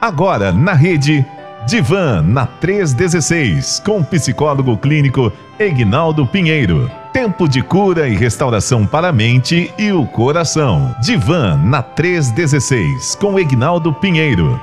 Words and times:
Agora 0.00 0.50
na 0.50 0.72
rede 0.72 1.26
Divan 1.66 2.22
na 2.22 2.46
316 2.46 3.82
com 3.84 4.02
psicólogo 4.02 4.76
clínico 4.78 5.30
Egnaldo 5.58 6.26
Pinheiro. 6.26 6.90
Tempo 7.12 7.46
de 7.46 7.60
cura 7.60 8.08
e 8.08 8.16
restauração 8.16 8.86
para 8.86 9.08
a 9.08 9.12
mente 9.12 9.70
e 9.76 9.92
o 9.92 10.06
coração. 10.06 10.94
Divan 11.02 11.56
na 11.58 11.82
316 11.82 13.14
com 13.16 13.38
Egnaldo 13.38 13.92
Pinheiro. 13.92 14.58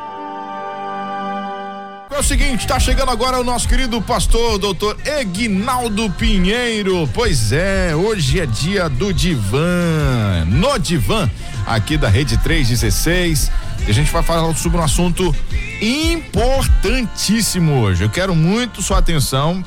É 2.09 2.19
o 2.19 2.23
seguinte, 2.23 2.61
está 2.61 2.79
chegando 2.79 3.11
agora 3.11 3.39
o 3.39 3.43
nosso 3.43 3.67
querido 3.67 4.01
pastor, 4.01 4.57
doutor 4.57 4.97
Egnaldo 5.05 6.09
Pinheiro. 6.09 7.07
Pois 7.13 7.51
é, 7.51 7.95
hoje 7.95 8.39
é 8.39 8.47
dia 8.47 8.89
do 8.89 9.13
divã. 9.13 10.43
No 10.47 10.79
divã, 10.79 11.29
aqui 11.67 11.95
da 11.95 12.09
Rede 12.09 12.37
316. 12.37 13.51
E 13.85 13.91
a 13.91 13.93
gente 13.93 14.11
vai 14.11 14.23
falar 14.23 14.53
sobre 14.55 14.77
um 14.77 14.83
assunto 14.83 15.33
importantíssimo 15.81 17.81
hoje. 17.81 18.03
Eu 18.03 18.09
quero 18.09 18.35
muito 18.35 18.81
sua 18.81 18.97
atenção. 18.97 19.63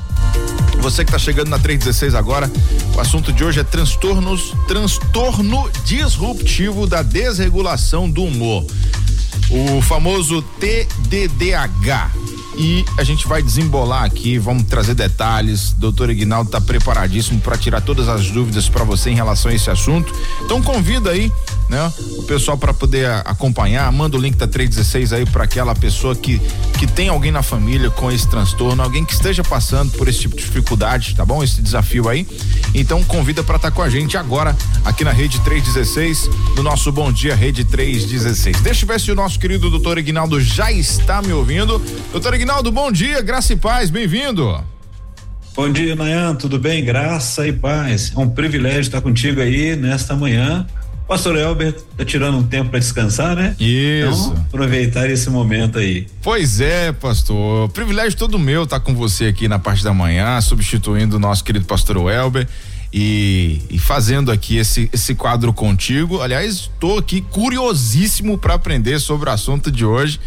Você 0.79 1.05
que 1.05 1.11
está 1.11 1.19
chegando 1.19 1.49
na 1.49 1.59
316 1.59 2.15
agora, 2.15 2.51
o 2.95 2.99
assunto 2.99 3.31
de 3.31 3.43
hoje 3.43 3.59
é 3.59 3.63
transtornos, 3.63 4.53
transtorno 4.67 5.69
disruptivo 5.85 6.87
da 6.87 7.03
desregulação 7.03 8.09
do 8.09 8.23
humor. 8.23 8.65
O 9.49 9.81
famoso 9.81 10.41
TDDH 10.59 12.11
e 12.57 12.83
a 12.97 13.03
gente 13.03 13.27
vai 13.27 13.41
desembolar 13.41 14.03
aqui, 14.03 14.37
vamos 14.37 14.63
trazer 14.63 14.93
detalhes. 14.93 15.73
Doutor 15.73 16.09
Ignaldo 16.09 16.49
está 16.49 16.59
preparadíssimo 16.59 17.39
para 17.39 17.57
tirar 17.57 17.81
todas 17.81 18.09
as 18.09 18.29
dúvidas 18.29 18.67
para 18.67 18.83
você 18.83 19.09
em 19.09 19.15
relação 19.15 19.51
a 19.51 19.53
esse 19.53 19.69
assunto. 19.69 20.13
Então 20.43 20.61
convida 20.61 21.11
aí, 21.11 21.31
né, 21.71 21.91
o 22.17 22.23
pessoal 22.23 22.57
para 22.57 22.73
poder 22.73 23.09
acompanhar. 23.23 23.89
Manda 23.93 24.17
o 24.17 24.19
link 24.19 24.35
da 24.35 24.45
316 24.45 25.13
aí 25.13 25.25
para 25.25 25.45
aquela 25.45 25.73
pessoa 25.73 26.13
que 26.13 26.39
que 26.77 26.85
tem 26.85 27.09
alguém 27.09 27.31
na 27.31 27.43
família 27.43 27.89
com 27.91 28.11
esse 28.11 28.27
transtorno, 28.27 28.81
alguém 28.81 29.05
que 29.05 29.13
esteja 29.13 29.43
passando 29.43 29.91
por 29.91 30.07
esse 30.07 30.19
tipo 30.19 30.35
de 30.35 30.43
dificuldade, 30.43 31.15
tá 31.15 31.23
bom? 31.23 31.43
Esse 31.43 31.61
desafio 31.61 32.09
aí. 32.09 32.27
Então 32.73 33.03
convida 33.03 33.43
para 33.43 33.55
estar 33.55 33.69
tá 33.69 33.75
com 33.75 33.81
a 33.81 33.89
gente 33.89 34.17
agora 34.17 34.55
aqui 34.83 35.03
na 35.03 35.11
Rede 35.11 35.39
316, 35.41 36.29
no 36.57 36.63
nosso 36.63 36.91
Bom 36.91 37.11
Dia 37.11 37.35
Rede 37.35 37.63
316. 37.63 38.59
Deixa 38.61 38.83
eu 38.83 38.87
ver 38.87 38.99
se 38.99 39.11
o 39.11 39.15
nosso 39.15 39.39
querido 39.39 39.69
doutor 39.69 39.97
Ignaldo 39.97 40.41
já 40.41 40.71
está 40.71 41.21
me 41.21 41.31
ouvindo. 41.31 41.81
Doutor 42.11 42.33
Ignaldo, 42.33 42.71
bom 42.71 42.91
dia, 42.91 43.21
graça 43.21 43.53
e 43.53 43.55
paz, 43.55 43.89
bem-vindo. 43.89 44.61
Bom 45.55 45.71
dia, 45.71 45.95
Nayan, 45.95 46.35
tudo 46.35 46.57
bem? 46.57 46.83
Graça 46.83 47.47
e 47.47 47.53
paz. 47.53 48.11
É 48.15 48.19
um 48.19 48.29
privilégio 48.29 48.81
estar 48.81 49.01
contigo 49.01 49.39
aí 49.39 49.75
nesta 49.75 50.15
manhã. 50.15 50.65
Pastor 51.11 51.35
Elber 51.35 51.73
tá 51.97 52.05
tirando 52.05 52.37
um 52.37 52.43
tempo 52.43 52.69
para 52.69 52.79
descansar, 52.79 53.35
né? 53.35 53.53
Isso. 53.59 54.29
Então, 54.29 54.45
aproveitar 54.47 55.09
esse 55.09 55.29
momento 55.29 55.77
aí. 55.77 56.07
Pois 56.21 56.61
é, 56.61 56.93
pastor. 56.93 57.67
Privilégio 57.71 58.17
todo 58.17 58.39
meu 58.39 58.63
estar 58.63 58.79
tá 58.79 58.85
com 58.85 58.95
você 58.95 59.25
aqui 59.25 59.45
na 59.49 59.59
parte 59.59 59.83
da 59.83 59.93
manhã, 59.93 60.39
substituindo 60.39 61.17
o 61.17 61.19
nosso 61.19 61.43
querido 61.43 61.65
pastor 61.65 61.97
Elber. 62.09 62.47
E, 62.93 63.61
e, 63.69 63.77
fazendo 63.77 64.31
aqui 64.31 64.55
esse, 64.55 64.89
esse 64.93 65.13
quadro 65.13 65.51
contigo. 65.51 66.21
Aliás, 66.21 66.69
estou 66.73 66.99
aqui 66.99 67.19
curiosíssimo 67.19 68.37
para 68.37 68.53
aprender 68.53 68.97
sobre 68.97 69.29
o 69.29 69.33
assunto 69.33 69.69
de 69.69 69.83
hoje. 69.83 70.17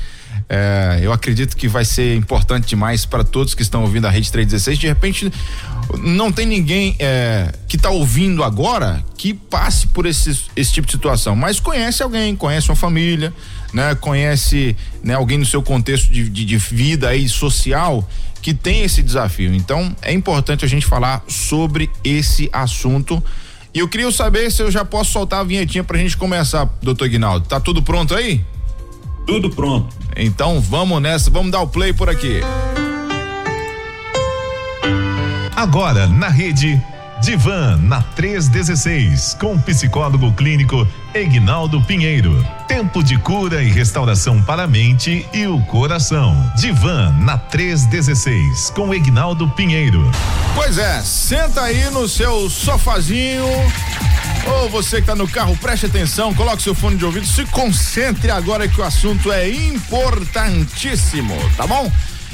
É, 0.48 1.00
eu 1.02 1.12
acredito 1.12 1.56
que 1.56 1.66
vai 1.68 1.84
ser 1.84 2.14
importante 2.16 2.66
demais 2.66 3.06
para 3.06 3.24
todos 3.24 3.54
que 3.54 3.62
estão 3.62 3.82
ouvindo 3.82 4.06
a 4.06 4.10
Rede 4.10 4.30
316. 4.30 4.78
De 4.78 4.86
repente, 4.86 5.32
não 6.00 6.30
tem 6.30 6.46
ninguém 6.46 6.96
é, 6.98 7.52
que 7.68 7.77
está 7.77 7.90
ouvindo 7.90 8.42
agora 8.42 9.02
que 9.16 9.32
passe 9.32 9.86
por 9.88 10.06
esse, 10.06 10.42
esse 10.55 10.72
tipo 10.72 10.86
de 10.86 10.92
situação, 10.92 11.34
mas 11.34 11.60
conhece 11.60 12.02
alguém, 12.02 12.36
conhece 12.36 12.68
uma 12.68 12.77
família, 12.77 13.32
né? 13.72 13.94
Conhece 13.94 14.77
né, 15.02 15.14
alguém 15.14 15.38
no 15.38 15.46
seu 15.46 15.62
contexto 15.62 16.12
de, 16.12 16.28
de, 16.28 16.44
de 16.44 16.56
vida 16.56 17.08
aí 17.08 17.28
social 17.28 18.08
que 18.44 18.52
tem 18.52 18.82
esse 18.82 19.02
desafio. 19.02 19.55
Então, 19.55 19.96
é 20.02 20.12
importante 20.12 20.66
a 20.66 20.68
gente 20.68 20.84
falar 20.84 21.24
sobre 21.27 21.90
esse 22.05 22.51
assunto. 22.52 23.22
E 23.72 23.78
eu 23.78 23.89
queria 23.89 24.12
saber 24.12 24.52
se 24.52 24.62
eu 24.62 24.70
já 24.70 24.84
posso 24.84 25.12
soltar 25.12 25.40
a 25.40 25.45
vinhetinha 25.45 25.83
para 25.83 25.96
a 25.96 26.01
gente 26.01 26.14
começar, 26.14 26.68
doutor 26.83 27.08
Guinaldo. 27.08 27.48
Tá 27.48 27.58
tudo 27.58 27.83
pronto 27.83 28.14
aí? 28.14 28.45
Tudo 29.27 29.48
pronto. 29.48 29.96
Então 30.17 30.61
vamos 30.61 31.01
nessa, 31.01 31.30
vamos 31.30 31.51
dar 31.51 31.61
o 31.61 31.69
play 31.69 31.92
por 31.92 32.08
aqui. 32.08 32.41
Agora 35.57 36.07
na 36.07 36.29
rede 36.29 36.80
Divan 37.25 37.79
na 37.79 38.02
316 38.02 39.36
com 39.41 39.55
o 39.55 39.63
psicólogo 39.63 40.30
clínico 40.33 40.86
Egnaldo 41.14 41.80
Pinheiro. 41.80 42.47
Tempo 42.69 43.02
de 43.02 43.17
cura 43.17 43.63
e 43.63 43.70
restauração 43.70 44.42
para 44.42 44.64
a 44.64 44.67
mente 44.67 45.27
e 45.33 45.47
o 45.47 45.58
coração. 45.63 46.35
Divan 46.55 47.13
na 47.20 47.39
316 47.39 48.70
com 48.70 48.92
Egnaldo 48.92 49.48
Pinheiro. 49.48 50.11
Pois 50.55 50.77
é, 50.77 51.01
senta 51.01 51.63
aí 51.63 51.89
no 51.91 52.07
seu 52.07 52.51
sofazinho 52.51 53.46
ou 54.46 54.68
você 54.68 54.96
que 54.96 55.02
está 55.02 55.14
no 55.14 55.28
carro, 55.28 55.56
preste 55.56 55.86
atenção, 55.86 56.34
coloque 56.34 56.62
seu 56.62 56.74
fone 56.74 56.96
de 56.96 57.05
ouvido, 57.05 57.27
se 57.27 57.44
concentre 57.46 58.30
agora 58.30 58.68
que 58.68 58.80
o 58.80 58.84
assunto 58.84 59.30
é 59.32 59.48
importantíssimo, 59.48 61.34
tá 61.56 61.66
bom? 61.66 61.90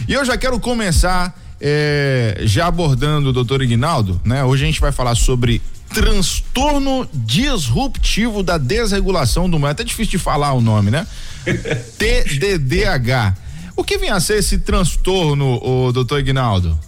E 0.08 0.12
eu 0.12 0.24
já 0.24 0.36
quero 0.36 0.58
começar 0.58 1.38
é, 1.60 2.40
já 2.42 2.66
abordando 2.66 3.30
o 3.30 3.32
doutor 3.32 3.62
Ignaldo, 3.62 4.20
né? 4.24 4.44
Hoje 4.44 4.64
a 4.64 4.66
gente 4.66 4.80
vai 4.80 4.92
falar 4.92 5.14
sobre 5.14 5.60
transtorno 5.92 7.08
disruptivo 7.12 8.42
da 8.42 8.56
desregulação 8.56 9.50
do 9.50 9.56
humor. 9.56 9.68
É 9.68 9.72
até 9.72 9.84
difícil 9.84 10.12
de 10.12 10.18
falar 10.18 10.52
o 10.52 10.60
nome, 10.60 10.90
né? 10.90 11.06
TDDH. 11.98 13.34
O 13.76 13.84
que 13.84 13.98
vem 13.98 14.10
a 14.10 14.20
ser 14.20 14.38
esse 14.38 14.58
transtorno, 14.58 15.58
o 15.62 15.92
doutor 15.92 16.20
Ignaldo? 16.20 16.78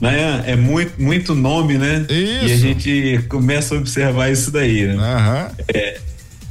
Né? 0.00 0.44
É 0.46 0.56
muito, 0.56 1.00
muito 1.00 1.34
nome, 1.34 1.76
né? 1.76 2.06
Isso. 2.08 2.46
E 2.46 2.52
a 2.52 2.56
gente 2.56 3.24
começa 3.28 3.74
a 3.74 3.78
observar 3.78 4.30
isso 4.30 4.50
daí, 4.50 4.86
né? 4.86 4.94
Uhum. 4.94 5.64
É, 5.74 6.00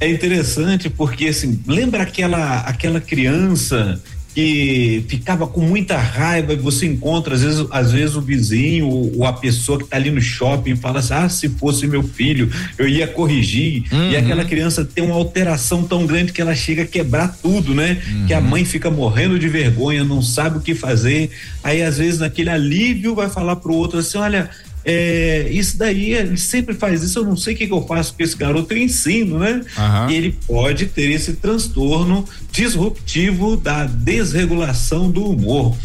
é 0.01 0.09
interessante 0.09 0.89
porque, 0.89 1.27
assim, 1.27 1.61
lembra 1.65 2.03
aquela, 2.03 2.59
aquela 2.61 2.99
criança 2.99 4.01
que 4.37 5.03
ficava 5.07 5.47
com 5.47 5.61
muita 5.61 5.97
raiva 5.97 6.53
e 6.53 6.57
você 6.57 6.85
encontra 6.85 7.33
às 7.33 7.41
vezes, 7.41 7.65
às 7.71 7.91
vezes 7.91 8.15
o 8.15 8.21
vizinho 8.21 8.87
ou, 8.87 9.17
ou 9.17 9.25
a 9.25 9.33
pessoa 9.33 9.79
que 9.79 9.85
está 9.85 9.97
ali 9.97 10.11
no 10.11 10.21
shopping 10.21 10.75
fala 10.75 10.99
assim, 10.99 11.15
ah, 11.15 11.27
se 11.27 11.49
fosse 11.49 11.87
meu 11.87 12.03
filho, 12.03 12.47
eu 12.77 12.87
ia 12.87 13.07
corrigir. 13.07 13.85
Uhum. 13.91 14.11
E 14.11 14.15
aquela 14.15 14.45
criança 14.45 14.85
tem 14.85 15.03
uma 15.03 15.15
alteração 15.15 15.81
tão 15.81 16.05
grande 16.05 16.31
que 16.31 16.39
ela 16.39 16.53
chega 16.53 16.83
a 16.83 16.85
quebrar 16.85 17.35
tudo, 17.41 17.73
né? 17.73 17.99
Uhum. 18.07 18.27
Que 18.27 18.33
a 18.35 18.39
mãe 18.39 18.63
fica 18.63 18.91
morrendo 18.91 19.39
de 19.39 19.49
vergonha, 19.49 20.03
não 20.03 20.21
sabe 20.21 20.59
o 20.59 20.61
que 20.61 20.75
fazer. 20.75 21.31
Aí 21.63 21.81
às 21.81 21.97
vezes 21.97 22.19
naquele 22.19 22.51
alívio 22.51 23.15
vai 23.15 23.31
falar 23.31 23.55
pro 23.55 23.73
outro 23.73 23.97
assim, 23.97 24.19
olha, 24.19 24.51
é, 24.89 25.49
isso 25.51 25.77
daí, 25.77 26.13
ele 26.13 26.37
sempre 26.37 26.73
faz 26.73 27.03
isso, 27.03 27.19
eu 27.19 27.25
não 27.25 27.35
sei 27.35 27.53
o 27.53 27.57
que, 27.57 27.67
que 27.67 27.73
eu 27.73 27.85
faço 27.85 28.13
com 28.13 28.23
esse 28.23 28.37
garoto, 28.37 28.73
eu 28.73 28.77
ensino, 28.77 29.37
né? 29.37 29.61
Uhum. 29.77 30.09
E 30.09 30.15
ele 30.15 30.39
pode 30.47 30.85
ter 30.85 31.11
esse 31.11 31.33
transtorno 31.33 32.23
disruptivo 32.53 33.57
da 33.57 33.83
desregulação 33.85 35.11
do 35.11 35.25
humor. 35.25 35.75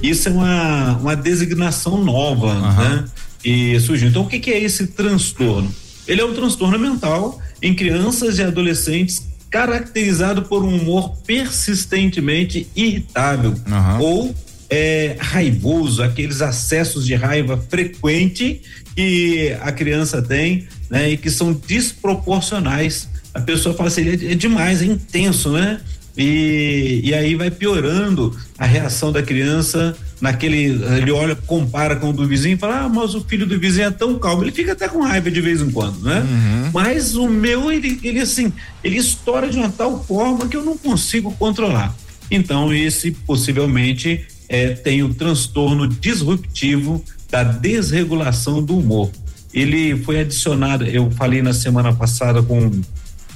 Isso 0.00 0.28
é 0.28 0.32
uma, 0.32 0.96
uma 0.96 1.16
designação 1.16 2.04
nova, 2.04 2.54
uhum. 2.54 2.76
né? 2.76 3.04
E 3.44 3.80
surgiu. 3.80 4.10
Então, 4.10 4.22
o 4.22 4.28
que, 4.28 4.38
que 4.38 4.52
é 4.52 4.62
esse 4.62 4.86
transtorno? 4.86 5.74
Ele 6.06 6.20
é 6.20 6.24
um 6.24 6.32
transtorno 6.32 6.78
mental 6.78 7.42
em 7.60 7.74
crianças 7.74 8.38
e 8.38 8.44
adolescentes 8.44 9.26
caracterizado 9.50 10.42
por 10.42 10.62
um 10.62 10.76
humor 10.80 11.16
persistentemente 11.26 12.68
irritável 12.76 13.54
uhum. 13.66 14.00
ou 14.00 14.34
é, 14.72 15.16
raivoso, 15.18 16.02
aqueles 16.02 16.40
acessos 16.40 17.04
de 17.04 17.14
raiva 17.14 17.62
frequente 17.68 18.62
que 18.96 19.54
a 19.60 19.70
criança 19.70 20.22
tem, 20.22 20.66
né? 20.88 21.10
E 21.10 21.18
que 21.18 21.30
são 21.30 21.52
desproporcionais. 21.52 23.06
A 23.34 23.40
pessoa 23.42 23.74
fala 23.74 23.90
assim, 23.90 24.08
é, 24.08 24.32
é 24.32 24.34
demais, 24.34 24.80
é 24.80 24.86
intenso, 24.86 25.52
né? 25.52 25.78
E, 26.16 27.02
e 27.04 27.12
aí 27.12 27.34
vai 27.34 27.50
piorando 27.50 28.34
a 28.58 28.64
reação 28.64 29.12
da 29.12 29.22
criança 29.22 29.94
naquele, 30.22 30.82
ele 30.96 31.10
olha, 31.10 31.36
compara 31.36 31.96
com 31.96 32.08
o 32.08 32.12
do 32.12 32.26
vizinho 32.26 32.54
e 32.54 32.58
fala, 32.58 32.84
ah, 32.84 32.88
mas 32.88 33.14
o 33.14 33.20
filho 33.22 33.44
do 33.46 33.58
vizinho 33.58 33.88
é 33.88 33.90
tão 33.90 34.18
calmo, 34.18 34.42
ele 34.42 34.52
fica 34.52 34.72
até 34.72 34.88
com 34.88 35.02
raiva 35.02 35.30
de 35.30 35.40
vez 35.42 35.60
em 35.60 35.70
quando, 35.70 36.00
né? 36.00 36.20
Uhum. 36.20 36.70
Mas 36.72 37.14
o 37.14 37.28
meu, 37.28 37.70
ele, 37.70 38.00
ele 38.02 38.20
assim, 38.20 38.50
ele 38.82 38.96
estoura 38.96 39.50
de 39.50 39.58
uma 39.58 39.68
tal 39.68 40.02
forma 40.02 40.48
que 40.48 40.56
eu 40.56 40.64
não 40.64 40.78
consigo 40.78 41.30
controlar. 41.32 41.94
Então, 42.30 42.72
esse 42.72 43.10
possivelmente 43.10 44.26
é, 44.48 44.68
tem 44.70 45.02
o 45.02 45.14
transtorno 45.14 45.86
disruptivo 45.86 47.02
da 47.30 47.42
desregulação 47.42 48.62
do 48.62 48.78
humor. 48.78 49.10
Ele 49.52 49.96
foi 50.02 50.20
adicionado, 50.20 50.84
eu 50.84 51.10
falei 51.10 51.42
na 51.42 51.52
semana 51.52 51.92
passada 51.92 52.42
com 52.42 52.70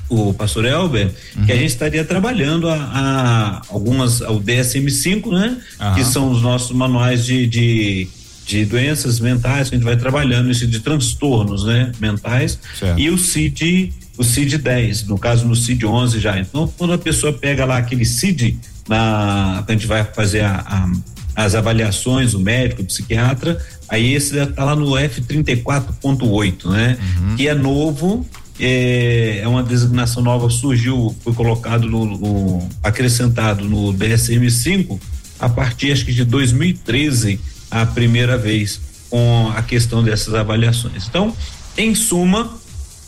o 0.09 0.33
pastor 0.33 0.65
Elber, 0.65 1.11
uhum. 1.37 1.47
que 1.47 1.53
a 1.53 1.57
gente 1.57 1.71
estaria 1.71 2.05
trabalhando 2.05 2.69
a, 2.69 2.77
a 2.77 3.63
algumas, 3.69 4.21
o 4.21 4.41
DSM-5, 4.41 5.33
né? 5.33 5.61
Uhum. 5.81 5.95
Que 5.95 6.05
são 6.05 6.31
os 6.31 6.43
nossos 6.43 6.71
manuais 6.71 7.25
de, 7.25 7.47
de 7.47 8.09
de 8.47 8.65
doenças 8.65 9.19
mentais, 9.19 9.69
que 9.69 9.75
a 9.75 9.79
gente 9.79 9.85
vai 9.85 9.97
trabalhando, 9.97 10.51
esse 10.51 10.67
de 10.67 10.79
transtornos, 10.79 11.65
né, 11.65 11.91
mentais, 12.01 12.59
certo. 12.79 12.99
e 12.99 13.11
o 13.11 13.19
CID, 13.19 13.93
o 14.17 14.23
CID 14.23 14.59
10, 14.59 15.09
no 15.09 15.19
caso 15.19 15.45
no 15.45 15.57
CID 15.57 15.85
11 15.85 16.21
já. 16.21 16.39
Então, 16.39 16.73
quando 16.79 16.93
a 16.93 16.99
pessoa 16.99 17.33
pega 17.33 17.65
lá 17.65 17.77
aquele 17.77 18.05
CID, 18.05 18.57
na, 18.89 19.65
a 19.67 19.73
gente 19.73 19.87
vai 19.87 20.05
fazer 20.05 20.43
a, 20.43 20.65
a, 20.67 21.45
as 21.45 21.55
avaliações, 21.55 22.35
o 22.35 22.41
médico, 22.41 22.83
o 22.83 22.85
psiquiatra, 22.85 23.59
aí 23.89 24.15
esse 24.15 24.39
está 24.39 24.65
lá 24.65 24.77
no 24.77 24.91
F34.8, 24.93 26.71
né, 26.71 26.99
uhum. 27.01 27.37
que 27.37 27.49
é 27.49 27.55
novo, 27.55 28.27
é, 28.59 29.41
é, 29.43 29.49
uma 29.49 29.63
designação 29.63 30.23
nova, 30.23 30.49
surgiu, 30.49 31.15
foi 31.23 31.35
colocado 31.35 31.89
no, 31.89 32.05
no 32.05 32.69
acrescentado 32.83 33.65
no 33.65 33.93
DSM 33.93 34.49
5 34.49 34.99
a 35.39 35.49
partir 35.49 35.93
acho 35.93 36.05
que 36.05 36.13
de 36.13 36.25
2013 36.25 37.39
a 37.71 37.85
primeira 37.85 38.39
vez 38.39 38.81
com 39.11 39.53
a 39.55 39.63
questão 39.63 40.03
dessas 40.03 40.35
avaliações. 40.35 41.07
Então, 41.07 41.35
em 41.77 41.95
suma, 41.95 42.59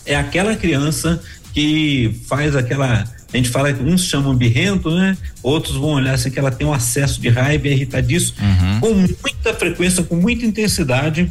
é 0.05 0.15
aquela 0.15 0.55
criança 0.57 1.21
que 1.53 2.21
faz 2.27 2.55
aquela. 2.55 3.05
A 3.33 3.37
gente 3.37 3.51
fala 3.51 3.73
que 3.73 3.83
uns 3.83 4.05
chamam 4.05 4.35
birrento, 4.35 4.91
né? 4.91 5.17
Outros 5.43 5.77
vão 5.77 5.91
olhar 5.91 6.15
assim 6.15 6.31
que 6.31 6.39
ela 6.39 6.51
tem 6.51 6.67
um 6.67 6.73
acesso 6.73 7.21
de 7.21 7.29
raiva 7.29 7.69
e 7.69 7.71
é 7.71 7.75
irritadiço 7.75 8.35
uhum. 8.41 8.81
com 8.81 8.95
muita 8.95 9.55
frequência, 9.55 10.03
com 10.03 10.17
muita 10.17 10.47
intensidade 10.47 11.31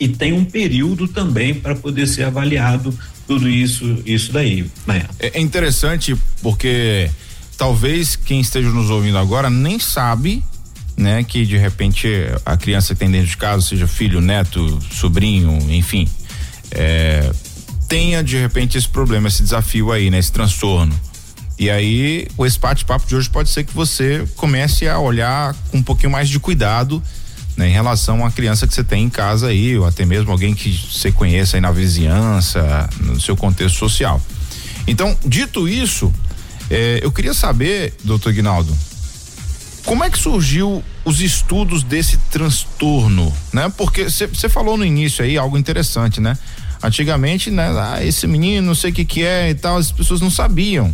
e 0.00 0.08
tem 0.08 0.32
um 0.32 0.44
período 0.44 1.08
também 1.08 1.54
para 1.54 1.74
poder 1.74 2.06
ser 2.06 2.24
avaliado 2.24 2.96
tudo 3.26 3.48
isso, 3.48 4.02
isso 4.06 4.32
daí. 4.32 4.66
Né? 4.86 5.04
É 5.18 5.40
interessante 5.40 6.16
porque 6.42 7.10
talvez 7.56 8.16
quem 8.16 8.40
esteja 8.40 8.70
nos 8.70 8.90
ouvindo 8.90 9.18
agora 9.18 9.50
nem 9.50 9.78
sabe 9.78 10.42
né, 10.96 11.22
que 11.22 11.44
de 11.44 11.56
repente 11.56 12.08
a 12.44 12.56
criança 12.56 12.94
que 12.94 13.00
tem 13.00 13.10
dentro 13.10 13.28
de 13.28 13.36
casa, 13.36 13.62
seja 13.62 13.86
filho, 13.86 14.20
neto, 14.20 14.78
sobrinho, 14.90 15.58
enfim, 15.70 16.08
é, 16.70 17.30
tenha 17.88 18.24
de 18.24 18.38
repente 18.38 18.78
esse 18.78 18.88
problema, 18.88 19.28
esse 19.28 19.42
desafio 19.42 19.92
aí, 19.92 20.10
né, 20.10 20.18
esse 20.18 20.32
transtorno. 20.32 20.98
E 21.58 21.70
aí, 21.70 22.28
esse 22.40 22.58
bate-papo 22.58 23.06
de 23.06 23.16
hoje 23.16 23.30
pode 23.30 23.48
ser 23.48 23.64
que 23.64 23.72
você 23.72 24.26
comece 24.36 24.86
a 24.86 24.98
olhar 24.98 25.54
com 25.70 25.78
um 25.78 25.82
pouquinho 25.82 26.10
mais 26.10 26.28
de 26.28 26.38
cuidado 26.38 27.02
né, 27.56 27.68
em 27.68 27.72
relação 27.72 28.24
à 28.24 28.30
criança 28.30 28.66
que 28.66 28.74
você 28.74 28.84
tem 28.84 29.04
em 29.04 29.08
casa 29.08 29.48
aí, 29.48 29.78
ou 29.78 29.86
até 29.86 30.04
mesmo 30.04 30.30
alguém 30.30 30.54
que 30.54 30.70
você 30.92 31.10
conheça 31.10 31.56
aí 31.56 31.60
na 31.60 31.72
vizinhança, 31.72 32.88
no 33.00 33.18
seu 33.18 33.36
contexto 33.36 33.78
social. 33.78 34.20
Então, 34.86 35.16
dito 35.24 35.66
isso, 35.66 36.12
é, 36.70 37.00
eu 37.02 37.10
queria 37.10 37.32
saber, 37.32 37.94
doutor 38.04 38.32
Guinaldo, 38.32 38.76
como 39.84 40.04
é 40.04 40.10
que 40.10 40.18
surgiu 40.18 40.84
os 41.04 41.20
estudos 41.20 41.82
desse 41.82 42.18
transtorno, 42.30 43.32
né? 43.52 43.72
Porque 43.76 44.10
você 44.10 44.48
falou 44.48 44.76
no 44.76 44.84
início 44.84 45.24
aí 45.24 45.38
algo 45.38 45.56
interessante, 45.56 46.20
né? 46.20 46.36
Antigamente, 46.82 47.50
né? 47.50 47.68
Ah, 47.78 48.04
esse 48.04 48.26
menino, 48.26 48.66
não 48.66 48.74
sei 48.74 48.90
o 48.90 48.92
que 48.92 49.04
que 49.04 49.22
é 49.22 49.50
e 49.50 49.54
tal, 49.54 49.78
as 49.78 49.92
pessoas 49.92 50.20
não 50.20 50.30
sabiam. 50.30 50.92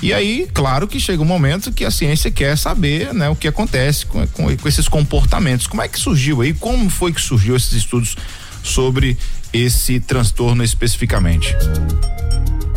E 0.00 0.12
aí, 0.12 0.48
claro 0.54 0.86
que 0.86 1.00
chega 1.00 1.20
um 1.20 1.26
momento 1.26 1.72
que 1.72 1.84
a 1.84 1.90
ciência 1.90 2.30
quer 2.30 2.56
saber, 2.56 3.12
né? 3.12 3.28
O 3.28 3.34
que 3.34 3.48
acontece 3.48 4.06
com, 4.06 4.24
com, 4.28 4.56
com 4.56 4.68
esses 4.68 4.88
comportamentos. 4.88 5.66
Como 5.66 5.82
é 5.82 5.88
que 5.88 5.98
surgiu 5.98 6.40
aí? 6.40 6.54
Como 6.54 6.88
foi 6.88 7.12
que 7.12 7.20
surgiu 7.20 7.56
esses 7.56 7.72
estudos 7.72 8.16
sobre 8.62 9.16
esse 9.52 9.98
transtorno 9.98 10.62
especificamente? 10.62 11.54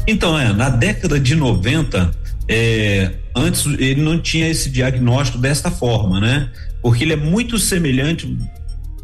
Então, 0.07 0.37
é, 0.37 0.51
na 0.51 0.69
década 0.69 1.19
de 1.19 1.35
90, 1.35 2.11
é, 2.47 3.11
antes 3.35 3.65
ele 3.65 4.01
não 4.01 4.19
tinha 4.19 4.47
esse 4.49 4.69
diagnóstico 4.69 5.37
desta 5.37 5.69
forma, 5.69 6.19
né? 6.19 6.49
Porque 6.81 7.03
ele 7.03 7.13
é 7.13 7.17
muito 7.17 7.59
semelhante. 7.59 8.35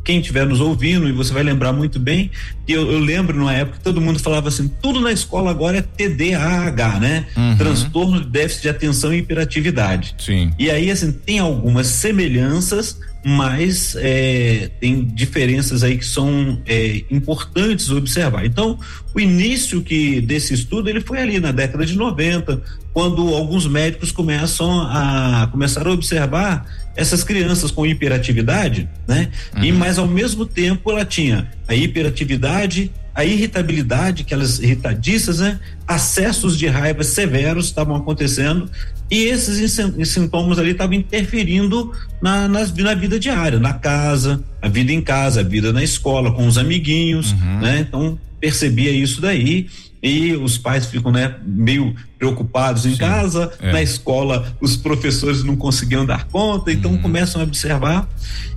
Quem 0.07 0.21
estiver 0.21 0.45
nos 0.45 0.61
ouvindo, 0.61 1.05
e 1.09 1.11
você 1.11 1.33
vai 1.33 1.43
lembrar 1.43 1.73
muito 1.73 1.99
bem, 1.99 2.31
que 2.65 2.71
eu, 2.71 2.89
eu, 2.89 2.97
lembro 2.97 3.37
numa 3.37 3.51
época 3.51 3.77
que 3.77 3.83
todo 3.83 3.99
mundo 3.99 4.19
falava 4.19 4.47
assim: 4.47 4.71
tudo 4.81 5.01
na 5.01 5.11
escola 5.11 5.51
agora 5.51 5.79
é 5.79 5.81
TDAH, 5.81 6.99
né? 7.01 7.25
Uhum. 7.35 7.57
Transtorno 7.57 8.21
de 8.21 8.27
déficit 8.27 8.61
de 8.61 8.69
atenção 8.69 9.13
e 9.13 9.17
hiperatividade. 9.17 10.15
Sim. 10.17 10.49
E 10.57 10.71
aí, 10.71 10.89
assim, 10.89 11.11
tem 11.11 11.39
algumas 11.39 11.87
semelhanças, 11.87 12.97
mas 13.25 13.97
é, 13.99 14.71
tem 14.79 15.03
diferenças 15.03 15.83
aí 15.83 15.97
que 15.97 16.05
são 16.05 16.61
é, 16.65 17.03
importantes 17.11 17.89
observar. 17.89 18.45
Então, 18.45 18.79
o 19.13 19.19
início 19.19 19.81
que 19.81 20.21
desse 20.21 20.53
estudo 20.53 20.89
ele 20.89 21.01
foi 21.01 21.19
ali 21.19 21.37
na 21.37 21.51
década 21.51 21.85
de 21.85 21.97
90, 21.97 22.63
quando 22.97 23.35
alguns 23.35 23.67
médicos 23.67 24.11
começam 24.11 24.81
a 24.81 25.47
começaram 25.51 25.91
a 25.91 25.93
observar 25.93 26.65
essas 26.95 27.23
crianças 27.23 27.69
com 27.69 27.85
hiperatividade, 27.85 28.89
né? 29.07 29.29
Uhum. 29.55 29.65
E 29.65 29.71
mas 29.71 29.99
ao 29.99 30.07
mesmo 30.07 30.47
tempo 30.47 30.89
ela 30.89 31.05
tinha 31.05 31.47
a 31.67 31.75
hiperatividade, 31.75 32.91
a 33.13 33.23
irritabilidade, 33.23 34.23
aquelas 34.23 34.57
irritadiças, 34.57 35.37
né? 35.37 35.59
Acessos 35.87 36.57
de 36.57 36.65
raiva 36.65 37.03
severos 37.03 37.67
estavam 37.67 37.95
acontecendo 37.95 38.67
e 39.11 39.25
esses 39.25 39.79
sintomas 40.05 40.57
ali 40.57 40.71
estavam 40.71 40.95
interferindo 40.95 41.91
na, 42.19 42.47
na, 42.47 42.65
na, 42.65 42.95
vida 42.95 43.19
diária, 43.19 43.59
na 43.59 43.73
casa, 43.73 44.43
a 44.59 44.67
vida 44.67 44.91
em 44.91 45.03
casa, 45.03 45.41
a 45.41 45.43
vida 45.43 45.71
na 45.71 45.83
escola, 45.83 46.31
com 46.31 46.47
os 46.47 46.57
amiguinhos, 46.57 47.31
uhum. 47.33 47.59
né? 47.59 47.85
Então 47.87 48.17
percebia 48.39 48.89
isso 48.89 49.21
daí 49.21 49.67
e 50.01 50.33
os 50.33 50.57
pais 50.57 50.85
ficam 50.85 51.11
né, 51.11 51.35
meio 51.43 51.95
preocupados 52.17 52.85
em 52.85 52.91
Sim, 52.91 52.97
casa, 52.97 53.51
é. 53.59 53.71
na 53.71 53.81
escola 53.81 54.55
os 54.61 54.75
professores 54.75 55.43
não 55.43 55.55
conseguiam 55.55 56.05
dar 56.05 56.25
conta, 56.25 56.71
então 56.71 56.91
uhum. 56.91 57.01
começam 57.01 57.41
a 57.41 57.43
observar. 57.43 58.07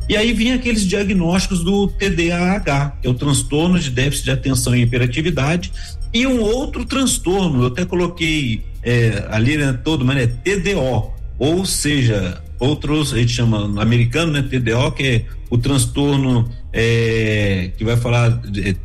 E 0.09 0.17
aí 0.17 0.33
vinha 0.33 0.57
aqueles 0.57 0.85
diagnósticos 0.85 1.63
do 1.63 1.87
TDAH, 1.89 2.97
que 3.01 3.07
é 3.07 3.11
o 3.11 3.15
transtorno 3.15 3.79
de 3.79 3.91
déficit 3.91 4.25
de 4.25 4.31
atenção 4.33 4.75
e 4.75 4.83
hiperatividade, 4.83 5.73
e 6.13 6.27
um 6.27 6.41
outro 6.41 6.85
transtorno, 6.85 7.63
eu 7.63 7.67
até 7.69 7.85
coloquei 7.85 8.65
é, 8.83 9.27
ali 9.31 9.57
né, 9.57 9.79
todo, 9.85 10.05
mas 10.05 10.19
é 10.19 10.27
TDO, 10.27 11.13
ou 11.39 11.65
seja, 11.65 12.43
outros, 12.59 13.15
a 13.15 13.19
gente 13.19 13.33
chama 13.33 13.67
no 13.67 13.81
americano, 13.81 14.33
né, 14.33 14.43
TDO, 14.43 14.93
que 14.93 15.03
é 15.05 15.25
o 15.49 15.57
transtorno 15.57 16.51
é, 16.73 17.71
que 17.77 17.85
vai 17.85 17.97
falar 17.97 18.29
de, 18.43 18.77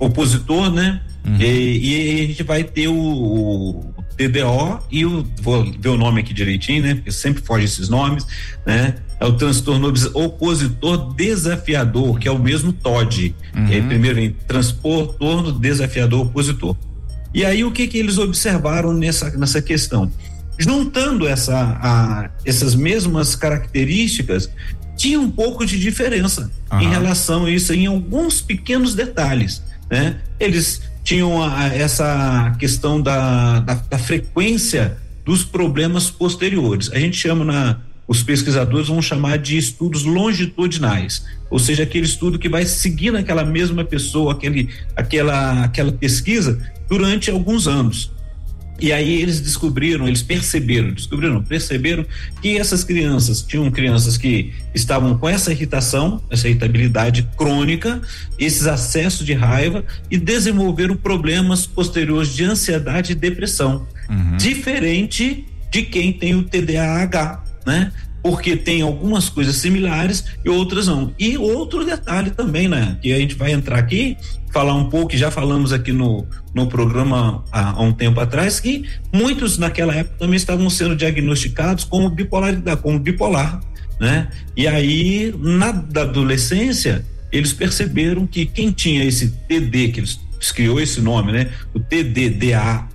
opositor, 0.00 0.72
né? 0.72 1.00
Uhum. 1.24 1.36
E, 1.38 2.20
e, 2.20 2.24
a 2.24 2.26
gente 2.26 2.42
vai 2.42 2.64
ter 2.64 2.88
o, 2.88 2.94
o, 2.94 3.94
TDO 4.16 4.80
e 4.90 5.04
o 5.04 5.26
vou 5.40 5.70
ver 5.78 5.90
o 5.90 5.96
nome 5.96 6.20
aqui 6.20 6.32
direitinho, 6.32 6.82
né? 6.82 6.94
Porque 6.94 7.12
sempre 7.12 7.42
foge 7.42 7.66
esses 7.66 7.88
nomes, 7.88 8.26
né? 8.66 8.94
É 9.20 9.26
o 9.26 9.32
transtorno 9.34 9.92
opositor 10.14 11.14
desafiador, 11.14 12.18
que 12.18 12.26
é 12.26 12.30
o 12.30 12.38
mesmo 12.38 12.72
TOD. 12.72 13.34
Uhum. 13.54 13.66
Aí 13.66 13.82
primeiro 13.82 14.16
vem 14.16 14.34
transtorno 14.46 15.52
desafiador 15.52 16.26
opositor. 16.26 16.74
E 17.34 17.44
aí 17.44 17.62
o 17.62 17.70
que 17.70 17.86
que 17.86 17.98
eles 17.98 18.18
observaram 18.18 18.92
nessa 18.92 19.30
nessa 19.36 19.60
questão? 19.60 20.10
Juntando 20.58 21.26
essa 21.28 21.78
a, 21.82 22.30
essas 22.44 22.74
mesmas 22.74 23.34
características, 23.34 24.50
tinha 24.96 25.18
um 25.18 25.30
pouco 25.30 25.64
de 25.64 25.78
diferença 25.78 26.50
uhum. 26.70 26.80
em 26.80 26.88
relação 26.88 27.46
a 27.46 27.50
isso 27.50 27.72
em 27.72 27.86
alguns 27.86 28.42
pequenos 28.42 28.94
detalhes, 28.94 29.62
né? 29.90 30.20
Eles 30.38 30.82
tinham 31.02 31.42
a, 31.42 31.66
essa 31.66 32.54
questão 32.58 33.00
da, 33.00 33.60
da, 33.60 33.74
da, 33.74 33.98
frequência 33.98 34.96
dos 35.24 35.42
problemas 35.44 36.10
posteriores. 36.10 36.90
A 36.92 36.98
gente 36.98 37.16
chama 37.16 37.44
na 37.44 37.78
os 38.10 38.24
pesquisadores 38.24 38.88
vão 38.88 39.00
chamar 39.00 39.38
de 39.38 39.56
estudos 39.56 40.02
longitudinais, 40.02 41.24
ou 41.48 41.60
seja, 41.60 41.84
aquele 41.84 42.06
estudo 42.06 42.40
que 42.40 42.48
vai 42.48 42.66
seguir 42.66 43.12
naquela 43.12 43.44
mesma 43.44 43.84
pessoa, 43.84 44.32
aquele, 44.32 44.68
aquela, 44.96 45.62
aquela 45.62 45.92
pesquisa 45.92 46.60
durante 46.88 47.30
alguns 47.30 47.68
anos. 47.68 48.10
E 48.80 48.92
aí 48.92 49.20
eles 49.20 49.40
descobriram, 49.40 50.08
eles 50.08 50.22
perceberam, 50.22 50.92
descobriram, 50.92 51.42
perceberam 51.42 52.06
que 52.40 52.56
essas 52.56 52.82
crianças 52.82 53.42
tinham 53.42 53.70
crianças 53.70 54.16
que 54.16 54.52
estavam 54.74 55.18
com 55.18 55.28
essa 55.28 55.52
irritação, 55.52 56.22
essa 56.30 56.48
irritabilidade 56.48 57.28
crônica, 57.36 58.00
esses 58.38 58.66
acessos 58.66 59.26
de 59.26 59.34
raiva 59.34 59.84
e 60.10 60.16
desenvolveram 60.16 60.96
problemas 60.96 61.66
posteriores 61.66 62.34
de 62.34 62.44
ansiedade 62.44 63.12
e 63.12 63.14
depressão, 63.14 63.86
uhum. 64.08 64.36
diferente 64.36 65.44
de 65.70 65.82
quem 65.82 66.12
tem 66.12 66.34
o 66.34 66.42
TDAH, 66.42 67.44
né? 67.66 67.92
Porque 68.22 68.56
tem 68.56 68.82
algumas 68.82 69.28
coisas 69.28 69.56
similares 69.56 70.24
e 70.44 70.50
outras 70.50 70.86
não. 70.86 71.12
E 71.18 71.38
outro 71.38 71.84
detalhe 71.84 72.30
também, 72.30 72.68
né? 72.68 72.98
Que 73.00 73.12
a 73.12 73.18
gente 73.18 73.34
vai 73.34 73.52
entrar 73.52 73.78
aqui, 73.78 74.16
falar 74.52 74.74
um 74.74 74.90
pouco, 74.90 75.16
já 75.16 75.30
falamos 75.30 75.72
aqui 75.72 75.92
no, 75.92 76.26
no 76.54 76.66
programa 76.66 77.44
há, 77.50 77.70
há 77.70 77.82
um 77.82 77.92
tempo 77.92 78.20
atrás, 78.20 78.60
que 78.60 78.84
muitos 79.12 79.56
naquela 79.58 79.94
época 79.94 80.16
também 80.18 80.36
estavam 80.36 80.68
sendo 80.68 80.94
diagnosticados 80.94 81.84
como 81.84 82.10
bipolaridade, 82.10 82.80
como 82.82 82.98
bipolar, 82.98 83.60
né? 83.98 84.28
E 84.56 84.66
aí, 84.66 85.34
na 85.38 85.68
adolescência, 85.68 87.04
eles 87.32 87.52
perceberam 87.52 88.26
que 88.26 88.44
quem 88.44 88.70
tinha 88.70 89.04
esse 89.04 89.30
TD, 89.48 89.88
que 89.88 90.00
eles 90.00 90.18
criou 90.54 90.80
esse 90.80 91.00
nome, 91.00 91.32
né? 91.32 91.50
O 91.74 91.80
TDDAH, 91.80 92.88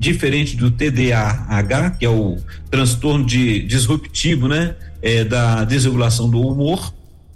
diferente 0.00 0.56
do 0.56 0.70
TDAH, 0.70 1.90
que 1.90 2.06
é 2.06 2.08
o 2.08 2.38
transtorno 2.70 3.24
de 3.24 3.62
disruptivo, 3.62 4.48
né? 4.48 4.74
É, 5.02 5.24
da 5.24 5.64
desregulação 5.64 6.28
do 6.28 6.40
humor, 6.40 6.92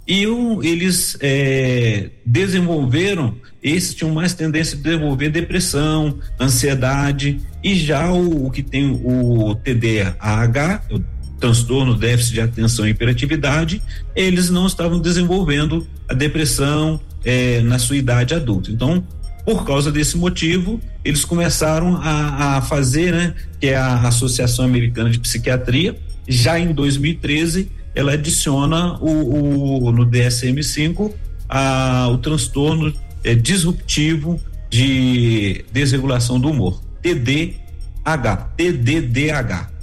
e 0.07 0.23
eles 0.61 1.17
é, 1.19 2.11
desenvolveram, 2.23 3.35
esses 3.63 3.95
tinham 3.95 4.13
mais 4.13 4.35
tendência 4.35 4.77
de 4.77 4.83
desenvolver 4.83 5.29
depressão, 5.29 6.19
ansiedade, 6.39 7.39
e 7.63 7.73
já 7.75 8.11
o, 8.11 8.45
o 8.45 8.51
que 8.51 8.61
tem 8.61 8.91
o 9.03 9.55
TDAH, 9.55 10.83
o 10.91 10.99
transtorno 11.39 11.95
déficit 11.95 12.33
de 12.33 12.41
atenção 12.41 12.87
e 12.87 12.91
hiperatividade, 12.91 13.81
eles 14.15 14.51
não 14.51 14.67
estavam 14.67 14.99
desenvolvendo 14.99 15.87
a 16.07 16.13
depressão 16.13 16.99
é, 17.23 17.61
na 17.61 17.79
sua 17.79 17.97
idade 17.97 18.35
adulta. 18.35 18.71
Então, 18.71 19.03
por 19.45 19.63
causa 19.63 19.91
desse 19.91 20.17
motivo, 20.17 20.81
eles 21.03 21.23
começaram 21.23 21.97
a, 21.97 22.57
a 22.57 22.61
fazer, 22.63 23.13
né, 23.13 23.35
que 23.59 23.67
é 23.67 23.75
a 23.75 24.07
Associação 24.07 24.65
Americana 24.65 25.09
de 25.09 25.19
Psiquiatria, 25.19 25.95
já 26.27 26.59
em 26.59 26.73
2013 26.73 27.71
ela 27.93 28.13
adiciona 28.13 28.97
o, 28.99 29.85
o 29.85 29.91
no 29.91 30.05
DSM-5 30.05 31.13
a, 31.47 32.07
o 32.11 32.17
transtorno 32.17 32.91
é, 33.23 33.35
disruptivo 33.35 34.41
de 34.69 35.63
desregulação 35.71 36.39
do 36.39 36.49
humor, 36.49 36.81
TDDH, 37.01 37.55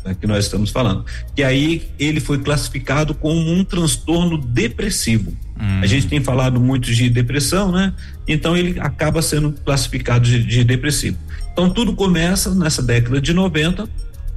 né, 0.04 0.16
que 0.18 0.26
nós 0.26 0.44
estamos 0.44 0.70
falando. 0.70 1.04
Que 1.34 1.42
aí 1.42 1.88
ele 1.98 2.20
foi 2.20 2.38
classificado 2.38 3.14
como 3.14 3.52
um 3.52 3.64
transtorno 3.64 4.38
depressivo. 4.38 5.32
Hum. 5.60 5.80
A 5.82 5.86
gente 5.86 6.06
tem 6.06 6.20
falado 6.20 6.60
muito 6.60 6.92
de 6.92 7.08
depressão, 7.08 7.70
né? 7.70 7.92
Então 8.26 8.56
ele 8.56 8.78
acaba 8.80 9.22
sendo 9.22 9.52
classificado 9.64 10.24
de, 10.24 10.44
de 10.44 10.64
depressivo. 10.64 11.18
Então 11.52 11.70
tudo 11.70 11.94
começa 11.94 12.54
nessa 12.54 12.82
década 12.82 13.20
de 13.20 13.32
90 13.32 13.88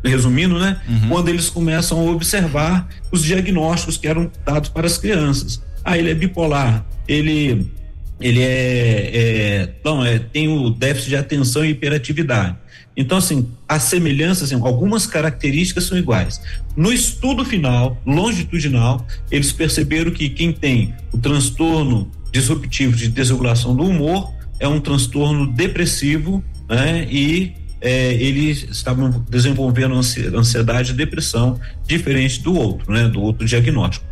resumindo, 0.03 0.59
né? 0.59 0.79
Uhum. 0.87 1.09
Quando 1.09 1.29
eles 1.29 1.49
começam 1.49 1.99
a 1.99 2.11
observar 2.11 2.87
os 3.11 3.23
diagnósticos 3.23 3.97
que 3.97 4.07
eram 4.07 4.31
dados 4.45 4.69
para 4.69 4.85
as 4.85 4.97
crianças. 4.97 5.63
Ah, 5.83 5.97
ele 5.97 6.11
é 6.11 6.13
bipolar, 6.13 6.85
ele 7.07 7.71
ele 8.19 8.41
é, 8.41 9.11
é 9.13 9.73
não 9.83 10.05
é 10.05 10.19
tem 10.19 10.47
o 10.47 10.69
déficit 10.69 11.09
de 11.09 11.15
atenção 11.17 11.65
e 11.65 11.69
hiperatividade. 11.69 12.57
Então, 12.97 13.17
assim, 13.17 13.49
as 13.67 13.83
semelhanças, 13.83 14.51
assim, 14.51 14.61
algumas 14.63 15.05
características 15.05 15.83
são 15.83 15.97
iguais. 15.97 16.41
No 16.77 16.93
estudo 16.93 17.43
final, 17.43 18.01
longitudinal, 18.05 19.05
eles 19.29 19.51
perceberam 19.51 20.11
que 20.11 20.29
quem 20.29 20.53
tem 20.53 20.93
o 21.11 21.17
transtorno 21.17 22.09
disruptivo 22.31 22.95
de 22.95 23.09
desregulação 23.09 23.75
do 23.75 23.83
humor 23.83 24.33
é 24.59 24.67
um 24.67 24.79
transtorno 24.79 25.47
depressivo, 25.47 26.43
né? 26.69 27.05
E 27.11 27.53
é, 27.81 28.13
eles 28.13 28.65
estavam 28.71 29.25
desenvolvendo 29.29 29.95
ansiedade 29.95 30.91
e 30.91 30.93
depressão 30.95 31.59
diferente 31.85 32.41
do 32.41 32.55
outro, 32.55 32.91
né, 32.91 33.07
do 33.07 33.21
outro 33.21 33.45
diagnóstico. 33.45 34.05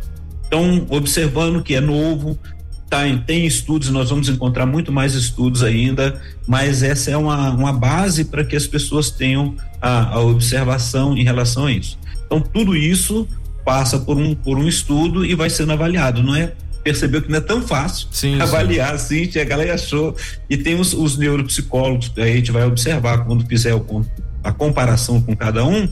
Então, 0.46 0.86
observando 0.90 1.62
que 1.62 1.74
é 1.74 1.80
novo, 1.80 2.38
tá, 2.88 3.02
tem 3.26 3.46
estudos, 3.46 3.90
nós 3.90 4.10
vamos 4.10 4.28
encontrar 4.28 4.66
muito 4.66 4.92
mais 4.92 5.14
estudos 5.14 5.62
ainda, 5.62 6.20
mas 6.46 6.82
essa 6.82 7.10
é 7.10 7.16
uma, 7.16 7.50
uma 7.50 7.72
base 7.72 8.24
para 8.24 8.44
que 8.44 8.56
as 8.56 8.66
pessoas 8.66 9.10
tenham 9.10 9.54
a, 9.80 10.14
a 10.14 10.20
observação 10.20 11.16
em 11.16 11.24
relação 11.24 11.66
a 11.66 11.72
isso. 11.72 11.98
Então, 12.26 12.40
tudo 12.40 12.76
isso 12.76 13.26
passa 13.64 13.98
por 13.98 14.16
um, 14.16 14.34
por 14.34 14.58
um 14.58 14.68
estudo 14.68 15.24
e 15.24 15.34
vai 15.34 15.48
sendo 15.50 15.72
avaliado, 15.72 16.22
não 16.22 16.34
é 16.34 16.52
percebeu 16.84 17.22
que 17.22 17.30
não 17.30 17.38
é 17.38 17.40
tão 17.40 17.62
fácil 17.62 18.08
sim, 18.10 18.38
avaliar 18.42 18.98
sim. 18.98 19.22
assim, 19.22 19.32
chegar 19.32 19.56
lá 19.56 19.64
e 19.64 19.70
achou. 19.70 20.14
E 20.50 20.56
tem 20.56 20.78
os, 20.78 20.92
os 20.92 21.16
neuropsicólogos, 21.16 22.12
a 22.14 22.26
gente 22.26 22.52
vai 22.52 22.64
observar 22.64 23.24
quando 23.24 23.46
fizer 23.46 23.74
o, 23.74 24.04
a 24.42 24.52
comparação 24.52 25.20
com 25.20 25.34
cada 25.34 25.64
um, 25.64 25.88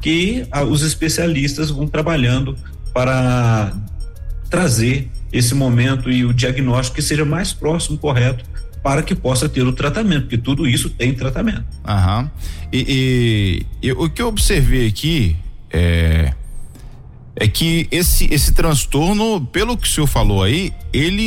que 0.00 0.46
a, 0.50 0.64
os 0.64 0.82
especialistas 0.82 1.70
vão 1.70 1.86
trabalhando 1.86 2.56
para 2.94 3.76
trazer 4.48 5.10
esse 5.32 5.54
momento 5.54 6.10
e 6.10 6.24
o 6.24 6.32
diagnóstico 6.32 6.96
que 6.96 7.02
seja 7.02 7.24
mais 7.24 7.52
próximo, 7.52 7.98
correto, 7.98 8.44
para 8.82 9.02
que 9.02 9.14
possa 9.14 9.48
ter 9.48 9.62
o 9.62 9.72
tratamento, 9.72 10.22
porque 10.22 10.38
tudo 10.38 10.66
isso 10.66 10.90
tem 10.90 11.12
tratamento. 11.14 11.64
Aham. 11.86 12.30
E, 12.72 13.64
e, 13.82 13.88
e 13.88 13.92
o 13.92 14.08
que 14.08 14.22
eu 14.22 14.28
observei 14.28 14.86
aqui 14.86 15.36
é 15.70 16.32
é 17.36 17.48
que 17.48 17.88
esse 17.90 18.28
esse 18.32 18.52
transtorno, 18.52 19.40
pelo 19.46 19.76
que 19.76 19.88
o 19.88 19.90
senhor 19.90 20.06
falou 20.06 20.42
aí, 20.42 20.72
ele 20.92 21.26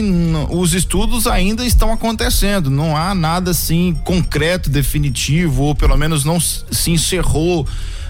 os 0.50 0.74
estudos 0.74 1.26
ainda 1.26 1.66
estão 1.66 1.92
acontecendo, 1.92 2.70
não 2.70 2.96
há 2.96 3.16
nada 3.16 3.50
assim 3.50 3.96
concreto, 4.04 4.70
definitivo, 4.70 5.64
ou 5.64 5.76
pelo 5.76 5.98
menos 5.98 6.24
não 6.24 6.40
se 6.40 6.92
encerrou 6.92 7.68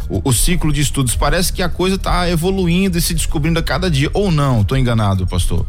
o, 0.10 0.22
o 0.30 0.34
ciclo 0.34 0.74
de 0.74 0.82
estudos. 0.82 1.16
Parece 1.16 1.54
que 1.54 1.62
a 1.62 1.70
coisa 1.70 1.96
está 1.96 2.30
evoluindo 2.30 2.98
e 2.98 3.02
se 3.02 3.14
descobrindo 3.14 3.60
a 3.60 3.64
cada 3.64 3.90
dia, 3.90 4.10
ou 4.14 4.30
não? 4.32 4.62
Estou 4.62 4.78
enganado, 4.78 5.26
pastor? 5.26 5.66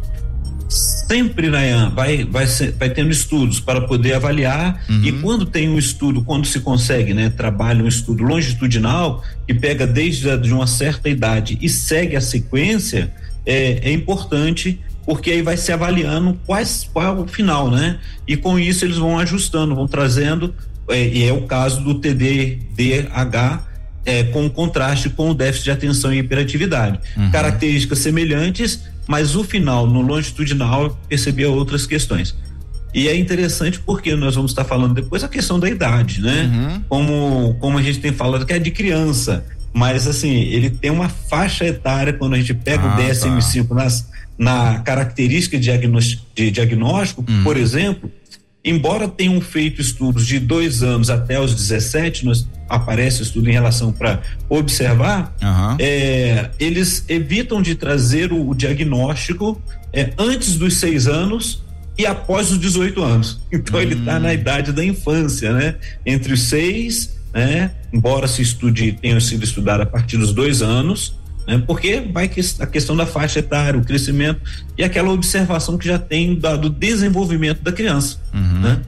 Sempre, 0.68 1.49
Nayan, 1.49 1.90
vai, 1.90 2.25
vai, 2.25 2.47
ser, 2.47 2.73
vai 2.73 2.90
tendo 2.90 3.11
estudos 3.11 3.61
para 3.61 3.83
poder 3.83 4.14
avaliar 4.14 4.83
uhum. 4.88 5.04
e 5.04 5.12
quando 5.12 5.44
tem 5.44 5.68
um 5.68 5.78
estudo, 5.78 6.23
quando 6.23 6.47
se 6.47 6.61
consegue, 6.61 7.12
né, 7.12 7.30
trabalha 7.30 7.85
um 7.85 7.88
estudo 7.88 8.25
longitudinal 8.25 9.23
que 9.47 9.54
pega 9.54 9.87
desde 9.87 10.30
a, 10.30 10.37
de 10.37 10.52
uma 10.52 10.66
certa 10.66 11.09
idade 11.09 11.59
e 11.61 11.68
segue 11.68 12.16
a 12.16 12.21
sequência, 12.21 13.12
é, 13.47 13.90
é 13.90 13.92
importante 13.92 14.80
porque 15.06 15.30
aí 15.30 15.42
vai 15.42 15.56
se 15.56 15.71
avaliando 15.71 16.38
quais, 16.47 16.88
qual 16.92 17.18
é 17.18 17.21
o 17.21 17.26
final, 17.26 17.71
né? 17.71 17.99
E 18.26 18.37
com 18.37 18.59
isso 18.59 18.87
eles 18.87 18.97
vão 18.97 19.18
ajustando, 19.18 19.75
vão 19.75 19.87
trazendo, 19.87 20.54
é, 20.88 21.06
e 21.06 21.25
é 21.25 21.33
o 21.33 21.42
caso 21.42 21.83
do 21.83 21.94
TDDH, 21.94 23.62
é, 24.06 24.25
com 24.25 24.49
contraste 24.50 25.11
com 25.11 25.30
o 25.30 25.35
déficit 25.35 25.64
de 25.64 25.71
atenção 25.71 26.12
e 26.12 26.18
hiperatividade. 26.18 27.00
Uhum. 27.16 27.30
Características 27.30 27.99
semelhantes, 27.99 28.83
mas 29.06 29.37
o 29.37 29.44
final, 29.44 29.87
no 29.87 30.00
longitudinal, 30.00 30.99
percebia 31.08 31.50
outras 31.50 31.87
questões. 31.87 32.34
E 32.94 33.08
é 33.08 33.16
interessante 33.16 33.80
porque 33.80 34.14
nós 34.14 34.37
vamos 34.37 34.52
estar 34.52 34.64
falando 34.64 34.94
depois 34.94 35.25
a 35.25 35.28
questão 35.28 35.58
da 35.58 35.68
idade, 35.68 36.20
né? 36.20 36.44
Uhum. 36.44 36.80
Como, 36.88 37.56
como 37.58 37.78
a 37.78 37.82
gente 37.82 37.99
tem 37.99 38.12
falado 38.12 38.46
que 38.46 38.52
é 38.52 38.58
de 38.58 38.70
criança, 38.70 39.44
mas 39.73 40.06
assim, 40.06 40.30
ele 40.30 40.70
tem 40.70 40.92
uma 40.92 41.08
faixa 41.08 41.64
etária 41.64 42.12
quando 42.12 42.34
a 42.34 42.38
gente 42.38 42.54
pega 42.54 42.84
ah, 42.84 42.94
o 42.94 43.02
DSM-5 43.02 43.68
tá. 43.68 43.75
nas, 43.75 44.08
na 44.38 44.78
característica 44.78 45.58
de 45.58 45.64
diagnóstico, 45.64 46.25
de 46.37 46.50
diagnóstico 46.52 47.25
uhum. 47.28 47.42
por 47.42 47.56
exemplo, 47.56 48.11
embora 48.64 49.06
tenham 49.06 49.40
feito 49.40 49.80
estudos 49.80 50.26
de 50.26 50.38
dois 50.38 50.83
anos 50.83 51.11
até 51.11 51.38
os 51.38 51.54
17, 51.54 52.25
nós 52.25 52.49
aparece 52.68 53.23
estudo 53.23 53.49
em 53.49 53.52
relação 53.52 53.92
para 53.92 54.23
observar, 54.49 55.37
uhum. 55.42 55.76
é, 55.78 56.50
eles 56.59 57.04
evitam 57.09 57.61
de 57.61 57.75
trazer 57.75 58.33
o, 58.33 58.49
o 58.49 58.54
diagnóstico 58.54 59.61
é, 59.92 60.12
antes 60.18 60.56
dos 60.56 60.76
seis 60.78 61.06
anos 61.06 61.62
e 61.97 62.06
após 62.06 62.50
os 62.50 62.59
18 62.59 63.02
anos. 63.02 63.40
Então 63.52 63.80
ele 63.80 63.94
está 63.94 64.18
na 64.18 64.30
hum. 64.30 64.33
idade 64.33 64.73
da 64.73 64.85
infância, 64.85 65.52
né? 65.52 65.76
Entre 66.04 66.33
os 66.33 66.42
seis, 66.42 67.16
né? 67.33 67.71
Embora 67.92 68.26
se 68.26 68.42
estude, 68.42 68.92
tenha 69.00 69.21
sido 69.21 69.44
estudado 69.44 69.83
a 69.83 69.87
partir 69.87 70.16
dos 70.16 70.33
dois 70.33 70.61
anos, 70.61 71.16
né? 71.46 71.62
Porque 71.66 72.00
vai 72.12 72.28
que 72.28 72.40
a 72.60 72.66
questão 72.66 72.96
da 72.96 73.06
faixa 73.06 73.38
etária, 73.38 73.78
o 73.78 73.84
crescimento 73.84 74.40
e 74.76 74.84
aquela 74.84 75.10
observação 75.10 75.76
que 75.76 75.86
já 75.86 75.98
tem 75.98 76.38
da, 76.38 76.56
do 76.56 76.68
desenvolvimento 76.70 77.62
da 77.62 77.72
criança, 77.72 78.18
uhum. 78.32 78.60
né? 78.60 78.82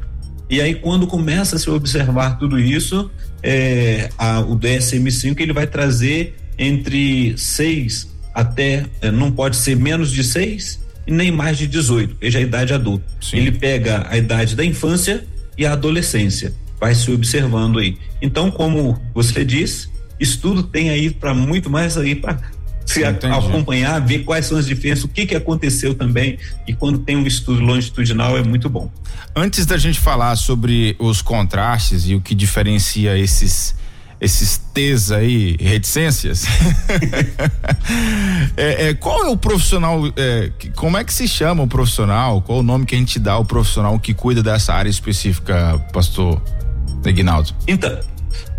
E 0.48 0.60
aí 0.60 0.75
quando 0.75 1.06
começa 1.06 1.56
a 1.56 1.58
se 1.58 1.68
observar 1.68 2.38
tudo 2.38 2.58
isso, 2.58 3.10
é, 3.42 4.08
a, 4.16 4.40
o 4.40 4.58
DSM-5 4.58 5.40
ele 5.40 5.52
vai 5.52 5.66
trazer 5.66 6.36
entre 6.58 7.36
6 7.36 8.14
até, 8.34 8.84
é, 9.00 9.10
não 9.10 9.30
pode 9.30 9.56
ser 9.56 9.76
menos 9.76 10.10
de 10.10 10.22
6 10.22 10.84
e 11.06 11.12
nem 11.12 11.30
mais 11.30 11.56
de 11.56 11.66
18, 11.66 12.16
veja 12.20 12.38
a 12.38 12.42
idade 12.42 12.75
adulta. 12.75 13.04
Sim. 13.20 13.38
Ele 13.38 13.52
pega 13.52 14.06
a 14.08 14.16
idade 14.16 14.56
da 14.56 14.64
infância 14.64 15.25
e 15.56 15.64
a 15.64 15.72
adolescência, 15.72 16.52
vai 16.78 16.94
se 16.94 17.10
observando 17.10 17.78
aí. 17.78 17.96
Então, 18.20 18.50
como 18.50 19.00
você 19.14 19.44
disse, 19.44 19.88
estudo 20.18 20.62
tem 20.62 20.90
aí 20.90 21.11
para 21.11 21.35
muito 21.35 21.68
mais 21.70 21.96
aí 21.96 22.14
para 22.14 22.38
se 22.87 23.04
acompanhar, 23.04 24.00
ver 24.00 24.20
quais 24.20 24.46
são 24.46 24.56
as 24.56 24.66
diferenças, 24.66 25.04
o 25.04 25.08
que 25.08 25.26
que 25.26 25.35
aconteceu 25.35 25.94
também 25.94 26.38
e 26.68 26.73
quando 26.73 27.00
tem 27.00 27.16
um 27.16 27.26
estudo 27.26 27.61
longitudinal 27.61 28.38
é 28.38 28.42
muito 28.42 28.68
bom. 28.70 28.90
Antes 29.35 29.66
da 29.66 29.76
gente 29.76 29.99
falar 29.99 30.37
sobre 30.37 30.94
os 30.99 31.20
contrastes 31.20 32.08
e 32.08 32.14
o 32.14 32.20
que 32.20 32.35
diferencia 32.35 33.18
esses 33.18 33.75
esses 34.20 34.58
T's 34.73 35.12
aí, 35.12 35.56
reticências. 35.61 36.46
é, 38.56 38.88
é, 38.88 38.94
qual 38.94 39.26
é 39.26 39.28
o 39.28 39.37
profissional? 39.37 40.00
É, 40.16 40.50
como 40.75 40.96
é 40.96 41.04
que 41.04 41.12
se 41.12 41.28
chama 41.28 41.62
o 41.62 41.66
profissional? 41.66 42.40
Qual 42.40 42.61
o 42.61 42.62
nome 42.62 42.87
que 42.87 42.94
a 42.94 42.99
gente 42.99 43.18
dá 43.18 43.32
ao 43.32 43.44
profissional 43.44 43.99
que 43.99 44.14
cuida 44.14 44.42
dessa 44.42 44.73
área 44.73 44.88
específica, 44.88 45.78
pastor 45.92 46.40
Ignaldo? 47.04 47.54
Então, 47.68 48.00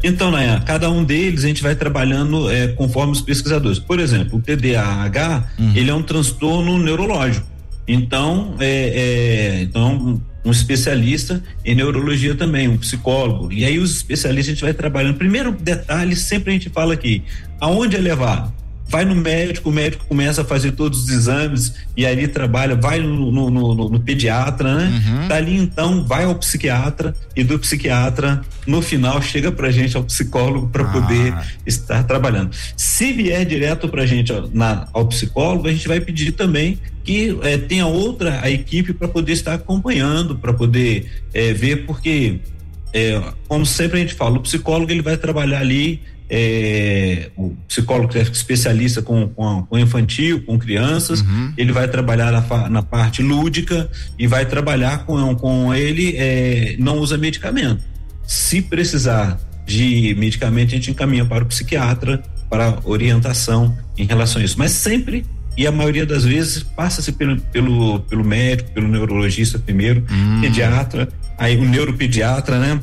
então, 0.03 0.29
Nayan, 0.31 0.59
cada 0.61 0.89
um 0.89 1.03
deles 1.03 1.43
a 1.43 1.47
gente 1.47 1.63
vai 1.63 1.75
trabalhando 1.75 2.49
é, 2.51 2.67
conforme 2.69 3.13
os 3.13 3.21
pesquisadores. 3.21 3.79
Por 3.79 3.99
exemplo, 3.99 4.37
o 4.37 4.41
TDAH, 4.41 5.49
uhum. 5.57 5.73
ele 5.75 5.89
é 5.89 5.93
um 5.93 6.03
transtorno 6.03 6.77
neurológico. 6.77 7.47
Então, 7.87 8.55
é, 8.59 8.67
é, 8.67 9.61
então, 9.61 10.21
um 10.45 10.51
especialista 10.51 11.41
em 11.65 11.75
neurologia 11.75 12.35
também, 12.35 12.67
um 12.67 12.77
psicólogo. 12.77 13.51
E 13.51 13.65
aí 13.65 13.79
os 13.79 13.95
especialistas 13.95 14.51
a 14.51 14.53
gente 14.55 14.63
vai 14.63 14.73
trabalhando. 14.73 15.17
Primeiro 15.17 15.51
detalhe, 15.51 16.15
sempre 16.15 16.51
a 16.51 16.53
gente 16.53 16.69
fala 16.69 16.93
aqui, 16.93 17.23
aonde 17.59 17.95
é 17.95 17.99
levado? 17.99 18.53
Vai 18.89 19.05
no 19.05 19.15
médico, 19.15 19.69
o 19.69 19.71
médico 19.71 20.05
começa 20.05 20.41
a 20.41 20.45
fazer 20.45 20.71
todos 20.71 21.03
os 21.03 21.09
exames 21.09 21.73
e 21.95 22.05
ali 22.05 22.27
trabalha, 22.27 22.75
vai 22.75 22.99
no, 22.99 23.31
no, 23.31 23.49
no, 23.49 23.89
no 23.89 23.99
pediatra, 23.99 24.75
né? 24.75 25.03
Uhum. 25.05 25.27
Dali 25.27 25.57
então 25.57 26.05
vai 26.05 26.23
ao 26.23 26.35
psiquiatra 26.35 27.13
e 27.35 27.43
do 27.43 27.59
psiquiatra 27.59 28.41
no 28.65 28.81
final 28.81 29.21
chega 29.21 29.51
pra 29.51 29.71
gente 29.71 29.97
ao 29.97 30.03
psicólogo 30.03 30.67
para 30.67 30.83
ah. 30.83 30.91
poder 30.91 31.33
estar 31.65 32.03
trabalhando. 32.03 32.51
Se 32.75 33.11
vier 33.11 33.45
direto 33.45 33.89
pra 33.89 34.05
gente 34.05 34.31
ó, 34.31 34.47
na, 34.53 34.87
ao 34.93 35.05
psicólogo, 35.07 35.67
a 35.67 35.71
gente 35.71 35.87
vai 35.87 35.99
pedir 35.99 36.31
também 36.31 36.79
que 37.03 37.37
é, 37.43 37.57
tenha 37.57 37.87
outra 37.87 38.41
a 38.41 38.49
equipe 38.49 38.93
para 38.93 39.07
poder 39.07 39.33
estar 39.33 39.53
acompanhando, 39.53 40.35
para 40.37 40.53
poder 40.53 41.23
é, 41.33 41.53
ver, 41.53 41.85
porque 41.85 42.39
é, 42.93 43.21
como 43.47 43.65
sempre 43.65 43.97
a 43.97 44.01
gente 44.01 44.13
fala, 44.13 44.37
o 44.37 44.41
psicólogo 44.41 44.91
ele 44.91 45.01
vai 45.01 45.17
trabalhar 45.17 45.59
ali 45.59 46.01
é, 46.29 47.29
o 47.37 47.55
psicólogo 47.67 48.17
é 48.17 48.21
especialista 48.21 49.01
com, 49.01 49.29
com, 49.29 49.63
com 49.63 49.79
infantil, 49.79 50.43
com 50.43 50.59
crianças, 50.59 51.21
uhum. 51.21 51.53
ele 51.57 51.71
vai 51.71 51.87
trabalhar 51.87 52.31
na, 52.31 52.69
na, 52.69 52.83
parte 52.83 53.21
lúdica 53.21 53.89
e 54.19 54.27
vai 54.27 54.45
trabalhar 54.45 55.05
com, 55.05 55.35
com 55.35 55.73
ele, 55.73 56.15
é, 56.17 56.75
não 56.79 56.97
usa 56.97 57.17
medicamento. 57.17 57.81
Se 58.25 58.61
precisar 58.61 59.39
de 59.65 60.15
medicamento, 60.17 60.69
a 60.69 60.71
gente 60.71 60.91
encaminha 60.91 61.25
para 61.25 61.43
o 61.43 61.47
psiquiatra 61.47 62.21
para 62.49 62.79
orientação 62.83 63.77
em 63.97 64.05
relação 64.05 64.41
a 64.41 64.45
isso. 64.45 64.55
Mas 64.57 64.71
sempre 64.71 65.25
e 65.57 65.65
a 65.65 65.71
maioria 65.71 66.05
das 66.05 66.23
vezes 66.23 66.61
passa-se 66.61 67.11
pelo, 67.11 67.41
pelo, 67.41 67.99
pelo 68.01 68.23
médico, 68.23 68.69
pelo 68.71 68.87
neurologista 68.87 69.57
primeiro, 69.57 70.05
hum. 70.09 70.39
pediatra, 70.39 71.09
aí 71.37 71.57
o 71.57 71.65
neuropediatra, 71.65 72.59
né? 72.59 72.79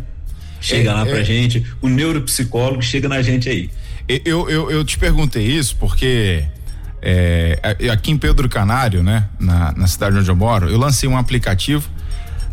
Chega 0.64 0.90
é, 0.90 0.94
lá 0.94 1.04
pra 1.04 1.18
é, 1.18 1.25
gente, 1.25 1.64
o 1.83 1.88
neuropsicólogo 1.88 2.83
chega 2.83 3.09
na 3.09 3.21
gente 3.21 3.49
aí. 3.49 3.71
Eu, 4.09 4.49
eu, 4.49 4.71
eu 4.71 4.85
te 4.85 4.99
perguntei 4.99 5.44
isso 5.44 5.76
porque 5.76 6.44
é, 7.02 7.59
aqui 7.92 8.11
em 8.11 8.18
Pedro 8.18 8.49
Canário, 8.49 9.02
né, 9.02 9.28
na, 9.38 9.73
na 9.73 9.87
cidade 9.87 10.16
onde 10.16 10.28
eu 10.28 10.37
moro, 10.37 10.68
eu 10.71 10.78
lancei 10.78 11.09
um 11.09 11.16
aplicativo 11.16 11.88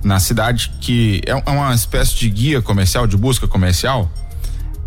na 0.04 0.20
cidade 0.20 0.72
que 0.82 1.22
é, 1.26 1.32
é 1.32 1.52
uma 1.52 1.74
espécie 1.74 2.16
de 2.16 2.30
guia 2.30 2.62
comercial, 2.62 3.08
de 3.08 3.16
busca 3.16 3.48
comercial. 3.48 4.12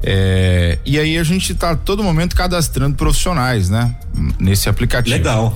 É, 0.02 0.78
e 0.84 0.98
aí 0.98 1.16
a 1.16 1.24
gente 1.24 1.52
está 1.52 1.74
todo 1.74 2.02
momento 2.02 2.36
cadastrando 2.36 2.94
profissionais, 2.94 3.70
né? 3.70 3.96
Nesse 4.38 4.68
aplicativo. 4.68 5.16
Legal. 5.16 5.54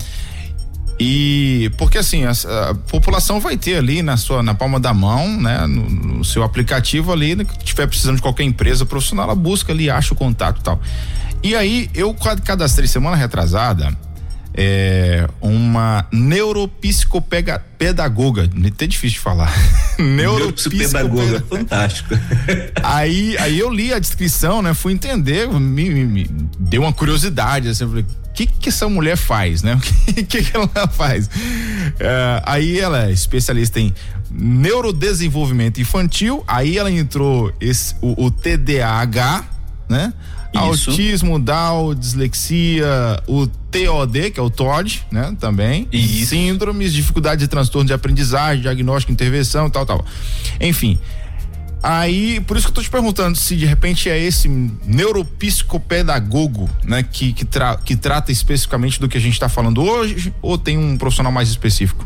E 1.01 1.71
porque 1.79 1.99
assim, 1.99 2.25
a, 2.25 2.33
a, 2.71 2.75
população 2.75 3.39
vai 3.39 3.57
ter 3.57 3.77
ali 3.77 4.03
na 4.03 4.17
sua 4.17 4.43
na 4.43 4.55
palma 4.55 4.81
da 4.81 4.93
mão, 4.93 5.41
né, 5.41 5.67
no, 5.67 5.89
no 5.89 6.25
seu 6.25 6.43
aplicativo 6.43 7.13
ali, 7.13 7.37
né, 7.37 7.45
que 7.45 7.59
tiver 7.65 7.87
precisando 7.87 8.17
de 8.17 8.23
qualquer 8.23 8.43
empresa 8.43 8.85
profissional, 8.85 9.27
ela 9.27 9.35
busca 9.35 9.73
ali, 9.73 9.89
acha 9.89 10.13
o 10.13 10.17
contato 10.17 10.61
e 10.61 10.63
tal. 10.63 10.81
E 11.43 11.55
aí 11.55 11.89
eu 11.95 12.15
cadastrei 12.45 12.89
semana 12.89 13.17
retrasada 13.17 13.97
é, 14.61 15.25
uma 15.41 16.05
neuropsicopedagoga, 16.11 18.51
até 18.67 18.89
difícil 18.89 19.15
de 19.15 19.21
falar. 19.21 19.55
neuropsicopedagoga, 19.97 21.45
fantástico. 21.49 22.17
aí, 22.83 23.39
aí 23.39 23.57
eu 23.57 23.73
li 23.73 23.95
a 23.95 24.01
descrição, 24.01 24.61
né? 24.61 24.75
Fui 24.75 24.93
entender, 24.93 25.49
me, 25.49 25.91
me, 25.91 26.05
me 26.05 26.29
deu 26.59 26.83
uma 26.83 26.93
curiosidade, 26.93 27.69
assim, 27.69 27.85
eu 27.85 27.91
falei, 27.91 28.05
que 28.35 28.47
que 28.47 28.69
essa 28.69 28.89
mulher 28.89 29.17
faz, 29.17 29.63
né? 29.63 29.79
O 29.79 29.81
que, 30.13 30.25
que, 30.25 30.43
que 30.43 30.57
ela 30.57 30.89
faz? 30.89 31.31
É, 32.01 32.43
aí 32.45 32.81
ela 32.81 33.05
é 33.05 33.13
especialista 33.13 33.79
em 33.79 33.95
neurodesenvolvimento 34.29 35.81
infantil, 35.81 36.43
aí 36.49 36.79
ela 36.79 36.91
entrou 36.91 37.53
esse, 37.61 37.95
o, 38.01 38.27
o 38.27 38.31
TDAH, 38.33 39.45
né? 39.89 40.13
Isso. 40.53 40.91
Autismo, 40.91 41.39
Down, 41.39 41.95
dislexia, 41.95 43.23
o 43.27 43.47
TOD, 43.47 44.31
que 44.31 44.41
é 44.41 44.43
o 44.43 44.51
TOD, 44.51 45.05
né? 45.11 45.37
Também. 45.39 45.87
Isso. 45.93 46.31
Síndromes, 46.31 46.93
dificuldade 46.93 47.41
de 47.41 47.49
transtorno 47.49 47.87
de 47.87 47.93
aprendizagem, 47.93 48.63
diagnóstico, 48.63 49.13
intervenção, 49.13 49.69
tal, 49.69 49.85
tal. 49.85 50.05
Enfim, 50.61 50.99
Aí, 51.83 52.41
por 52.41 52.57
isso 52.57 52.67
que 52.67 52.73
eu 52.73 52.75
tô 52.75 52.83
te 52.83 52.91
perguntando 52.91 53.39
se 53.39 53.55
de 53.55 53.65
repente 53.65 54.11
é 54.11 54.19
esse 54.19 54.49
neuropsicopedagogo, 54.49 56.69
né, 56.85 57.05
que, 57.05 57.33
que, 57.33 57.45
tra 57.45 57.77
que 57.77 57.95
trata 57.95 58.33
especificamente 58.33 58.99
do 58.99 59.09
que 59.09 59.17
a 59.17 59.21
gente 59.21 59.35
está 59.35 59.49
falando 59.49 59.83
hoje, 59.83 60.35
ou 60.43 60.59
tem 60.59 60.77
um 60.77 60.99
profissional 60.99 61.33
mais 61.33 61.49
específico? 61.49 62.05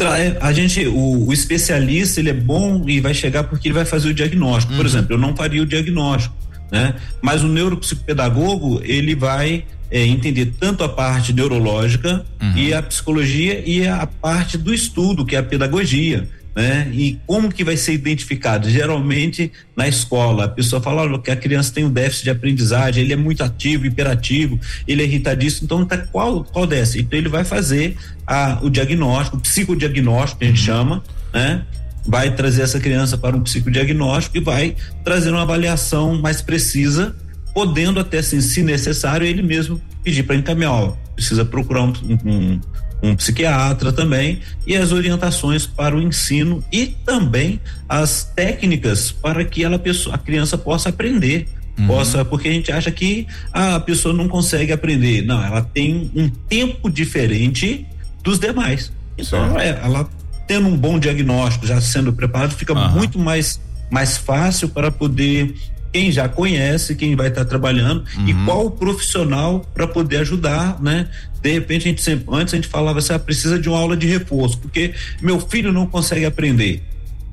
É, 0.00 0.36
a 0.40 0.52
gente, 0.52 0.86
o, 0.86 1.28
o, 1.28 1.32
especialista, 1.32 2.20
ele 2.20 2.30
é 2.30 2.34
bom 2.34 2.88
e 2.88 3.00
vai 3.00 3.12
chegar 3.12 3.44
porque 3.44 3.68
ele 3.68 3.74
vai 3.74 3.84
fazer 3.84 4.08
o 4.08 4.14
diagnóstico. 4.14 4.72
Uhum. 4.72 4.78
Por 4.78 4.86
exemplo, 4.86 5.14
eu 5.14 5.18
não 5.18 5.36
faria 5.36 5.62
o 5.62 5.66
diagnóstico, 5.66 6.34
né? 6.70 6.94
Mas 7.20 7.42
o 7.42 7.48
neuropsicopedagogo, 7.48 8.80
ele 8.84 9.14
vai 9.14 9.64
é, 9.90 10.04
entender 10.06 10.54
tanto 10.58 10.84
a 10.84 10.88
parte 10.88 11.32
neurológica 11.32 12.24
uhum. 12.40 12.56
e 12.56 12.72
a 12.72 12.82
psicologia 12.82 13.62
e 13.66 13.86
a 13.86 14.06
parte 14.06 14.56
do 14.56 14.72
estudo, 14.72 15.24
que 15.24 15.34
é 15.34 15.38
a 15.38 15.42
pedagogia 15.42 16.28
né? 16.54 16.90
E 16.92 17.18
como 17.26 17.50
que 17.50 17.62
vai 17.62 17.76
ser 17.76 17.92
identificado? 17.92 18.68
Geralmente 18.68 19.52
na 19.76 19.86
escola, 19.86 20.44
a 20.44 20.48
pessoa 20.48 20.82
fala 20.82 21.02
olha, 21.02 21.18
que 21.18 21.30
a 21.30 21.36
criança 21.36 21.72
tem 21.72 21.84
um 21.84 21.90
déficit 21.90 22.24
de 22.24 22.30
aprendizagem, 22.30 23.04
ele 23.04 23.12
é 23.12 23.16
muito 23.16 23.42
ativo, 23.42 23.86
hiperativo, 23.86 24.58
ele 24.86 25.02
é 25.02 25.04
irritadíssimo, 25.04 25.66
então 25.66 25.84
tá 25.84 25.98
qual 25.98 26.44
qual 26.44 26.66
desse? 26.66 27.00
Então 27.00 27.18
ele 27.18 27.28
vai 27.28 27.44
fazer 27.44 27.96
a, 28.26 28.58
o 28.62 28.68
diagnóstico, 28.68 29.36
o 29.36 29.40
psicodiagnóstico 29.40 30.40
que 30.40 30.44
a 30.44 30.48
gente 30.48 30.60
uhum. 30.60 30.66
chama, 30.66 31.04
né? 31.32 31.62
Vai 32.10 32.34
trazer 32.34 32.62
essa 32.62 32.80
criança 32.80 33.16
para 33.16 33.36
um 33.36 33.40
psicodiagnóstico 33.40 34.36
e 34.36 34.40
vai 34.40 34.74
trazer 35.04 35.30
uma 35.30 35.42
avaliação 35.42 36.20
mais 36.20 36.42
precisa, 36.42 37.14
podendo 37.54 38.00
até 38.00 38.18
assim, 38.18 38.40
se 38.40 38.62
necessário, 38.62 39.24
ele 39.26 39.42
mesmo 39.42 39.80
pedir 40.02 40.24
para 40.24 40.34
encaminhar, 40.34 40.72
ó, 40.72 40.96
precisa 41.14 41.44
procurar 41.44 41.82
um, 41.82 41.92
um 42.24 42.60
um 43.02 43.16
psiquiatra 43.16 43.92
também 43.92 44.40
e 44.66 44.76
as 44.76 44.92
orientações 44.92 45.66
para 45.66 45.96
o 45.96 46.02
ensino 46.02 46.62
e 46.70 46.86
também 46.86 47.60
as 47.88 48.24
técnicas 48.24 49.10
para 49.10 49.44
que 49.44 49.64
ela 49.64 49.80
a 50.12 50.18
criança 50.18 50.58
possa 50.58 50.90
aprender. 50.90 51.48
Uhum. 51.78 51.86
Possa, 51.86 52.24
porque 52.24 52.48
a 52.48 52.52
gente 52.52 52.70
acha 52.70 52.90
que 52.90 53.26
a 53.52 53.80
pessoa 53.80 54.12
não 54.14 54.28
consegue 54.28 54.72
aprender. 54.72 55.22
Não, 55.22 55.42
ela 55.42 55.62
tem 55.62 56.10
um 56.14 56.28
tempo 56.28 56.90
diferente 56.90 57.86
dos 58.22 58.38
demais. 58.38 58.92
Então, 59.16 59.58
é, 59.58 59.80
ela 59.82 60.08
tendo 60.50 60.66
um 60.66 60.76
bom 60.76 60.98
diagnóstico, 60.98 61.64
já 61.64 61.80
sendo 61.80 62.12
preparado, 62.12 62.56
fica 62.56 62.72
uhum. 62.72 62.90
muito 62.90 63.20
mais 63.20 63.60
mais 63.88 64.16
fácil 64.16 64.68
para 64.68 64.90
poder 64.90 65.54
quem 65.92 66.10
já 66.10 66.28
conhece, 66.28 66.96
quem 66.96 67.14
vai 67.14 67.28
estar 67.28 67.44
tá 67.44 67.48
trabalhando 67.48 68.04
uhum. 68.16 68.28
e 68.28 68.34
qual 68.44 68.66
o 68.66 68.70
profissional 68.72 69.64
para 69.72 69.86
poder 69.86 70.16
ajudar, 70.18 70.82
né? 70.82 71.08
De 71.40 71.52
repente 71.52 71.86
a 71.86 71.90
gente 71.90 72.02
sempre, 72.02 72.26
antes 72.34 72.52
a 72.52 72.56
gente 72.56 72.66
falava 72.66 72.98
assim, 72.98 73.12
ah, 73.12 73.18
precisa 73.20 73.60
de 73.60 73.68
uma 73.68 73.78
aula 73.78 73.96
de 73.96 74.08
reforço, 74.08 74.58
porque 74.58 74.92
meu 75.22 75.38
filho 75.38 75.72
não 75.72 75.86
consegue 75.86 76.24
aprender. 76.24 76.82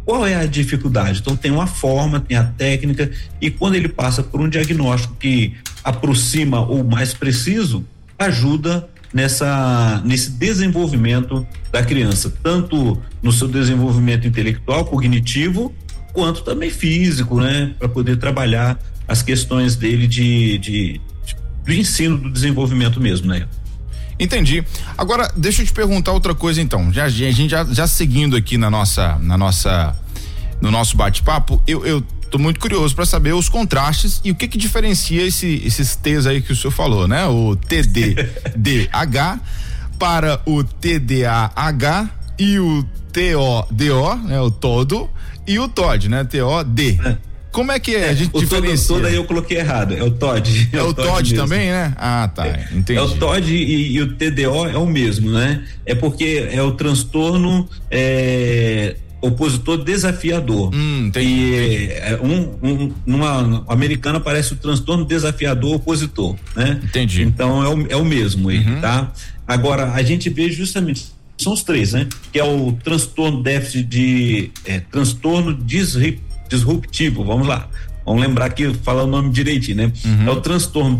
Qual 0.06 0.25
é 0.25 0.36
a 0.36 0.45
dificuldade? 0.45 1.19
Então 1.19 1.36
tem 1.36 1.49
uma 1.49 1.65
forma, 1.65 2.19
tem 2.19 2.38
a 2.38 2.43
técnica 2.43 3.10
e 3.41 3.49
quando 3.49 3.73
ele 3.73 3.88
passa 3.88 4.21
por 4.21 4.39
um 4.39 4.47
diagnóstico 4.47 5.15
que 5.15 5.56
aproxima 5.84 6.62
ou 6.62 6.84
mais 6.84 7.15
preciso, 7.15 7.84
ajuda 8.19 8.88
nessa 9.13 10.02
nesse 10.06 10.32
desenvolvimento 10.32 11.46
da 11.72 11.84
criança, 11.84 12.34
tanto 12.43 13.02
no 13.22 13.32
seu 13.32 13.48
desenvolvimento 13.48 14.28
intelectual, 14.28 14.86
cognitivo, 14.86 15.74
quanto 16.13 16.43
também 16.43 16.70
físico, 16.70 17.39
né, 17.39 17.74
para 17.78 17.88
poder 17.88 18.17
trabalhar 18.17 18.80
as 19.08 19.22
questões 19.22 19.76
dele 19.76 20.08
de, 20.08 20.58
de, 20.58 21.02
de, 21.26 21.36
do 21.65 21.74
ensino, 21.74 22.17
do 22.17 22.30
desenvolvimento 22.30 23.00
mesmo, 23.00 23.28
né? 23.28 23.48
Entendi. 24.20 24.63
Agora, 24.98 25.32
deixa 25.38 25.62
eu 25.62 25.65
te 25.65 25.72
perguntar 25.72 26.12
outra 26.12 26.34
coisa 26.34 26.60
então. 26.62 26.91
Já, 26.91 27.06
a 27.06 27.10
gente 27.10 27.50
já, 27.50 27.63
já 27.65 27.86
seguindo 27.86 28.36
aqui 28.36 28.58
na 28.58 28.70
nossa, 28.70 29.17
na 29.20 29.38
nossa, 29.38 29.96
no 30.60 30.72
nosso 30.72 30.98
bate-papo, 30.98 31.62
eu, 31.67 31.86
eu 31.86 32.04
tô 32.29 32.37
muito 32.37 32.59
curioso 32.59 32.95
para 32.95 33.05
saber 33.05 33.33
os 33.33 33.49
contrastes 33.49 34.21
e 34.23 34.31
o 34.31 34.35
que 34.35 34.47
que 34.47 34.57
diferencia 34.57 35.25
esse, 35.25 35.61
esses 35.65 35.95
T's 35.95 36.25
aí 36.27 36.41
que 36.41 36.51
o 36.51 36.55
senhor 36.55 36.71
falou, 36.71 37.07
né? 37.07 37.25
O 37.25 37.55
TDDH 37.55 39.39
para 39.97 40.41
o 40.45 40.63
TDAH 40.63 42.09
e 42.37 42.59
o 42.59 42.85
TODO, 43.11 44.15
né? 44.27 44.39
O 44.39 44.51
todo 44.51 45.09
e 45.47 45.57
o 45.59 45.67
TOD, 45.67 46.09
né? 46.09 46.23
T-O-D. 46.23 46.99
Como 47.51 47.71
é 47.71 47.79
que 47.79 47.95
é? 47.95 48.09
A 48.09 48.13
gente 48.13 48.29
o 48.35 48.39
diferencia. 48.39 48.87
Todo, 48.87 48.97
todo 48.97 49.07
aí 49.07 49.15
eu 49.15 49.23
coloquei 49.23 49.57
errado. 49.57 49.95
É 49.95 50.03
o 50.03 50.11
Todd. 50.11 50.69
É, 50.71 50.77
é 50.77 50.83
o, 50.83 50.93
Todd, 50.93 51.33
também, 51.33 51.71
né? 51.71 51.91
Ah, 51.97 52.29
tá. 52.33 52.45
É, 52.45 52.67
entendi. 52.71 52.99
É 52.99 53.01
o 53.01 53.09
Todd 53.15 53.51
e, 53.51 53.93
e, 53.93 54.01
o 54.01 54.13
TDO 54.13 54.67
é 54.67 54.77
o 54.77 54.85
mesmo, 54.85 55.31
né? 55.31 55.65
É 55.83 55.95
porque 55.95 56.47
é 56.51 56.61
o 56.61 56.73
transtorno 56.73 57.67
é, 57.89 58.95
opositor 59.21 59.84
desafiador. 59.84 60.73
Hum. 60.73 61.12
E 61.15 61.89
é, 61.91 62.19
um, 62.21 62.58
um, 62.62 62.93
numa 63.06 63.63
americana 63.67 64.19
parece 64.19 64.53
o 64.53 64.56
transtorno 64.56 65.06
desafiador 65.06 65.75
opositor, 65.75 66.36
né? 66.56 66.80
Entendi. 66.84 67.23
Então 67.23 67.63
é 67.63 67.69
o, 67.69 67.88
é 67.89 67.95
o 67.95 68.06
mesmo 68.06 68.49
aí, 68.49 68.60
uhum. 68.60 68.82
tá? 68.82 69.12
Agora, 69.47 69.93
a 69.93 70.03
gente 70.03 70.30
vê 70.30 70.51
justamente 70.51 71.17
são 71.38 71.53
os 71.53 71.63
três, 71.63 71.93
né? 71.93 72.08
Que 72.32 72.39
é 72.39 72.43
o 72.43 72.71
transtorno 72.84 73.43
déficit 73.43 73.84
de 73.84 74.51
é, 74.65 74.80
transtorno 74.80 75.53
disruptivo, 76.47 77.23
vamos 77.23 77.47
lá. 77.47 77.69
Vamos 78.06 78.21
lembrar 78.21 78.45
aqui, 78.45 78.73
falar 78.84 79.03
o 79.03 79.08
nome 79.08 79.30
direitinho, 79.30 79.77
né? 79.77 79.91
Uhum. 80.03 80.27
É 80.27 80.32
o 80.32 80.41
transtorno 80.41 80.97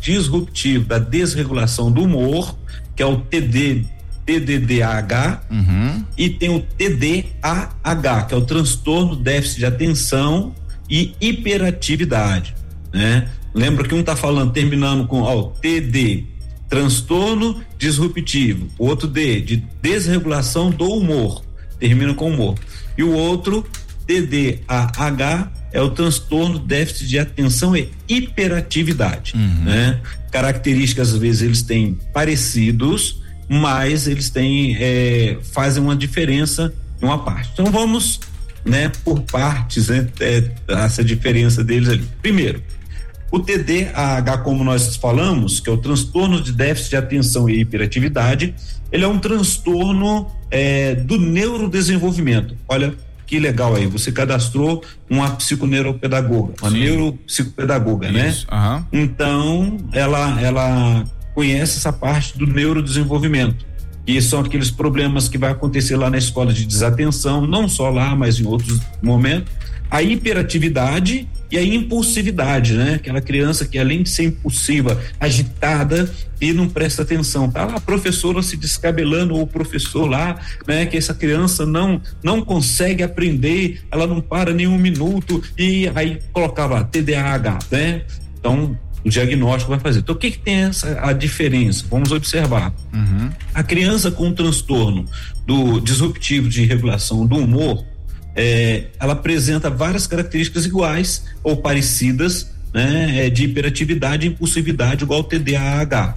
disruptivo 0.00 0.84
da 0.86 0.98
desregulação 0.98 1.92
do 1.92 2.02
humor, 2.02 2.56
que 2.94 3.02
é 3.02 3.06
o 3.06 3.18
TD, 3.18 3.84
TDDAH, 4.26 5.42
uhum. 5.48 6.04
e 6.18 6.28
tem 6.28 6.50
o 6.50 6.60
TDAH, 6.60 8.22
que 8.24 8.34
é 8.34 8.36
o 8.36 8.40
transtorno 8.42 9.14
déficit 9.14 9.60
de 9.60 9.66
atenção 9.66 10.52
e 10.90 11.14
hiperatividade, 11.20 12.54
né? 12.92 13.28
Lembra 13.54 13.88
que 13.88 13.94
um 13.94 14.00
está 14.00 14.14
falando, 14.14 14.52
terminando 14.52 15.06
com 15.06 15.22
ó, 15.22 15.44
TD, 15.44 16.24
transtorno 16.68 17.62
disruptivo, 17.78 18.68
o 18.78 18.86
outro 18.86 19.06
D, 19.06 19.40
de 19.40 19.64
desregulação 19.80 20.70
do 20.70 20.86
humor, 20.90 21.42
termina 21.78 22.12
com 22.12 22.30
humor. 22.30 22.58
E 22.98 23.02
o 23.02 23.12
outro, 23.12 23.64
TDAH, 24.06 25.52
é 25.72 25.80
o 25.80 25.90
transtorno 25.90 26.58
déficit 26.58 27.08
de 27.08 27.18
atenção 27.18 27.76
e 27.76 27.90
hiperatividade, 28.08 29.34
uhum. 29.36 29.64
né? 29.64 30.00
Características 30.30 31.12
às 31.12 31.18
vezes 31.18 31.42
eles 31.42 31.62
têm 31.62 31.98
parecidos, 32.12 33.22
mas 33.48 34.06
eles 34.06 34.30
têm 34.30 34.76
é, 34.78 35.38
fazem 35.52 35.82
uma 35.82 35.96
diferença 35.96 36.72
em 37.00 37.04
uma 37.04 37.18
parte. 37.18 37.50
Então 37.52 37.66
vamos, 37.66 38.20
né, 38.64 38.90
por 39.04 39.20
partes, 39.22 39.88
né, 39.88 40.08
é, 40.20 40.50
essa 40.68 41.04
diferença 41.04 41.62
deles 41.62 41.88
ali. 41.88 42.04
Primeiro, 42.20 42.62
o 43.30 43.40
TDAH, 43.40 44.38
como 44.38 44.64
nós 44.64 44.96
falamos, 44.96 45.60
que 45.60 45.68
é 45.68 45.72
o 45.72 45.76
transtorno 45.76 46.40
de 46.40 46.52
déficit 46.52 46.90
de 46.90 46.96
atenção 46.96 47.50
e 47.50 47.60
hiperatividade, 47.60 48.54
ele 48.90 49.04
é 49.04 49.08
um 49.08 49.18
transtorno 49.18 50.30
é, 50.50 50.94
do 50.94 51.18
neurodesenvolvimento. 51.18 52.56
Olha 52.68 52.94
que 53.26 53.40
legal 53.40 53.74
aí, 53.74 53.86
você 53.86 54.12
cadastrou 54.12 54.84
uma 55.10 55.30
psiconeuropedagoga, 55.30 56.54
uma 56.62 56.70
Sim. 56.70 56.78
neuropsicopedagoga, 56.78 58.12
né? 58.12 58.28
Isso, 58.28 58.46
né? 58.48 58.56
Uhum. 58.56 58.84
Então, 59.00 59.76
ela, 59.92 60.40
ela 60.40 61.04
conhece 61.36 61.76
essa 61.76 61.92
parte 61.92 62.38
do 62.38 62.46
neurodesenvolvimento. 62.46 63.66
E 64.06 64.22
são 64.22 64.40
aqueles 64.40 64.70
problemas 64.70 65.28
que 65.28 65.36
vai 65.36 65.50
acontecer 65.50 65.94
lá 65.94 66.08
na 66.08 66.16
escola 66.16 66.50
de 66.50 66.64
desatenção, 66.64 67.46
não 67.46 67.68
só 67.68 67.90
lá, 67.90 68.16
mas 68.16 68.40
em 68.40 68.46
outros 68.46 68.80
momentos. 69.02 69.52
A 69.90 70.02
hiperatividade 70.02 71.28
e 71.50 71.58
a 71.58 71.62
impulsividade, 71.62 72.74
né? 72.74 72.94
Aquela 72.94 73.20
criança 73.20 73.66
que 73.66 73.78
além 73.78 74.02
de 74.02 74.08
ser 74.08 74.24
impulsiva, 74.24 74.98
agitada 75.20 76.10
e 76.40 76.52
não 76.52 76.68
presta 76.68 77.02
atenção, 77.02 77.50
tá 77.50 77.66
lá 77.66 77.74
a 77.74 77.80
professora 77.80 78.42
se 78.42 78.56
descabelando 78.56 79.34
ou 79.34 79.42
o 79.42 79.46
professor 79.46 80.08
lá, 80.08 80.40
né? 80.66 80.86
Que 80.86 80.96
essa 80.96 81.12
criança 81.12 81.66
não 81.66 82.00
não 82.22 82.40
consegue 82.40 83.02
aprender, 83.02 83.82
ela 83.90 84.06
não 84.06 84.22
para 84.22 84.54
nem 84.54 84.66
um 84.66 84.78
minuto 84.78 85.42
e 85.58 85.90
aí 85.94 86.18
colocava 86.32 86.82
TDAH, 86.82 87.58
né? 87.70 88.02
Então 88.38 88.76
o 89.06 89.08
diagnóstico 89.08 89.70
vai 89.70 89.78
fazer. 89.78 90.00
Então, 90.00 90.16
o 90.16 90.18
que, 90.18 90.32
que 90.32 90.38
tem 90.38 90.64
essa 90.64 91.00
a 91.00 91.12
diferença? 91.12 91.84
Vamos 91.88 92.10
observar. 92.10 92.74
Uhum. 92.92 93.30
A 93.54 93.62
criança 93.62 94.10
com 94.10 94.32
transtorno 94.32 95.04
do 95.46 95.78
disruptivo 95.78 96.48
de 96.48 96.64
regulação 96.64 97.24
do 97.24 97.36
humor, 97.36 97.84
é, 98.34 98.86
ela 98.98 99.12
apresenta 99.12 99.70
várias 99.70 100.08
características 100.08 100.66
iguais 100.66 101.24
ou 101.44 101.56
parecidas, 101.56 102.50
né, 102.74 103.26
é, 103.26 103.30
de 103.30 103.44
hiperatividade 103.44 104.26
e 104.26 104.30
impulsividade 104.30 105.04
igual 105.04 105.20
ao 105.20 105.24
TDAH. 105.24 106.16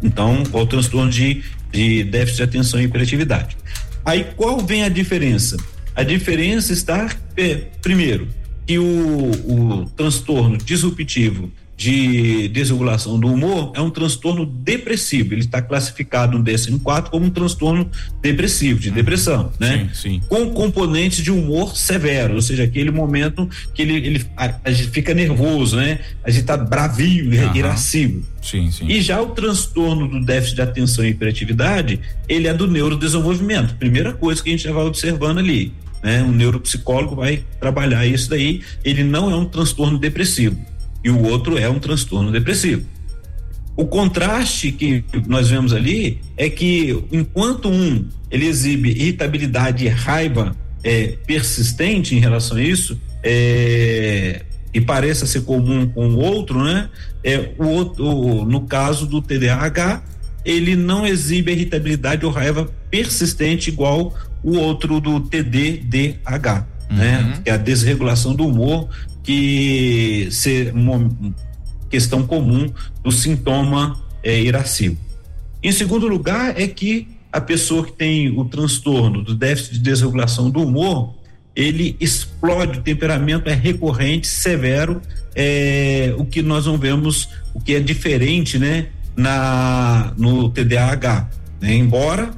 Então, 0.00 0.44
o 0.52 0.66
transtorno 0.66 1.10
de, 1.10 1.42
de 1.72 2.04
déficit 2.04 2.36
de 2.36 2.42
atenção 2.44 2.80
e 2.80 2.84
hiperatividade. 2.84 3.56
Aí, 4.04 4.24
qual 4.36 4.60
vem 4.60 4.84
a 4.84 4.88
diferença? 4.88 5.56
A 5.96 6.04
diferença 6.04 6.72
está, 6.72 7.10
é, 7.36 7.54
primeiro, 7.82 8.28
que 8.64 8.78
o, 8.78 8.84
o 8.84 9.90
transtorno 9.96 10.56
disruptivo 10.56 11.50
de 11.76 12.48
desregulação 12.48 13.18
do 13.18 13.26
humor 13.26 13.72
é 13.74 13.80
um 13.80 13.90
transtorno 13.90 14.46
depressivo. 14.46 15.34
Ele 15.34 15.40
está 15.40 15.60
classificado 15.60 16.38
no 16.38 16.44
DSM-4 16.44 17.10
como 17.10 17.26
um 17.26 17.30
transtorno 17.30 17.90
depressivo, 18.22 18.78
de 18.78 18.90
depressão, 18.90 19.52
né? 19.58 19.88
Sim, 19.92 20.20
sim. 20.20 20.20
Com 20.28 20.50
componentes 20.50 21.22
de 21.22 21.30
humor 21.30 21.76
severo, 21.76 22.34
ou 22.34 22.42
seja, 22.42 22.62
aquele 22.62 22.90
momento 22.90 23.48
que 23.74 23.82
ele, 23.82 23.96
ele 23.96 24.26
a, 24.36 24.54
a 24.64 24.70
gente 24.70 24.90
fica 24.90 25.12
nervoso, 25.12 25.76
né? 25.76 25.98
A 26.22 26.30
gente 26.30 26.42
está 26.42 26.56
bravio, 26.56 27.26
uhum. 27.26 27.56
irascível. 27.56 28.22
Sim, 28.40 28.70
sim. 28.70 28.86
E 28.88 29.00
já 29.00 29.20
o 29.20 29.30
transtorno 29.30 30.06
do 30.06 30.24
déficit 30.24 30.56
de 30.56 30.62
atenção 30.62 31.04
e 31.04 31.08
hiperatividade, 31.08 31.98
ele 32.28 32.46
é 32.46 32.54
do 32.54 32.68
neurodesenvolvimento. 32.68 33.74
Primeira 33.76 34.12
coisa 34.12 34.42
que 34.42 34.50
a 34.50 34.52
gente 34.52 34.64
já 34.64 34.72
vai 34.72 34.84
observando 34.84 35.38
ali. 35.38 35.72
Né? 36.02 36.22
Um 36.22 36.32
neuropsicólogo 36.32 37.16
vai 37.16 37.42
trabalhar 37.58 38.06
isso 38.06 38.28
daí. 38.28 38.60
Ele 38.84 39.02
não 39.02 39.30
é 39.30 39.34
um 39.34 39.46
transtorno 39.46 39.98
depressivo 39.98 40.73
e 41.04 41.10
o 41.10 41.22
outro 41.22 41.58
é 41.58 41.68
um 41.68 41.78
transtorno 41.78 42.32
depressivo. 42.32 42.86
O 43.76 43.84
contraste 43.86 44.72
que 44.72 45.04
nós 45.26 45.50
vemos 45.50 45.72
ali 45.72 46.20
é 46.36 46.48
que 46.48 47.04
enquanto 47.12 47.68
um 47.68 48.06
ele 48.30 48.46
exibe 48.46 48.90
irritabilidade 48.90 49.84
e 49.84 49.88
raiva 49.88 50.56
é, 50.82 51.16
persistente 51.26 52.14
em 52.14 52.18
relação 52.18 52.56
a 52.56 52.62
isso, 52.62 52.98
é, 53.22 54.42
e 54.72 54.80
pareça 54.80 55.24
ser 55.24 55.42
comum 55.42 55.86
com 55.86 56.08
o 56.08 56.16
outro, 56.18 56.62
né? 56.62 56.88
É, 57.22 57.50
o 57.58 57.64
outro, 57.64 58.44
no 58.44 58.62
caso 58.62 59.06
do 59.06 59.22
TDAH, 59.22 60.02
ele 60.44 60.74
não 60.74 61.06
exibe 61.06 61.52
irritabilidade 61.52 62.26
ou 62.26 62.32
raiva 62.32 62.68
persistente 62.90 63.70
igual 63.70 64.12
o 64.42 64.56
outro 64.56 65.00
do 65.00 65.20
TDDH, 65.20 66.18
né? 66.28 66.66
uhum. 66.90 66.96
né? 66.96 67.40
Que 67.44 67.50
é 67.50 67.54
a 67.54 67.56
desregulação 67.56 68.34
do 68.34 68.46
humor 68.46 68.88
que 69.24 70.28
ser 70.30 70.72
uma 70.72 71.10
questão 71.90 72.26
comum 72.26 72.72
do 73.02 73.10
sintoma 73.10 74.00
é, 74.22 74.40
irascível. 74.40 74.98
Em 75.62 75.72
segundo 75.72 76.06
lugar, 76.06 76.60
é 76.60 76.68
que 76.68 77.08
a 77.32 77.40
pessoa 77.40 77.84
que 77.84 77.92
tem 77.92 78.30
o 78.38 78.44
transtorno 78.44 79.22
do 79.22 79.34
déficit 79.34 79.74
de 79.74 79.80
desregulação 79.80 80.50
do 80.50 80.62
humor, 80.62 81.14
ele 81.56 81.96
explode, 81.98 82.78
o 82.78 82.82
temperamento 82.82 83.48
é 83.48 83.54
recorrente, 83.54 84.26
severo, 84.26 85.00
é, 85.34 86.14
o 86.16 86.24
que 86.24 86.42
nós 86.42 86.66
não 86.66 86.78
vemos, 86.78 87.28
o 87.52 87.60
que 87.60 87.74
é 87.74 87.80
diferente, 87.80 88.58
né, 88.58 88.88
na 89.16 90.12
no 90.16 90.48
TDAH, 90.48 91.28
né? 91.60 91.74
embora 91.74 92.30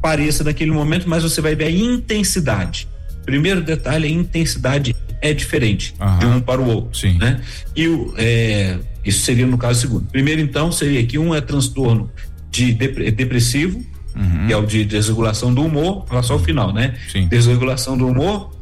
pareça 0.00 0.44
naquele 0.44 0.70
momento, 0.70 1.08
mas 1.08 1.22
você 1.22 1.40
vai 1.40 1.54
ver 1.54 1.64
a 1.64 1.70
intensidade. 1.70 2.86
Primeiro 3.24 3.62
detalhe, 3.62 4.06
a 4.06 4.10
intensidade 4.10 4.94
é 5.24 5.32
diferente 5.32 5.94
uhum. 5.98 6.18
de 6.18 6.26
um 6.26 6.40
para 6.40 6.60
o 6.60 6.68
outro. 6.68 6.98
Sim. 6.98 7.16
Né? 7.18 7.40
E 7.74 7.88
o, 7.88 8.14
é, 8.18 8.78
isso 9.02 9.24
seria 9.24 9.46
no 9.46 9.56
caso 9.56 9.80
segundo. 9.80 10.06
Primeiro, 10.12 10.40
então, 10.40 10.70
seria 10.70 11.02
que 11.06 11.18
um 11.18 11.34
é 11.34 11.40
transtorno 11.40 12.10
de 12.50 12.72
depressivo, 12.72 13.82
uhum. 14.14 14.46
que 14.46 14.52
é 14.52 14.56
o 14.56 14.66
de 14.66 14.84
desregulação 14.84 15.52
do 15.52 15.64
humor, 15.64 16.04
fala 16.06 16.22
só 16.22 16.36
o 16.36 16.38
final, 16.38 16.72
né? 16.74 16.94
Sim. 17.10 17.26
Desregulação 17.26 17.96
do 17.96 18.06
humor, 18.06 18.54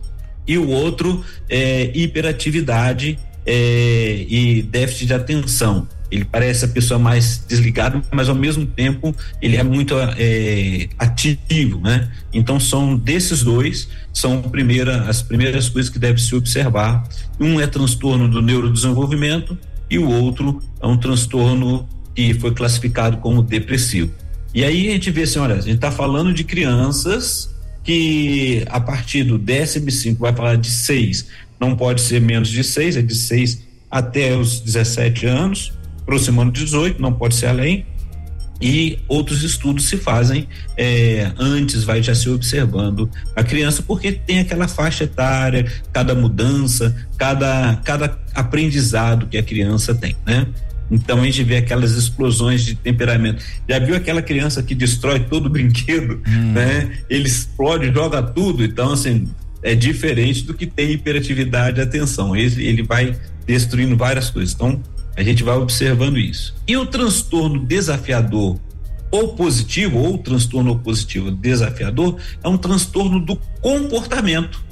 e 0.46 0.56
o 0.56 0.68
outro 0.68 1.24
é 1.48 1.90
hiperatividade 1.94 3.18
é, 3.44 4.24
e 4.28 4.62
déficit 4.62 5.06
de 5.06 5.14
atenção 5.14 5.88
ele 6.12 6.26
parece 6.26 6.66
a 6.66 6.68
pessoa 6.68 7.00
mais 7.00 7.42
desligada, 7.48 8.02
mas 8.12 8.28
ao 8.28 8.34
mesmo 8.34 8.66
tempo 8.66 9.16
ele 9.40 9.56
é 9.56 9.62
muito 9.62 9.94
é, 9.98 10.86
ativo, 10.98 11.80
né? 11.80 12.12
Então 12.30 12.60
são 12.60 12.94
desses 12.94 13.42
dois 13.42 13.88
são 14.12 14.42
primeira, 14.42 15.04
as 15.08 15.22
primeiras 15.22 15.70
coisas 15.70 15.90
que 15.90 15.98
deve 15.98 16.20
se 16.20 16.34
observar. 16.34 17.02
Um 17.40 17.58
é 17.58 17.66
transtorno 17.66 18.28
do 18.28 18.42
neurodesenvolvimento 18.42 19.56
e 19.88 19.98
o 19.98 20.06
outro 20.06 20.62
é 20.82 20.86
um 20.86 20.98
transtorno 20.98 21.88
que 22.14 22.34
foi 22.34 22.52
classificado 22.52 23.16
como 23.16 23.42
depressivo. 23.42 24.12
E 24.54 24.62
aí 24.62 24.88
a 24.88 24.92
gente 24.92 25.10
vê 25.10 25.22
assim, 25.22 25.38
olha, 25.38 25.54
a 25.54 25.60
gente 25.62 25.76
está 25.76 25.90
falando 25.90 26.34
de 26.34 26.44
crianças 26.44 27.50
que 27.82 28.66
a 28.68 28.78
partir 28.78 29.24
do 29.24 29.38
DSM-5 29.38 30.18
vai 30.18 30.34
falar 30.34 30.56
de 30.56 30.68
seis, 30.68 31.26
não 31.58 31.74
pode 31.74 32.02
ser 32.02 32.20
menos 32.20 32.50
de 32.50 32.62
seis, 32.62 32.98
é 32.98 33.02
de 33.02 33.14
seis 33.14 33.62
até 33.90 34.36
os 34.36 34.60
17 34.60 35.24
anos 35.24 35.72
aproximando 36.02 36.52
18, 36.52 37.00
não 37.00 37.12
pode 37.12 37.34
ser 37.34 37.46
além. 37.46 37.86
E 38.60 39.00
outros 39.08 39.42
estudos 39.42 39.88
se 39.88 39.96
fazem 39.96 40.46
é, 40.76 41.32
antes, 41.36 41.82
vai 41.82 42.00
já 42.00 42.14
se 42.14 42.28
observando 42.30 43.10
a 43.34 43.42
criança, 43.42 43.82
porque 43.82 44.12
tem 44.12 44.38
aquela 44.38 44.68
faixa 44.68 45.02
etária, 45.02 45.66
cada 45.92 46.14
mudança, 46.14 46.94
cada, 47.16 47.80
cada 47.84 48.16
aprendizado 48.32 49.26
que 49.26 49.36
a 49.36 49.42
criança 49.42 49.92
tem, 49.92 50.14
né? 50.24 50.46
Então 50.92 51.20
a 51.20 51.24
gente 51.24 51.42
vê 51.42 51.56
aquelas 51.56 51.92
explosões 51.92 52.64
de 52.64 52.76
temperamento. 52.76 53.42
Já 53.68 53.80
viu 53.80 53.96
aquela 53.96 54.22
criança 54.22 54.62
que 54.62 54.74
destrói 54.74 55.20
todo 55.20 55.46
o 55.46 55.48
brinquedo, 55.50 56.22
hum. 56.28 56.52
né? 56.52 56.98
Ele 57.10 57.26
explode, 57.26 57.92
joga 57.92 58.22
tudo. 58.22 58.62
Então, 58.62 58.92
assim, 58.92 59.26
é 59.62 59.74
diferente 59.74 60.42
do 60.42 60.54
que 60.54 60.66
tem 60.66 60.92
hiperatividade 60.92 61.80
e 61.80 61.82
atenção. 61.82 62.36
Ele, 62.36 62.64
ele 62.64 62.82
vai 62.82 63.16
destruindo 63.46 63.96
várias 63.96 64.28
coisas. 64.30 64.54
Então, 64.54 64.80
a 65.16 65.22
gente 65.22 65.42
vai 65.42 65.56
observando 65.56 66.18
isso. 66.18 66.54
E 66.66 66.76
o 66.76 66.86
transtorno 66.86 67.58
desafiador 67.64 68.58
ou 69.12 69.34
positivo, 69.34 69.98
ou 69.98 70.16
transtorno 70.16 70.78
positivo 70.78 71.30
desafiador, 71.30 72.16
é 72.42 72.48
um 72.48 72.56
transtorno 72.56 73.20
do 73.20 73.36
comportamento. 73.60 74.64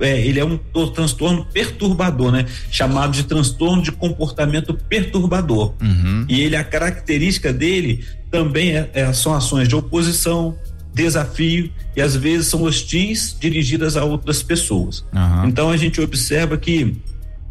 é, 0.00 0.26
ele 0.26 0.40
é 0.40 0.44
um 0.44 0.58
transtorno 0.92 1.46
perturbador, 1.52 2.32
né? 2.32 2.44
Chamado 2.72 3.12
de 3.12 3.22
transtorno 3.22 3.80
de 3.80 3.92
comportamento 3.92 4.74
perturbador. 4.74 5.74
Uhum. 5.80 6.26
E 6.28 6.40
ele, 6.40 6.56
a 6.56 6.64
característica 6.64 7.52
dele 7.52 8.04
também 8.30 8.76
é, 8.76 8.90
é, 8.92 9.12
são 9.12 9.32
ações 9.32 9.68
de 9.68 9.76
oposição, 9.76 10.56
desafio 10.92 11.70
e 11.94 12.02
às 12.02 12.16
vezes 12.16 12.48
são 12.48 12.62
hostis 12.62 13.36
dirigidas 13.38 13.96
a 13.96 14.04
outras 14.04 14.42
pessoas. 14.42 15.04
Uhum. 15.12 15.48
Então 15.48 15.70
a 15.70 15.76
gente 15.76 16.00
observa 16.00 16.58
que 16.58 16.96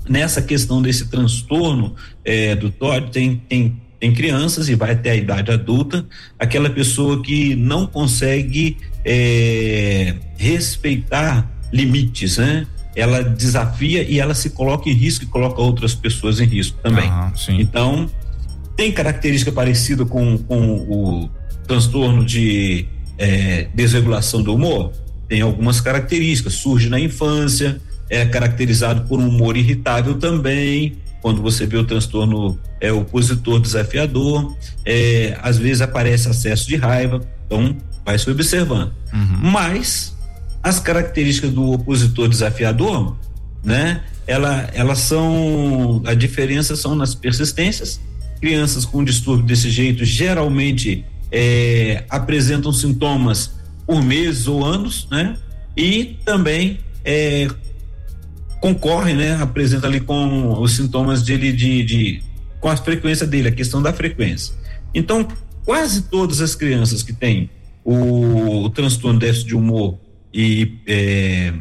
nessa 0.10 0.42
questão 0.42 0.82
desse 0.82 1.10
transtorno 1.10 1.96
é, 2.24 2.56
do 2.56 2.72
TOD 2.72 3.12
tem, 3.12 3.42
tem 3.48 3.82
tem 4.00 4.14
crianças 4.14 4.70
e 4.70 4.76
vai 4.76 4.92
até 4.92 5.12
a 5.12 5.16
idade 5.16 5.52
adulta, 5.52 6.06
aquela 6.38 6.70
pessoa 6.70 7.22
que 7.22 7.56
não 7.56 7.88
consegue 7.88 8.78
é, 9.04 10.16
respeitar 10.38 11.50
limites, 11.72 12.38
né? 12.38 12.68
Ela 12.96 13.24
desafia 13.24 14.04
e 14.04 14.20
ela 14.20 14.34
se 14.34 14.52
coloca 14.52 14.90
em 14.90 14.94
risco 14.94 15.24
e 15.24 15.28
coloca 15.28 15.62
outras 15.62 15.94
pessoas 15.94 16.40
em 16.40 16.46
risco 16.46 16.78
também. 16.82 17.08
Ah, 17.08 17.32
então, 17.50 18.10
tem 18.76 18.92
característica 18.92 19.52
parecida 19.52 20.06
com, 20.06 20.38
com 20.38 20.78
o 20.78 21.30
transtorno 21.68 22.26
de 22.26 22.88
é, 23.18 23.68
desregulação 23.74 24.42
do 24.42 24.54
humor? 24.54 24.94
Tem 25.28 25.42
algumas 25.42 25.82
características. 25.82 26.54
Surge 26.54 26.90
na 26.90 27.00
infância, 27.00 27.80
é 28.10 28.26
caracterizado 28.26 29.02
por 29.08 29.20
um 29.20 29.28
humor 29.28 29.58
irritável 29.58 30.16
também. 30.16 30.98
Quando 31.22 31.42
você 31.42 31.66
vê 31.66 31.78
o 31.78 31.84
transtorno 31.84 32.60
é 32.80 32.92
opositor 32.92 33.60
desafiador, 33.60 34.56
é, 34.86 35.38
às 35.42 35.58
vezes 35.58 35.82
aparece 35.82 36.30
acesso 36.30 36.68
de 36.68 36.76
raiva, 36.76 37.22
então 37.46 37.76
vai 38.06 38.18
se 38.18 38.30
observando. 38.30 38.94
Uhum. 39.12 39.52
Mas 39.52 40.16
as 40.64 40.80
características 40.80 41.52
do 41.52 41.72
opositor 41.72 42.28
desafiador, 42.28 43.16
né? 43.64 44.04
Ela, 44.26 44.70
elas 44.74 45.00
são 45.00 46.02
a 46.06 46.14
diferença 46.14 46.76
são 46.76 46.96
nas 46.96 47.16
persistências. 47.16 48.00
Crianças 48.40 48.86
com 48.86 49.04
distúrbio 49.04 49.46
desse 49.46 49.70
jeito 49.70 50.06
geralmente 50.06 51.04
é, 51.32 52.04
apresentam 52.10 52.72
sintomas 52.72 53.52
por 53.86 54.04
meses 54.04 54.48
ou 54.48 54.64
anos, 54.64 55.08
né? 55.10 55.38
E 55.76 56.18
também 56.26 56.80
é, 57.04 57.48
concorre, 58.60 59.14
né? 59.14 59.36
Apresenta 59.42 59.88
ali 59.88 60.00
com 60.00 60.60
os 60.62 60.76
sintomas 60.76 61.22
dele 61.24 61.52
de, 61.52 61.84
de 61.84 62.24
com 62.60 62.70
a 62.70 62.78
frequência 62.78 63.26
dele, 63.26 63.50
a 63.50 63.52
questão 63.52 63.82
da 63.82 63.94
frequência. 63.94 64.54
Então, 64.94 65.28
quase 65.66 66.04
todas 66.04 66.42
as 66.42 66.56
crianças 66.56 67.04
que 67.04 67.14
têm 67.14 67.50
o, 67.84 68.64
o 68.64 68.70
transtorno 68.70 69.20
déficit 69.20 69.48
de 69.48 69.56
humor 69.56 69.98
e 70.34 70.74
é, 70.88 71.54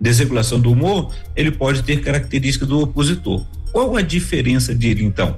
desregulação 0.00 0.60
do 0.60 0.70
humor, 0.70 1.14
ele 1.34 1.50
pode 1.50 1.82
ter 1.82 2.00
característica 2.00 2.66
do 2.66 2.80
opositor. 2.80 3.44
Qual 3.72 3.96
a 3.96 4.02
diferença 4.02 4.74
dele, 4.74 5.04
então? 5.04 5.36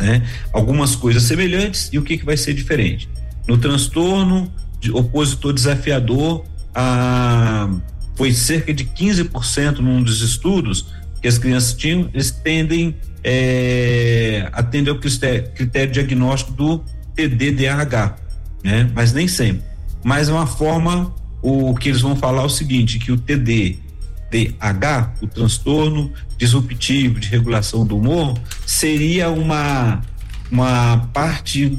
Né? 0.00 0.26
Algumas 0.52 0.96
coisas 0.96 1.22
semelhantes 1.24 1.90
e 1.92 1.98
o 1.98 2.02
que, 2.02 2.18
que 2.18 2.24
vai 2.24 2.36
ser 2.36 2.54
diferente? 2.54 3.08
No 3.46 3.58
transtorno 3.58 4.52
de 4.80 4.90
opositor 4.90 5.52
desafiador, 5.52 6.44
a, 6.74 7.68
foi 8.18 8.32
cerca 8.32 8.74
de 8.74 8.84
15% 8.84 9.78
num 9.78 10.02
dos 10.02 10.20
estudos 10.20 10.86
que 11.22 11.28
as 11.28 11.38
crianças 11.38 11.72
tinham, 11.72 12.10
eles 12.12 12.32
tendem 12.32 12.96
é, 13.22 14.48
a 14.52 14.58
atender 14.58 14.90
ao 14.90 14.98
critério, 14.98 15.50
critério 15.52 15.92
diagnóstico 15.92 16.52
do 16.52 16.84
TDDH, 17.14 18.16
né? 18.64 18.90
mas 18.92 19.12
nem 19.12 19.28
sempre. 19.28 19.62
Mas 20.02 20.28
é 20.28 20.32
uma 20.32 20.48
forma 20.48 21.14
o 21.40 21.74
que 21.76 21.88
eles 21.88 22.00
vão 22.00 22.16
falar 22.16 22.42
é 22.42 22.46
o 22.46 22.48
seguinte, 22.48 22.98
que 22.98 23.12
o 23.12 23.16
TDDH, 23.16 23.78
o 25.22 25.26
transtorno 25.28 26.12
disruptivo 26.36 27.20
de 27.20 27.28
regulação 27.28 27.86
do 27.86 27.96
humor, 27.96 28.36
seria 28.66 29.30
uma 29.30 30.02
uma 30.50 31.08
parte, 31.12 31.78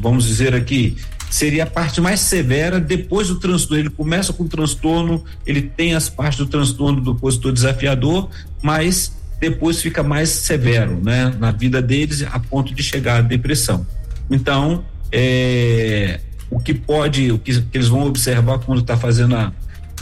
vamos 0.00 0.26
dizer 0.26 0.54
aqui, 0.54 0.96
seria 1.30 1.62
a 1.62 1.66
parte 1.66 2.00
mais 2.00 2.20
severa 2.20 2.80
depois 2.80 3.28
do 3.28 3.38
transtorno. 3.38 3.82
Ele 3.82 3.90
começa 3.90 4.32
com 4.32 4.42
o 4.42 4.48
transtorno, 4.48 5.24
ele 5.46 5.62
tem 5.62 5.94
as 5.94 6.08
partes 6.08 6.38
do 6.38 6.46
transtorno 6.46 7.00
do 7.00 7.12
opositor 7.12 7.52
desafiador, 7.52 8.28
mas 8.60 9.16
depois 9.40 9.80
fica 9.80 10.02
mais 10.02 10.28
severo, 10.28 11.00
né, 11.02 11.34
na 11.38 11.50
vida 11.50 11.80
deles 11.80 12.22
a 12.30 12.38
ponto 12.38 12.74
de 12.74 12.82
chegar 12.82 13.18
à 13.18 13.20
depressão. 13.22 13.86
Então, 14.30 14.84
é, 15.10 16.20
o 16.50 16.60
que 16.60 16.74
pode, 16.74 17.32
o 17.32 17.38
que, 17.38 17.64
eles 17.72 17.88
vão 17.88 18.04
observar 18.04 18.58
quando 18.58 18.80
está 18.80 18.96
fazendo 18.96 19.36
a 19.36 19.52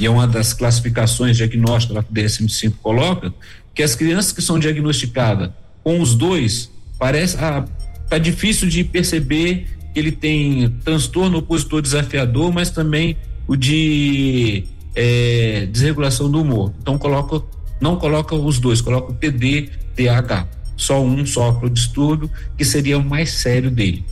e 0.00 0.06
é 0.06 0.10
uma 0.10 0.28
das 0.28 0.52
classificações 0.52 1.36
diagnósticas 1.36 2.04
que 2.04 2.10
o 2.10 2.14
DSM-5 2.14 2.74
coloca, 2.80 3.34
que 3.74 3.82
as 3.82 3.96
crianças 3.96 4.32
que 4.32 4.40
são 4.40 4.56
diagnosticadas 4.56 5.50
com 5.82 6.00
os 6.00 6.14
dois, 6.14 6.70
parece 6.98 7.36
ah, 7.38 7.64
tá 8.08 8.16
difícil 8.16 8.68
de 8.68 8.84
perceber 8.84 9.66
ele 9.98 10.12
tem 10.12 10.70
transtorno 10.84 11.38
opositor 11.38 11.82
desafiador, 11.82 12.52
mas 12.52 12.70
também 12.70 13.16
o 13.46 13.56
de 13.56 14.64
é, 14.94 15.66
desregulação 15.70 16.30
do 16.30 16.40
humor. 16.40 16.72
Então 16.80 16.98
coloca, 16.98 17.42
não 17.80 17.96
coloca 17.96 18.34
os 18.34 18.58
dois, 18.58 18.80
coloca 18.80 19.12
o 19.12 19.14
TD, 19.14 19.70
TH, 19.94 20.46
só 20.76 21.02
um 21.02 21.26
sofre 21.26 21.66
o 21.66 21.70
distúrbio, 21.70 22.30
que 22.56 22.64
seria 22.64 22.98
o 22.98 23.04
mais 23.04 23.30
sério 23.32 23.70
dele. 23.70 24.04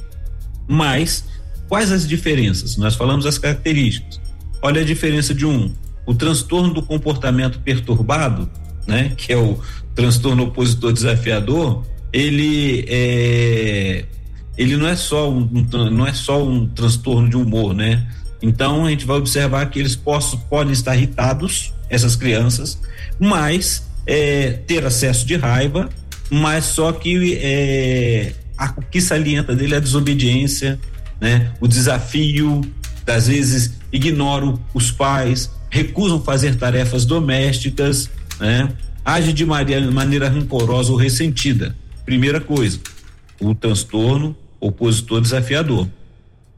Mas 0.68 1.25
Quais 1.68 1.90
as 1.90 2.07
diferenças? 2.07 2.77
Nós 2.77 2.94
falamos 2.94 3.27
as 3.27 3.38
características. 3.38 4.20
Olha 4.62 4.83
a 4.83 4.85
diferença 4.85 5.35
de 5.35 5.44
um, 5.44 5.72
o 6.07 6.14
transtorno 6.14 6.72
do 6.72 6.83
comportamento 6.83 7.61
perturbado, 7.61 8.49
né, 8.87 9.12
que 9.16 9.33
é 9.33 9.37
o 9.37 9.59
transtorno 9.94 10.44
opositor 10.44 10.92
desafiador, 10.92 11.85
ele 12.12 12.85
é, 12.88 14.05
ele 14.56 14.76
não 14.76 14.88
é 14.88 14.96
só 14.96 15.30
um, 15.30 15.48
não 15.90 16.06
é 16.06 16.12
só 16.12 16.42
um 16.42 16.66
transtorno 16.66 17.28
de 17.28 17.36
humor, 17.36 17.74
né? 17.74 18.06
Então 18.40 18.84
a 18.86 18.90
gente 18.90 19.04
vai 19.04 19.16
observar 19.16 19.68
que 19.70 19.78
eles 19.78 19.96
possam, 19.96 20.38
podem 20.38 20.72
estar 20.72 20.96
irritados, 20.96 21.72
essas 21.88 22.16
crianças, 22.16 22.78
mas 23.18 23.86
é, 24.06 24.52
ter 24.66 24.84
acesso 24.84 25.26
de 25.26 25.36
raiva, 25.36 25.88
mas 26.30 26.64
só 26.64 26.92
que 26.92 27.38
é, 27.40 28.32
a, 28.58 28.72
o 28.76 28.82
que 28.82 29.00
salienta 29.00 29.54
dele 29.54 29.74
é 29.74 29.76
a 29.76 29.80
desobediência, 29.80 30.78
né? 31.20 31.52
O 31.60 31.68
desafio, 31.68 32.60
às 33.06 33.28
vezes 33.28 33.74
ignoram 33.92 34.60
os 34.74 34.90
pais, 34.90 35.50
recusam 35.70 36.20
fazer 36.20 36.56
tarefas 36.56 37.04
domésticas, 37.04 38.10
né? 38.40 38.68
Age 39.04 39.32
de 39.32 39.44
maneira 39.44 40.28
rancorosa 40.28 40.90
ou 40.90 40.98
ressentida. 40.98 41.76
Primeira 42.04 42.40
coisa, 42.40 42.80
o 43.40 43.54
transtorno 43.54 44.36
opositor 44.60 45.20
desafiador. 45.20 45.88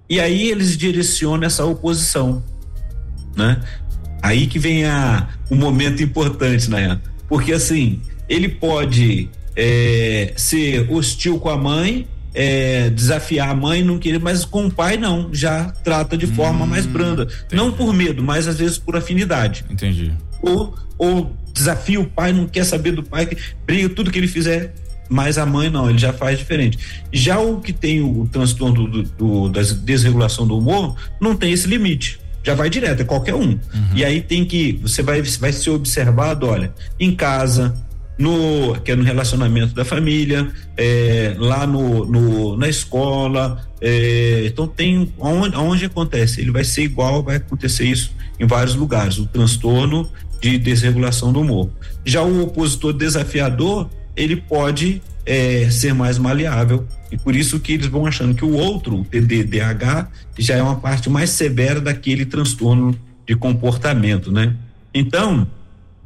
E 0.08 0.18
aí 0.20 0.50
eles 0.50 0.76
direcionam 0.76 1.46
essa 1.46 1.64
oposição, 1.64 2.42
né? 3.36 3.60
Aí 4.22 4.46
que 4.46 4.58
vem 4.58 4.84
a, 4.84 5.28
o 5.50 5.54
momento 5.54 6.02
importante, 6.02 6.70
né? 6.70 6.98
Porque 7.28 7.52
assim, 7.52 8.00
ele 8.28 8.48
pode 8.48 9.28
é, 9.54 10.32
ser 10.36 10.90
hostil 10.90 11.38
com 11.38 11.50
a 11.50 11.56
mãe, 11.56 12.06
é, 12.34 12.90
desafiar 12.90 13.50
a 13.50 13.54
mãe, 13.54 13.82
não 13.82 13.98
querer, 13.98 14.18
mas 14.18 14.44
com 14.44 14.66
o 14.66 14.70
pai 14.70 14.96
não, 14.96 15.28
já 15.32 15.70
trata 15.84 16.16
de 16.16 16.26
forma 16.26 16.64
hum, 16.64 16.68
mais 16.68 16.86
branda. 16.86 17.24
Entendi. 17.24 17.54
Não 17.54 17.72
por 17.72 17.92
medo, 17.92 18.22
mas 18.22 18.46
às 18.46 18.58
vezes 18.58 18.78
por 18.78 18.96
afinidade. 18.96 19.64
Entendi. 19.68 20.12
Ou, 20.40 20.74
ou 20.96 21.36
desafia 21.52 22.00
o 22.00 22.06
pai, 22.06 22.32
não 22.32 22.46
quer 22.46 22.64
saber 22.64 22.92
do 22.92 23.02
pai, 23.02 23.28
briga 23.66 23.88
tudo 23.88 24.10
que 24.10 24.18
ele 24.18 24.28
fizer, 24.28 24.72
mas 25.08 25.38
a 25.38 25.46
mãe 25.46 25.70
não, 25.70 25.88
ele 25.88 25.98
já 25.98 26.12
faz 26.12 26.38
diferente. 26.38 26.78
Já 27.12 27.38
o 27.38 27.60
que 27.60 27.72
tem 27.72 28.00
o, 28.00 28.28
transtorno 28.30 28.86
do, 28.86 29.02
do, 29.02 29.48
da 29.48 29.62
desregulação 29.62 30.46
do 30.46 30.58
humor, 30.58 30.96
não 31.20 31.34
tem 31.34 31.52
esse 31.52 31.66
limite. 31.66 32.20
Já 32.42 32.54
vai 32.54 32.70
direto, 32.70 33.00
é 33.00 33.04
qualquer 33.04 33.34
um. 33.34 33.50
Uhum. 33.50 33.58
E 33.94 34.04
aí 34.04 34.20
tem 34.20 34.44
que, 34.44 34.78
você 34.82 35.02
vai, 35.02 35.20
vai 35.22 35.52
ser 35.52 35.70
observado, 35.70 36.46
olha, 36.46 36.72
em 36.98 37.14
casa, 37.14 37.74
no 38.18 38.74
que 38.80 38.90
é 38.90 38.96
no 38.96 39.04
relacionamento 39.04 39.74
da 39.74 39.84
família, 39.84 40.50
é, 40.76 41.34
lá 41.38 41.66
no, 41.66 42.04
no, 42.04 42.56
na 42.56 42.68
escola. 42.68 43.64
É, 43.80 44.44
então 44.46 44.66
tem 44.66 45.12
onde, 45.18 45.56
onde 45.56 45.84
acontece, 45.84 46.40
ele 46.40 46.50
vai 46.50 46.64
ser 46.64 46.82
igual, 46.82 47.22
vai 47.22 47.36
acontecer 47.36 47.84
isso 47.84 48.12
em 48.40 48.46
vários 48.46 48.74
lugares, 48.74 49.18
o 49.18 49.26
transtorno 49.26 50.10
de 50.40 50.58
desregulação 50.58 51.32
do 51.32 51.40
humor. 51.40 51.70
Já 52.04 52.22
o 52.22 52.42
opositor 52.42 52.92
desafiador, 52.92 53.88
ele 54.18 54.36
pode 54.36 55.00
é, 55.24 55.70
ser 55.70 55.94
mais 55.94 56.18
maleável 56.18 56.86
e 57.10 57.16
por 57.16 57.34
isso 57.34 57.60
que 57.60 57.72
eles 57.72 57.86
vão 57.86 58.04
achando 58.04 58.34
que 58.34 58.44
o 58.44 58.52
outro, 58.52 59.00
o 59.00 59.04
TDDH, 59.04 60.08
já 60.38 60.56
é 60.56 60.62
uma 60.62 60.76
parte 60.76 61.08
mais 61.08 61.30
severa 61.30 61.80
daquele 61.80 62.26
transtorno 62.26 62.98
de 63.26 63.34
comportamento, 63.36 64.32
né? 64.32 64.54
Então, 64.92 65.46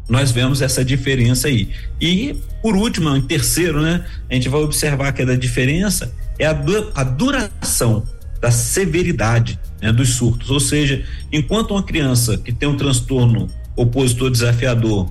nós 0.09 0.31
vemos 0.31 0.61
essa 0.61 0.85
diferença 0.85 1.49
aí. 1.49 1.71
E, 2.01 2.37
por 2.61 2.77
último, 2.77 3.17
em 3.17 3.23
terceiro, 3.23 3.81
né, 3.81 4.05
a 4.29 4.35
gente 4.35 4.49
vai 4.49 4.61
observar 4.61 5.13
que 5.13 5.23
a 5.23 5.37
diferença 5.37 6.13
é 6.39 6.47
a, 6.47 6.53
du 6.53 6.93
a 6.95 7.05
duração 7.05 8.05
da 8.41 8.51
severidade 8.51 9.59
né, 9.81 9.93
dos 9.93 10.11
surtos. 10.11 10.51
Ou 10.51 10.61
seja, 10.61 11.05
enquanto 11.33 11.71
uma 11.73 11.83
criança 11.83 12.37
que 12.37 12.53
tem 12.53 12.69
um 12.69 12.77
transtorno 12.77 13.49
opositor 13.77 14.31
desafiador 14.31 15.11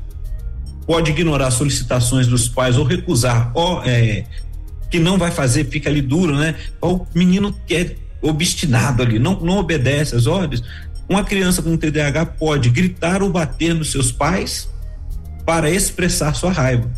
pode 0.85 1.11
ignorar 1.11 1.51
solicitações 1.51 2.27
dos 2.27 2.47
pais 2.47 2.77
ou 2.77 2.83
recusar, 2.83 3.51
ó, 3.55 3.81
é, 3.85 4.25
que 4.89 4.99
não 4.99 5.17
vai 5.17 5.31
fazer, 5.31 5.65
fica 5.65 5.89
ali 5.89 6.01
duro, 6.01 6.35
né? 6.35 6.55
O 6.81 7.05
menino 7.15 7.55
que 7.65 7.75
é 7.75 7.95
obstinado 8.21 9.01
ali, 9.01 9.17
não, 9.17 9.39
não 9.39 9.57
obedece 9.57 10.15
às 10.15 10.27
ordens. 10.27 10.61
Uma 11.07 11.23
criança 11.23 11.61
com 11.61 11.75
TDAH 11.75 12.25
pode 12.25 12.69
gritar 12.69 13.23
ou 13.23 13.29
bater 13.29 13.73
nos 13.73 13.91
seus 13.91 14.11
pais 14.11 14.69
para 15.45 15.69
expressar 15.69 16.33
sua 16.35 16.51
raiva, 16.51 16.89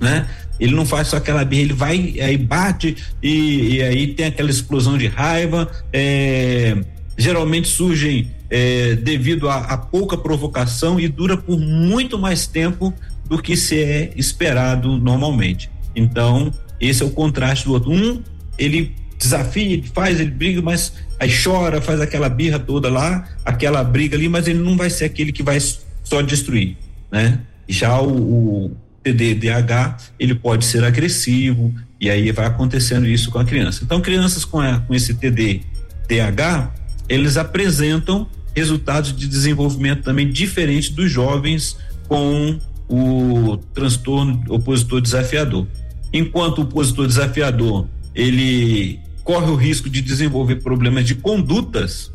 né? 0.00 0.26
Ele 0.58 0.74
não 0.74 0.86
faz 0.86 1.08
só 1.08 1.16
aquela 1.16 1.44
birra, 1.44 1.62
ele 1.62 1.72
vai 1.72 2.14
aí 2.20 2.36
bate 2.38 2.96
e, 3.22 3.74
e 3.74 3.82
aí 3.82 4.14
tem 4.14 4.26
aquela 4.26 4.50
explosão 4.50 4.96
de 4.96 5.08
raiva. 5.08 5.68
É, 5.92 6.76
geralmente 7.16 7.68
surgem 7.68 8.30
é, 8.48 8.94
devido 8.94 9.48
a, 9.48 9.56
a, 9.56 9.76
pouca 9.76 10.16
provocação 10.16 10.98
e 10.98 11.08
dura 11.08 11.36
por 11.36 11.58
muito 11.58 12.18
mais 12.18 12.46
tempo 12.46 12.94
do 13.28 13.40
que 13.40 13.56
se 13.56 13.82
é 13.82 14.12
esperado 14.16 14.96
normalmente. 14.98 15.70
Então, 15.94 16.52
esse 16.80 17.02
é 17.02 17.06
o 17.06 17.10
contraste 17.10 17.64
do 17.64 17.72
outro. 17.72 17.90
Um, 17.90 18.22
ele 18.58 18.94
desafia, 19.18 19.72
ele 19.72 19.90
faz, 19.92 20.20
ele 20.20 20.30
briga, 20.30 20.60
mas 20.60 20.92
aí 21.18 21.30
chora, 21.30 21.80
faz 21.80 22.00
aquela 22.00 22.28
birra 22.28 22.58
toda 22.58 22.90
lá, 22.90 23.28
aquela 23.44 23.82
briga 23.82 24.16
ali, 24.16 24.28
mas 24.28 24.46
ele 24.46 24.58
não 24.58 24.76
vai 24.76 24.90
ser 24.90 25.06
aquele 25.06 25.32
que 25.32 25.42
vai 25.42 25.58
só 26.02 26.20
destruir, 26.20 26.76
né? 27.10 27.40
Já 27.66 27.98
o, 28.00 28.66
o 28.66 28.76
TDDH, 29.02 29.96
ele 30.18 30.34
pode 30.34 30.64
ser 30.64 30.84
agressivo 30.84 31.74
e 32.00 32.10
aí 32.10 32.30
vai 32.32 32.46
acontecendo 32.46 33.06
isso 33.06 33.30
com 33.30 33.38
a 33.38 33.44
criança. 33.44 33.82
Então, 33.84 34.00
crianças 34.00 34.44
com, 34.44 34.60
a, 34.60 34.80
com 34.80 34.94
esse 34.94 35.14
TDDH, 35.14 36.72
eles 37.08 37.36
apresentam 37.36 38.28
resultados 38.54 39.14
de 39.14 39.26
desenvolvimento 39.26 40.02
também 40.02 40.30
diferentes 40.30 40.90
dos 40.90 41.10
jovens 41.10 41.76
com 42.08 42.58
o 42.88 43.56
transtorno 43.72 44.42
opositor 44.48 45.00
desafiador. 45.00 45.66
Enquanto 46.12 46.58
o 46.58 46.62
opositor 46.62 47.06
desafiador, 47.06 47.86
ele 48.14 49.00
corre 49.22 49.50
o 49.50 49.56
risco 49.56 49.88
de 49.88 50.00
desenvolver 50.00 50.56
problemas 50.56 51.06
de 51.06 51.14
condutas, 51.14 52.12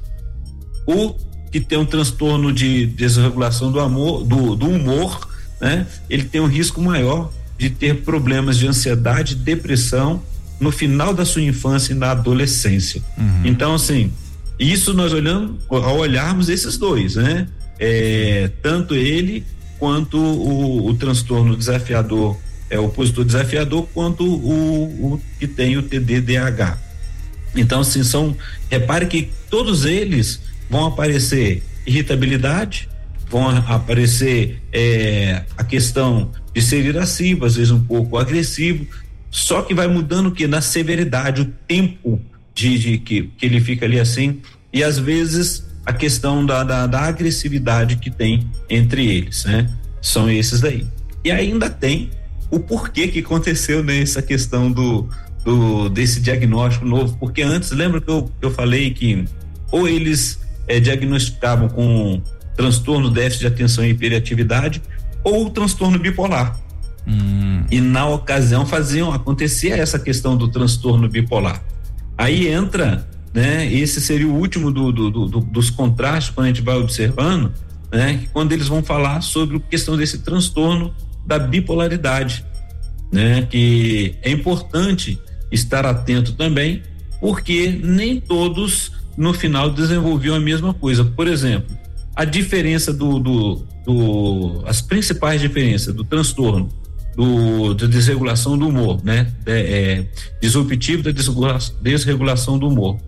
o 0.85 1.15
que 1.51 1.59
tem 1.59 1.77
um 1.77 1.85
transtorno 1.85 2.53
de 2.53 2.85
desregulação 2.85 3.71
do 3.71 3.79
amor, 3.79 4.23
do, 4.23 4.55
do 4.55 4.67
humor, 4.67 5.27
né? 5.59 5.87
Ele 6.09 6.23
tem 6.23 6.39
um 6.39 6.45
risco 6.47 6.79
maior 6.79 7.31
de 7.57 7.69
ter 7.69 8.03
problemas 8.03 8.57
de 8.57 8.67
ansiedade, 8.67 9.35
depressão 9.35 10.21
no 10.59 10.71
final 10.71 11.13
da 11.13 11.25
sua 11.25 11.41
infância 11.41 11.93
e 11.93 11.95
na 11.95 12.11
adolescência. 12.11 13.01
Uhum. 13.17 13.41
Então, 13.45 13.73
assim, 13.73 14.11
isso 14.59 14.93
nós 14.93 15.11
olhamos, 15.11 15.55
ao 15.69 15.97
olharmos 15.97 16.49
esses 16.49 16.77
dois, 16.77 17.15
né? 17.15 17.47
É, 17.79 18.51
tanto 18.61 18.93
ele 18.93 19.45
quanto 19.79 20.17
o, 20.17 20.87
o 20.87 20.93
transtorno 20.93 21.55
desafiador, 21.55 22.37
é 22.69 22.77
o 22.79 22.85
opositor 22.85 23.25
desafiador, 23.25 23.87
quanto 23.93 24.23
o, 24.23 25.13
o 25.13 25.21
que 25.39 25.47
tem 25.47 25.77
o 25.77 25.81
TDDH. 25.81 26.77
Então, 27.55 27.81
assim, 27.81 28.03
são. 28.03 28.35
Repare 28.69 29.07
que 29.07 29.29
todos 29.49 29.85
eles 29.85 30.39
vão 30.69 30.85
aparecer 30.85 31.63
irritabilidade, 31.87 32.87
vão 33.29 33.49
aparecer 33.49 34.61
é, 34.71 35.43
a 35.57 35.63
questão 35.63 36.31
de 36.53 36.61
ser 36.61 36.85
irascível, 36.85 37.45
às 37.45 37.55
vezes 37.55 37.71
um 37.71 37.83
pouco 37.83 38.17
agressivo, 38.17 38.85
só 39.31 39.61
que 39.61 39.73
vai 39.73 39.87
mudando 39.87 40.31
que 40.31 40.45
na 40.47 40.61
severidade, 40.61 41.41
o 41.41 41.45
tempo 41.67 42.21
de, 42.53 42.77
de 42.77 42.97
que, 42.97 43.23
que 43.37 43.45
ele 43.45 43.61
fica 43.61 43.85
ali 43.85 43.99
assim, 43.99 44.41
e 44.73 44.83
às 44.83 44.99
vezes 44.99 45.65
a 45.89 45.93
questão 45.93 46.45
da, 46.45 46.63
da, 46.63 46.85
da 46.85 47.01
agressividade 47.01 47.95
que 47.95 48.11
tem 48.11 48.47
entre 48.69 49.07
eles, 49.07 49.43
né? 49.45 49.67
São 49.99 50.29
esses 50.29 50.61
daí. 50.61 50.85
E 51.23 51.31
ainda 51.31 51.67
tem 51.67 52.11
o 52.51 52.59
porquê 52.59 53.07
que 53.07 53.19
aconteceu 53.19 53.83
nessa 53.83 54.21
questão 54.21 54.71
do, 54.71 55.09
do 55.43 55.89
desse 55.89 56.21
diagnóstico 56.21 56.85
novo, 56.85 57.17
porque 57.19 57.41
antes, 57.41 57.71
lembra 57.71 57.99
que 57.99 58.09
eu, 58.09 58.31
eu 58.39 58.51
falei 58.51 58.91
que 58.91 59.25
ou 59.71 59.87
eles 59.87 60.39
é, 60.67 60.79
diagnosticavam 60.79 61.67
com 61.67 62.21
transtorno 62.55 63.09
déficit 63.09 63.41
de 63.41 63.47
atenção 63.47 63.83
e 63.83 63.89
hiperatividade 63.89 64.83
ou 65.23 65.49
transtorno 65.49 65.97
bipolar. 65.97 66.55
Hum. 67.07 67.63
E 67.71 67.81
na 67.81 68.07
ocasião 68.07 68.63
faziam 68.63 69.11
acontecer 69.11 69.69
essa 69.69 69.97
questão 69.97 70.37
do 70.37 70.49
transtorno 70.49 71.09
bipolar. 71.09 71.63
Aí 72.15 72.47
entra, 72.47 73.07
né? 73.33 73.71
Esse 73.71 74.01
seria 74.01 74.27
o 74.27 74.35
último 74.35 74.71
do, 74.71 74.91
do, 74.91 75.09
do, 75.09 75.39
dos 75.39 75.69
contrastes 75.69 76.33
quando 76.33 76.45
a 76.45 76.49
gente 76.49 76.61
vai 76.61 76.75
observando, 76.75 77.51
né? 77.91 78.27
Quando 78.33 78.51
eles 78.51 78.67
vão 78.67 78.83
falar 78.83 79.21
sobre 79.21 79.57
a 79.57 79.59
questão 79.59 79.95
desse 79.95 80.19
transtorno 80.19 80.93
da 81.25 81.37
bipolaridade, 81.37 82.45
né? 83.11 83.43
Que 83.43 84.15
é 84.21 84.31
importante 84.31 85.19
estar 85.51 85.85
atento 85.85 86.33
também, 86.33 86.81
porque 87.19 87.79
nem 87.83 88.19
todos 88.19 88.91
no 89.17 89.33
final 89.33 89.69
desenvolviam 89.69 90.35
a 90.35 90.39
mesma 90.39 90.73
coisa. 90.73 91.03
Por 91.03 91.27
exemplo, 91.27 91.77
a 92.15 92.25
diferença 92.25 92.91
do, 92.93 93.19
do, 93.19 93.65
do 93.85 94.63
as 94.65 94.81
principais 94.81 95.39
diferenças 95.39 95.93
do 95.93 96.03
transtorno 96.03 96.69
do, 97.15 97.73
da 97.73 97.85
desregulação 97.85 98.57
do 98.57 98.67
humor, 98.67 99.03
né? 99.03 99.31
É, 99.45 100.05
disruptivo 100.41 101.03
da 101.03 101.11
desregulação 101.81 102.57
do 102.57 102.67
humor 102.67 102.99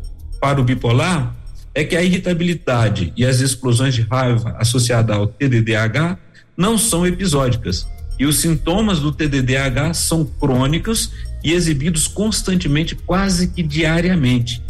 para 0.41 0.59
o 0.59 0.63
bipolar 0.63 1.35
é 1.73 1.85
que 1.85 1.95
a 1.95 2.03
irritabilidade 2.03 3.13
e 3.15 3.23
as 3.23 3.39
explosões 3.39 3.93
de 3.93 4.01
raiva 4.01 4.55
associadas 4.57 5.15
ao 5.15 5.27
TDDH 5.27 6.17
não 6.57 6.77
são 6.77 7.07
episódicas 7.07 7.87
e 8.19 8.25
os 8.25 8.39
sintomas 8.39 8.99
do 8.99 9.11
TDDH 9.11 9.93
são 9.93 10.25
crônicos 10.25 11.11
e 11.43 11.53
exibidos 11.53 12.07
constantemente, 12.07 12.95
quase 12.95 13.47
que 13.47 13.63
diariamente. 13.63 14.61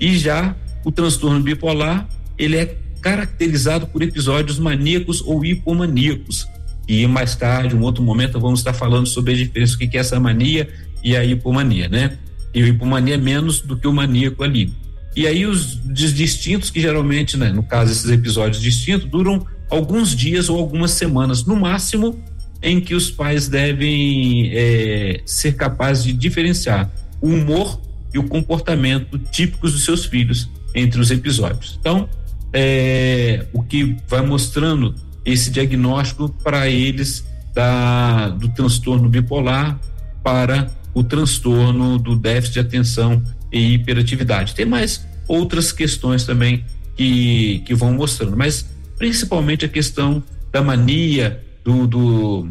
E 0.00 0.18
já 0.18 0.56
o 0.84 0.90
transtorno 0.90 1.40
bipolar, 1.40 2.08
ele 2.36 2.56
é 2.56 2.76
caracterizado 3.00 3.86
por 3.86 4.02
episódios 4.02 4.58
maníacos 4.58 5.20
ou 5.20 5.44
hipomaníacos. 5.44 6.48
E 6.88 7.06
mais 7.06 7.36
tarde, 7.36 7.76
um 7.76 7.82
outro 7.82 8.02
momento, 8.02 8.40
vamos 8.40 8.60
estar 8.60 8.72
falando 8.72 9.06
sobre 9.06 9.34
a 9.34 9.36
diferença, 9.36 9.76
o 9.76 9.78
que 9.78 9.96
é 9.96 10.00
essa 10.00 10.18
mania 10.18 10.68
e 11.02 11.16
a 11.16 11.24
hipomania, 11.24 11.88
né? 11.88 12.18
E 12.52 12.62
a 12.62 12.66
hipomania 12.66 13.14
é 13.14 13.18
menos 13.18 13.60
do 13.60 13.76
que 13.76 13.86
o 13.86 13.92
maníaco 13.92 14.42
ali. 14.42 14.72
E 15.16 15.26
aí 15.26 15.46
os 15.46 15.80
distintos, 15.82 16.70
que 16.70 16.78
geralmente, 16.78 17.38
né, 17.38 17.50
no 17.50 17.62
caso, 17.62 17.90
esses 17.90 18.10
episódios 18.10 18.60
distintos, 18.60 19.08
duram 19.08 19.46
alguns 19.70 20.14
dias 20.14 20.50
ou 20.50 20.58
algumas 20.58 20.90
semanas, 20.90 21.46
no 21.46 21.56
máximo, 21.56 22.22
em 22.62 22.80
que 22.80 22.94
os 22.94 23.10
pais 23.10 23.48
devem 23.48 24.50
é, 24.52 25.22
ser 25.24 25.56
capazes 25.56 26.04
de 26.04 26.12
diferenciar 26.12 26.90
o 27.20 27.28
humor 27.28 27.80
e 28.12 28.18
o 28.18 28.24
comportamento 28.24 29.18
típicos 29.18 29.72
dos 29.72 29.86
seus 29.86 30.04
filhos 30.04 30.50
entre 30.74 31.00
os 31.00 31.10
episódios. 31.10 31.78
Então, 31.80 32.06
é, 32.52 33.46
o 33.54 33.62
que 33.62 33.96
vai 34.06 34.20
mostrando 34.20 34.94
esse 35.24 35.50
diagnóstico 35.50 36.28
para 36.44 36.68
eles 36.68 37.24
da, 37.54 38.28
do 38.28 38.48
transtorno 38.50 39.08
bipolar 39.08 39.80
para 40.22 40.70
o 40.92 41.02
transtorno 41.02 41.98
do 41.98 42.14
déficit 42.16 42.54
de 42.54 42.60
atenção 42.60 43.22
e 43.52 43.74
hiperatividade. 43.74 44.54
Tem 44.54 44.64
mais 44.64 45.06
outras 45.28 45.72
questões 45.72 46.24
também 46.24 46.64
que, 46.96 47.62
que 47.66 47.74
vão 47.74 47.92
mostrando, 47.92 48.36
mas 48.36 48.66
principalmente 48.96 49.64
a 49.64 49.68
questão 49.68 50.22
da 50.52 50.62
mania, 50.62 51.42
do, 51.64 51.86
do 51.86 52.48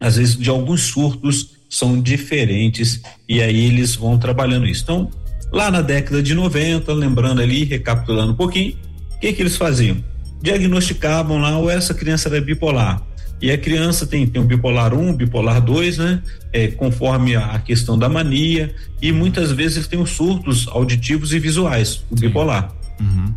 às 0.00 0.16
vezes 0.16 0.36
de 0.36 0.50
alguns 0.50 0.82
surtos 0.82 1.56
são 1.68 2.00
diferentes 2.00 3.00
e 3.28 3.42
aí 3.42 3.66
eles 3.66 3.94
vão 3.94 4.18
trabalhando 4.18 4.66
isso. 4.66 4.82
Então, 4.82 5.10
lá 5.52 5.70
na 5.70 5.80
década 5.80 6.22
de 6.22 6.34
90, 6.34 6.92
lembrando 6.92 7.40
ali, 7.40 7.64
recapitulando 7.64 8.32
um 8.32 8.36
pouquinho, 8.36 8.76
o 9.16 9.20
que, 9.20 9.32
que 9.32 9.42
eles 9.42 9.56
faziam? 9.56 10.02
Diagnosticavam 10.40 11.38
lá, 11.38 11.58
ou 11.58 11.68
essa 11.68 11.92
criança 11.92 12.28
era 12.28 12.40
bipolar. 12.40 13.02
E 13.40 13.52
a 13.52 13.58
criança 13.58 14.06
tem, 14.06 14.26
tem 14.26 14.42
o 14.42 14.44
bipolar 14.44 14.92
1, 14.94 15.14
bipolar 15.14 15.60
2, 15.60 15.98
né? 15.98 16.22
É, 16.52 16.68
conforme 16.68 17.36
a, 17.36 17.52
a, 17.52 17.58
questão 17.58 17.96
da 17.96 18.08
mania, 18.08 18.74
e 19.00 19.12
muitas 19.12 19.52
vezes 19.52 19.86
tem 19.86 20.00
os 20.00 20.10
surtos 20.10 20.66
auditivos 20.68 21.32
e 21.32 21.38
visuais, 21.38 22.04
o 22.10 22.16
Sim. 22.16 22.26
bipolar. 22.26 22.72
Uhum. 23.00 23.32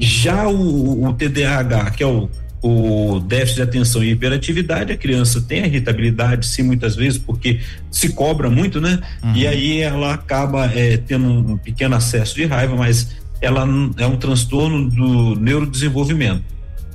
Já 0.00 0.48
o, 0.48 1.04
o 1.04 1.12
TDAH, 1.12 1.90
que 1.90 2.02
é 2.02 2.06
o, 2.06 2.28
o 2.60 3.20
déficit 3.20 3.56
de 3.56 3.62
atenção 3.62 4.02
e 4.02 4.10
hiperatividade, 4.10 4.92
a 4.92 4.96
criança 4.96 5.40
tem 5.40 5.62
a 5.62 5.66
irritabilidade, 5.66 6.46
sim, 6.46 6.62
muitas 6.62 6.96
vezes, 6.96 7.18
porque 7.18 7.60
se 7.90 8.08
cobra 8.10 8.50
muito, 8.50 8.80
né? 8.80 9.00
Uhum. 9.22 9.36
E 9.36 9.46
aí 9.46 9.80
ela 9.80 10.14
acaba 10.14 10.66
é, 10.66 10.96
tendo 10.96 11.26
um 11.26 11.56
pequeno 11.56 11.94
acesso 11.94 12.34
de 12.34 12.44
raiva, 12.44 12.74
mas 12.74 13.16
ela 13.40 13.66
é 13.96 14.06
um 14.06 14.16
transtorno 14.16 14.90
do 14.90 15.36
neurodesenvolvimento. 15.36 16.42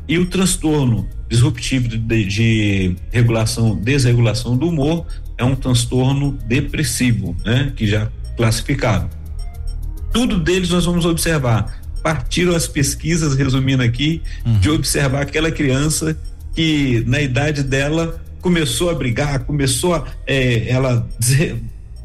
E 0.07 0.17
o 0.17 0.25
transtorno 0.25 1.07
disruptivo 1.31 1.87
de, 1.87 1.97
de 2.25 2.95
regulação, 3.09 3.73
desregulação 3.77 4.57
do 4.57 4.67
humor 4.67 5.05
é 5.37 5.45
um 5.45 5.55
transtorno 5.55 6.37
depressivo, 6.45 7.35
né? 7.45 7.71
Que 7.73 7.87
já 7.87 8.11
classificado. 8.35 9.09
Tudo 10.11 10.37
deles 10.37 10.69
nós 10.69 10.85
vamos 10.85 11.05
observar. 11.05 11.81
Partiram 12.03 12.53
as 12.53 12.67
pesquisas, 12.67 13.33
resumindo 13.35 13.81
aqui, 13.81 14.21
uhum. 14.45 14.59
de 14.59 14.69
observar 14.69 15.21
aquela 15.21 15.49
criança 15.49 16.17
que 16.53 17.01
na 17.07 17.21
idade 17.21 17.63
dela 17.63 18.21
começou 18.41 18.89
a 18.89 18.93
brigar, 18.93 19.39
começou 19.45 19.95
a 19.95 20.05
é, 20.27 20.69
ela 20.69 21.07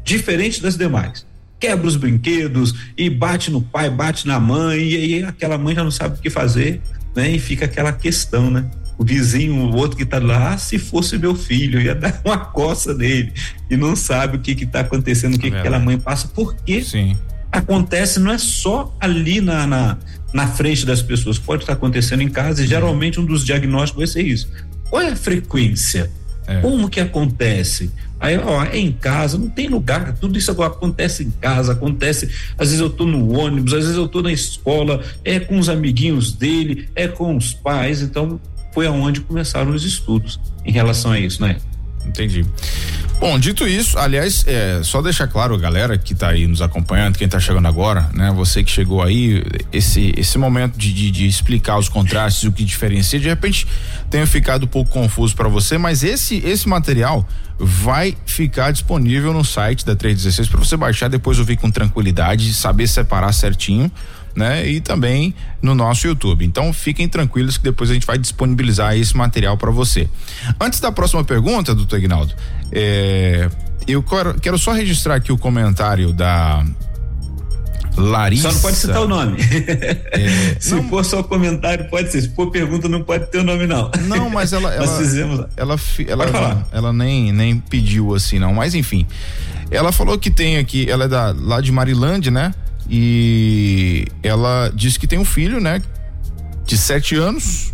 diferente 0.05 0.61
das 0.61 0.77
demais. 0.77 1.25
Quebra 1.59 1.85
os 1.85 1.97
brinquedos 1.97 2.73
e 2.95 3.09
bate 3.09 3.51
no 3.51 3.61
pai, 3.61 3.89
bate 3.89 4.25
na 4.25 4.39
mãe, 4.39 4.79
e 4.79 4.95
aí 4.95 5.23
aquela 5.23 5.57
mãe 5.57 5.75
já 5.75 5.83
não 5.83 5.91
sabe 5.91 6.17
o 6.17 6.21
que 6.21 6.29
fazer, 6.29 6.79
né? 7.13 7.31
E 7.31 7.39
fica 7.39 7.65
aquela 7.65 7.91
questão, 7.91 8.49
né? 8.49 8.69
O 8.97 9.05
vizinho, 9.05 9.55
o 9.55 9.75
outro 9.75 9.95
que 9.95 10.05
tá 10.05 10.17
lá, 10.17 10.53
ah, 10.53 10.57
se 10.57 10.79
fosse 10.79 11.17
meu 11.17 11.35
filho, 11.35 11.79
ia 11.79 11.93
dar 11.93 12.19
uma 12.25 12.37
coça 12.37 12.93
nele 12.93 13.31
e 13.69 13.77
não 13.77 13.95
sabe 13.95 14.37
o 14.37 14.39
que 14.39 14.55
que 14.55 14.65
tá 14.65 14.79
acontecendo, 14.79 15.35
o 15.35 15.39
que, 15.39 15.47
é 15.47 15.51
que 15.51 15.57
aquela 15.57 15.79
mãe 15.79 15.99
passa, 15.99 16.27
porque 16.33 16.81
Sim. 16.81 17.15
acontece 17.51 18.19
não 18.19 18.31
é 18.31 18.37
só 18.37 18.95
ali 18.99 19.39
na, 19.39 19.67
na, 19.67 19.97
na 20.33 20.47
frente 20.47 20.85
das 20.85 21.01
pessoas, 21.01 21.37
pode 21.37 21.63
estar 21.63 21.73
acontecendo 21.73 22.21
em 22.23 22.29
casa 22.29 22.63
e 22.63 22.67
geralmente 22.67 23.19
um 23.19 23.25
dos 23.25 23.45
diagnósticos 23.45 23.99
vai 23.99 24.07
ser 24.07 24.27
isso. 24.27 24.49
Qual 24.89 25.01
é 25.01 25.09
a 25.09 25.15
frequência? 25.15 26.09
É. 26.47 26.61
Como 26.61 26.89
que 26.89 26.99
acontece? 26.99 27.91
Aí, 28.19 28.37
ó, 28.37 28.63
é 28.63 28.79
em 28.79 28.91
casa, 28.91 29.37
não 29.37 29.49
tem 29.49 29.67
lugar, 29.67 30.13
tudo 30.13 30.39
isso 30.39 30.49
agora 30.49 30.71
acontece 30.71 31.23
em 31.23 31.29
casa, 31.29 31.73
acontece, 31.73 32.29
às 32.57 32.69
vezes 32.69 32.79
eu 32.79 32.89
tô 32.89 33.05
no 33.05 33.37
ônibus, 33.37 33.73
às 33.73 33.81
vezes 33.81 33.95
eu 33.95 34.07
tô 34.07 34.23
na 34.23 34.31
escola, 34.31 35.03
é 35.23 35.39
com 35.39 35.59
os 35.59 35.69
amiguinhos 35.69 36.31
dele, 36.31 36.89
é 36.95 37.07
com 37.07 37.35
os 37.37 37.53
pais, 37.53 38.01
então 38.01 38.39
foi 38.77 38.85
aonde 38.85 39.21
começaram 39.21 39.71
os 39.71 39.83
estudos 39.83 40.39
em 40.63 40.71
relação 40.71 41.09
a 41.09 41.19
isso, 41.19 41.41
né? 41.41 41.57
Entendi. 42.05 42.45
Bom, 43.19 43.39
dito 43.39 43.67
isso, 43.67 43.97
aliás, 43.97 44.45
é, 44.45 44.81
só 44.83 45.01
deixar 45.01 45.27
claro, 45.27 45.57
galera 45.57 45.97
que 45.97 46.13
está 46.13 46.29
aí 46.29 46.45
nos 46.45 46.61
acompanhando, 46.61 47.17
quem 47.17 47.25
está 47.25 47.39
chegando 47.39 47.67
agora, 47.67 48.07
né? 48.13 48.31
Você 48.35 48.63
que 48.63 48.69
chegou 48.69 49.01
aí, 49.01 49.43
esse, 49.73 50.13
esse 50.15 50.37
momento 50.37 50.77
de, 50.77 50.93
de, 50.93 51.09
de 51.09 51.25
explicar 51.25 51.79
os 51.79 51.89
contrastes, 51.89 52.43
o 52.43 52.51
que 52.51 52.63
diferencia, 52.63 53.19
de 53.19 53.27
repente 53.27 53.65
tenha 54.11 54.27
ficado 54.27 54.65
um 54.65 54.67
pouco 54.67 54.91
confuso 54.91 55.35
para 55.35 55.49
você, 55.49 55.79
mas 55.79 56.03
esse, 56.03 56.37
esse 56.45 56.69
material 56.69 57.27
vai 57.57 58.15
ficar 58.27 58.69
disponível 58.69 59.33
no 59.33 59.43
site 59.43 59.83
da 59.83 59.95
316 59.95 60.49
para 60.49 60.59
você 60.59 60.77
baixar, 60.77 61.07
depois 61.07 61.39
ouvir 61.39 61.57
com 61.57 61.71
tranquilidade, 61.71 62.53
saber 62.53 62.85
separar 62.85 63.33
certinho 63.33 63.91
né? 64.37 64.69
E 64.69 64.79
também 64.79 65.33
no 65.61 65.73
nosso 65.73 66.05
YouTube. 66.05 66.45
Então 66.45 66.71
fiquem 66.71 67.09
tranquilos 67.09 67.57
que 67.57 67.63
depois 67.63 67.89
a 67.89 67.93
gente 67.95 68.05
vai 68.05 68.19
disponibilizar 68.19 68.95
esse 68.95 69.17
material 69.17 69.57
para 69.57 69.71
você. 69.71 70.07
Antes 70.61 70.79
da 70.79 70.91
próxima 70.91 71.23
pergunta, 71.23 71.73
doutor 71.73 71.97
Ignaldo, 71.97 72.33
é, 72.71 73.49
eu 73.87 74.03
quero, 74.03 74.39
quero 74.39 74.57
só 74.59 74.71
registrar 74.71 75.15
aqui 75.15 75.31
o 75.31 75.37
comentário 75.39 76.13
da 76.13 76.63
Larissa. 77.97 78.49
Só 78.49 78.53
não 78.53 78.61
pode 78.61 78.75
citar 78.77 79.01
o 79.01 79.07
nome. 79.07 79.37
É, 80.11 80.55
Se 80.61 80.75
não, 80.75 80.87
for 80.87 81.03
só 81.03 81.23
comentário, 81.23 81.89
pode 81.89 82.11
ser. 82.11 82.21
Se 82.21 82.29
for 82.29 82.51
pergunta, 82.51 82.87
não 82.87 83.03
pode 83.03 83.25
ter 83.31 83.39
o 83.39 83.43
nome, 83.43 83.65
não. 83.65 83.89
Não, 84.07 84.29
mas 84.29 84.53
ela. 84.53 84.71
ela 84.73 84.85
Nós 84.85 84.97
fizemos. 84.97 85.45
Ela, 85.57 85.75
ela, 86.07 86.25
ela, 86.25 86.67
ela, 86.71 86.93
nem, 86.93 87.31
nem 87.31 87.57
pediu 87.57 88.13
assim, 88.13 88.37
não. 88.37 88.53
Mas 88.53 88.75
enfim. 88.75 89.07
Ela 89.71 89.91
falou 89.91 90.17
que 90.17 90.29
tem 90.29 90.57
aqui, 90.57 90.89
ela 90.89 91.05
é 91.05 91.07
da, 91.07 91.35
lá 91.37 91.59
de 91.59 91.71
Marilândia, 91.71 92.31
né? 92.31 92.53
E 92.89 94.05
ela 94.23 94.71
disse 94.73 94.97
que 94.99 95.07
tem 95.07 95.19
um 95.19 95.25
filho, 95.25 95.59
né? 95.59 95.81
De 96.65 96.77
sete 96.77 97.15
anos. 97.15 97.73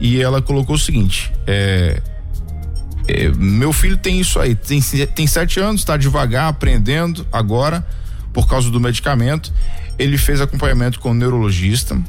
E 0.00 0.20
ela 0.20 0.40
colocou 0.40 0.76
o 0.76 0.78
seguinte: 0.78 1.30
é, 1.46 2.00
é, 3.06 3.28
meu 3.36 3.72
filho 3.72 3.96
tem 3.96 4.20
isso 4.20 4.38
aí, 4.38 4.54
tem, 4.54 4.80
tem 4.80 5.26
sete 5.26 5.60
anos, 5.60 5.82
está 5.82 5.96
devagar, 5.96 6.48
aprendendo 6.48 7.26
agora, 7.32 7.86
por 8.32 8.48
causa 8.48 8.70
do 8.70 8.80
medicamento. 8.80 9.52
Ele 9.98 10.16
fez 10.16 10.40
acompanhamento 10.40 10.98
com 11.00 11.10
o 11.10 11.14
neurologista. 11.14 12.00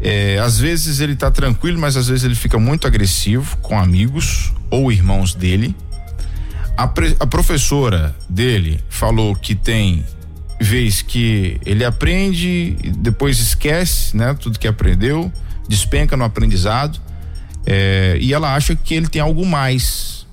É, 0.00 0.38
às 0.38 0.58
vezes 0.58 1.00
ele 1.00 1.14
está 1.14 1.30
tranquilo, 1.30 1.78
mas 1.78 1.96
às 1.96 2.08
vezes 2.08 2.24
ele 2.24 2.34
fica 2.34 2.58
muito 2.58 2.86
agressivo 2.86 3.56
com 3.58 3.78
amigos 3.78 4.52
ou 4.70 4.92
irmãos 4.92 5.34
dele. 5.34 5.74
A, 6.76 6.86
pre, 6.86 7.16
a 7.18 7.26
professora 7.26 8.14
dele 8.28 8.78
falou 8.90 9.34
que 9.34 9.54
tem 9.54 10.04
vez 10.60 11.02
que 11.02 11.60
ele 11.64 11.84
aprende 11.84 12.76
depois 12.98 13.38
esquece, 13.38 14.16
né? 14.16 14.34
Tudo 14.34 14.58
que 14.58 14.68
aprendeu, 14.68 15.32
despenca 15.68 16.16
no 16.16 16.24
aprendizado. 16.24 17.00
É, 17.64 18.16
e 18.20 18.32
ela 18.32 18.54
acha 18.54 18.74
que 18.76 18.94
ele 18.94 19.08
tem 19.08 19.20
algo 19.20 19.44
mais. 19.44 20.26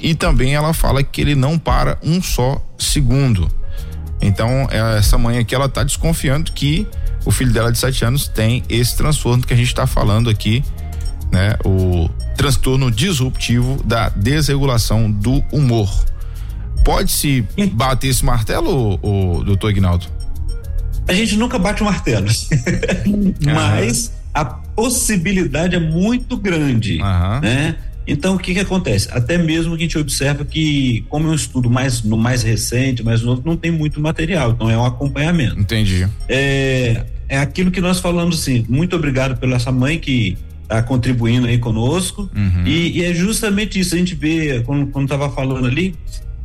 E 0.00 0.14
também 0.14 0.54
ela 0.54 0.72
fala 0.72 1.02
que 1.02 1.20
ele 1.20 1.34
não 1.34 1.58
para 1.58 1.98
um 2.02 2.20
só 2.22 2.60
segundo. 2.78 3.48
Então, 4.20 4.68
é, 4.70 4.98
essa 4.98 5.18
mãe 5.18 5.38
aqui, 5.38 5.54
ela 5.54 5.68
tá 5.68 5.82
desconfiando 5.82 6.52
que 6.52 6.86
o 7.24 7.30
filho 7.30 7.52
dela 7.52 7.70
de 7.70 7.78
7 7.78 8.04
anos 8.04 8.28
tem 8.28 8.62
esse 8.68 8.96
transtorno 8.96 9.44
que 9.44 9.52
a 9.52 9.56
gente 9.56 9.68
está 9.68 9.86
falando 9.86 10.30
aqui, 10.30 10.64
né? 11.30 11.56
O 11.64 12.08
transtorno 12.36 12.90
disruptivo 12.90 13.82
da 13.84 14.08
desregulação 14.08 15.10
do 15.10 15.44
humor. 15.52 15.88
Pode-se 16.84 17.46
bater 17.72 18.08
esse 18.08 18.24
martelo, 18.24 18.98
o, 19.02 19.38
o 19.38 19.44
doutor 19.44 19.70
Ignaldo? 19.70 20.06
A 21.06 21.12
gente 21.12 21.36
nunca 21.36 21.58
bate 21.58 21.82
o 21.82 21.84
martelo. 21.84 22.26
Mas 23.44 24.12
a 24.32 24.44
possibilidade 24.44 25.76
é 25.76 25.80
muito 25.80 26.36
grande, 26.36 26.98
né? 27.42 27.76
Então, 28.06 28.34
o 28.34 28.38
que 28.38 28.52
que 28.52 28.60
acontece? 28.60 29.08
Até 29.12 29.38
mesmo 29.38 29.76
que 29.76 29.82
a 29.82 29.86
gente 29.86 29.98
observa 29.98 30.44
que, 30.44 31.04
como 31.08 31.28
é 31.28 31.30
um 31.30 31.34
estudo 31.34 31.70
mais, 31.70 32.02
no 32.02 32.16
mais 32.16 32.42
recente, 32.42 33.02
mais 33.02 33.22
novo, 33.22 33.42
não 33.44 33.56
tem 33.56 33.70
muito 33.70 34.00
material, 34.00 34.50
então 34.50 34.68
é 34.68 34.76
um 34.76 34.84
acompanhamento. 34.84 35.58
Entendi. 35.58 36.08
É, 36.28 37.04
é 37.28 37.38
aquilo 37.38 37.70
que 37.70 37.80
nós 37.80 38.00
falamos 38.00 38.40
assim, 38.40 38.66
muito 38.68 38.96
obrigado 38.96 39.38
pela 39.38 39.54
essa 39.54 39.70
mãe 39.70 39.98
que 39.98 40.36
está 40.62 40.82
contribuindo 40.82 41.46
aí 41.46 41.58
conosco, 41.58 42.28
uhum. 42.34 42.66
e, 42.66 42.98
e, 42.98 43.04
é 43.04 43.14
justamente 43.14 43.78
isso, 43.78 43.94
a 43.94 43.98
gente 43.98 44.14
vê, 44.14 44.62
quando, 44.64 44.88
quando 44.88 45.08
tava 45.08 45.30
falando 45.30 45.66
ali, 45.66 45.94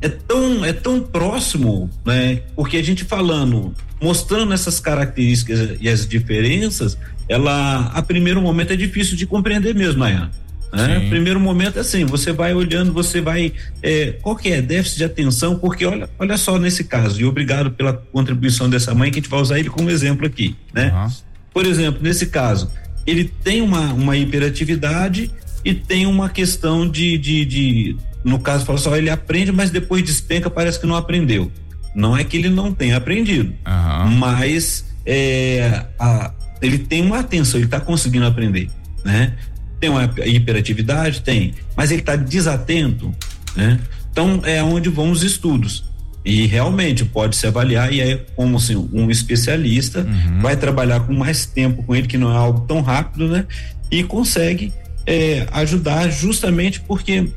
é 0.02 0.10
tão, 0.10 0.64
é 0.64 0.74
tão 0.74 1.02
próximo, 1.02 1.90
né? 2.06 2.42
Porque 2.56 2.78
a 2.78 2.84
gente 2.84 3.04
falando, 3.04 3.74
mostrando 4.02 4.54
essas 4.54 4.80
características 4.80 5.78
e 5.80 5.90
as 5.90 6.08
diferenças, 6.08 6.98
ela, 7.28 7.92
a 7.94 8.02
primeiro 8.02 8.42
momento 8.42 8.74
é 8.74 8.76
difícil 8.76 9.16
de 9.16 9.26
compreender 9.26 9.74
mesmo, 9.74 10.04
Ayan. 10.04 10.30
Né? 10.72 11.08
Primeiro 11.10 11.40
momento 11.40 11.78
é 11.78 11.82
assim, 11.82 12.06
você 12.06 12.32
vai 12.32 12.54
olhando, 12.54 12.92
você 12.92 13.22
vai, 13.22 13.54
é, 13.82 14.14
qual 14.22 14.36
que 14.36 14.50
é? 14.50 14.62
Déficit 14.62 14.98
de 14.98 15.04
atenção, 15.06 15.58
porque 15.58 15.86
olha, 15.86 16.10
olha 16.20 16.38
só 16.38 16.60
nesse 16.60 16.84
caso, 16.84 17.22
e 17.22 17.26
obrigado 17.26 17.72
pela 17.72 17.94
contribuição 17.94 18.70
dessa 18.70 18.94
mãe, 18.94 19.10
que 19.10 19.20
a 19.20 19.22
gente 19.22 19.30
vai 19.30 19.40
usar 19.40 19.60
ele 19.60 19.70
como 19.70 19.90
exemplo 19.90 20.26
aqui, 20.26 20.56
né? 20.74 20.92
Uhum. 20.94 21.12
Por 21.54 21.66
exemplo, 21.66 22.02
nesse 22.04 22.28
caso, 22.28 22.70
ele 23.06 23.32
tem 23.44 23.62
uma, 23.62 23.94
uma 23.94 24.18
hiperatividade 24.18 25.32
e 25.64 25.74
tem 25.74 26.06
uma 26.06 26.30
questão 26.30 26.88
de, 26.88 27.18
de, 27.18 27.46
de 27.46 27.98
no 28.28 28.40
caso, 28.40 28.66
fala 28.66 28.78
só, 28.78 28.96
ele 28.98 29.10
aprende, 29.10 29.52
mas 29.52 29.70
depois 29.70 30.04
despenca, 30.04 30.50
parece 30.50 30.80
que 30.80 30.86
não 30.86 30.96
aprendeu. 30.96 31.50
Não 31.96 32.16
é 32.16 32.24
que 32.24 32.36
ele 32.36 32.50
não 32.50 32.74
tenha 32.74 32.98
aprendido, 32.98 33.54
uhum. 33.66 34.12
mas 34.18 34.86
é, 35.06 35.86
a, 35.98 36.32
ele 36.62 36.78
tem 36.78 37.02
uma 37.02 37.20
atenção, 37.20 37.58
ele 37.58 37.66
está 37.66 37.80
conseguindo 37.80 38.26
aprender, 38.26 38.70
né? 39.04 39.34
Tem 39.80 39.90
uma 39.90 40.12
hiperatividade? 40.26 41.22
Tem, 41.22 41.54
mas 41.76 41.90
ele 41.90 42.02
está 42.02 42.16
desatento, 42.16 43.16
né? 43.56 43.80
Então 44.12 44.42
é 44.44 44.62
onde 44.62 44.90
vão 44.90 45.10
os 45.10 45.24
estudos. 45.24 45.86
E 46.26 46.46
realmente 46.46 47.06
pode 47.06 47.38
se 47.38 47.48
avaliar, 47.48 47.94
e 47.94 48.02
é 48.02 48.18
como 48.36 48.58
assim, 48.58 48.76
um 48.92 49.10
especialista 49.10 50.02
uhum. 50.02 50.42
vai 50.42 50.58
trabalhar 50.58 51.00
com 51.00 51.14
mais 51.14 51.46
tempo 51.46 51.82
com 51.84 51.96
ele, 51.96 52.08
que 52.08 52.18
não 52.18 52.30
é 52.30 52.36
algo 52.36 52.68
tão 52.68 52.82
rápido, 52.82 53.30
né? 53.30 53.46
E 53.90 54.04
consegue 54.04 54.74
é, 55.06 55.48
ajudar 55.54 56.10
justamente 56.10 56.82
porque 56.82 57.30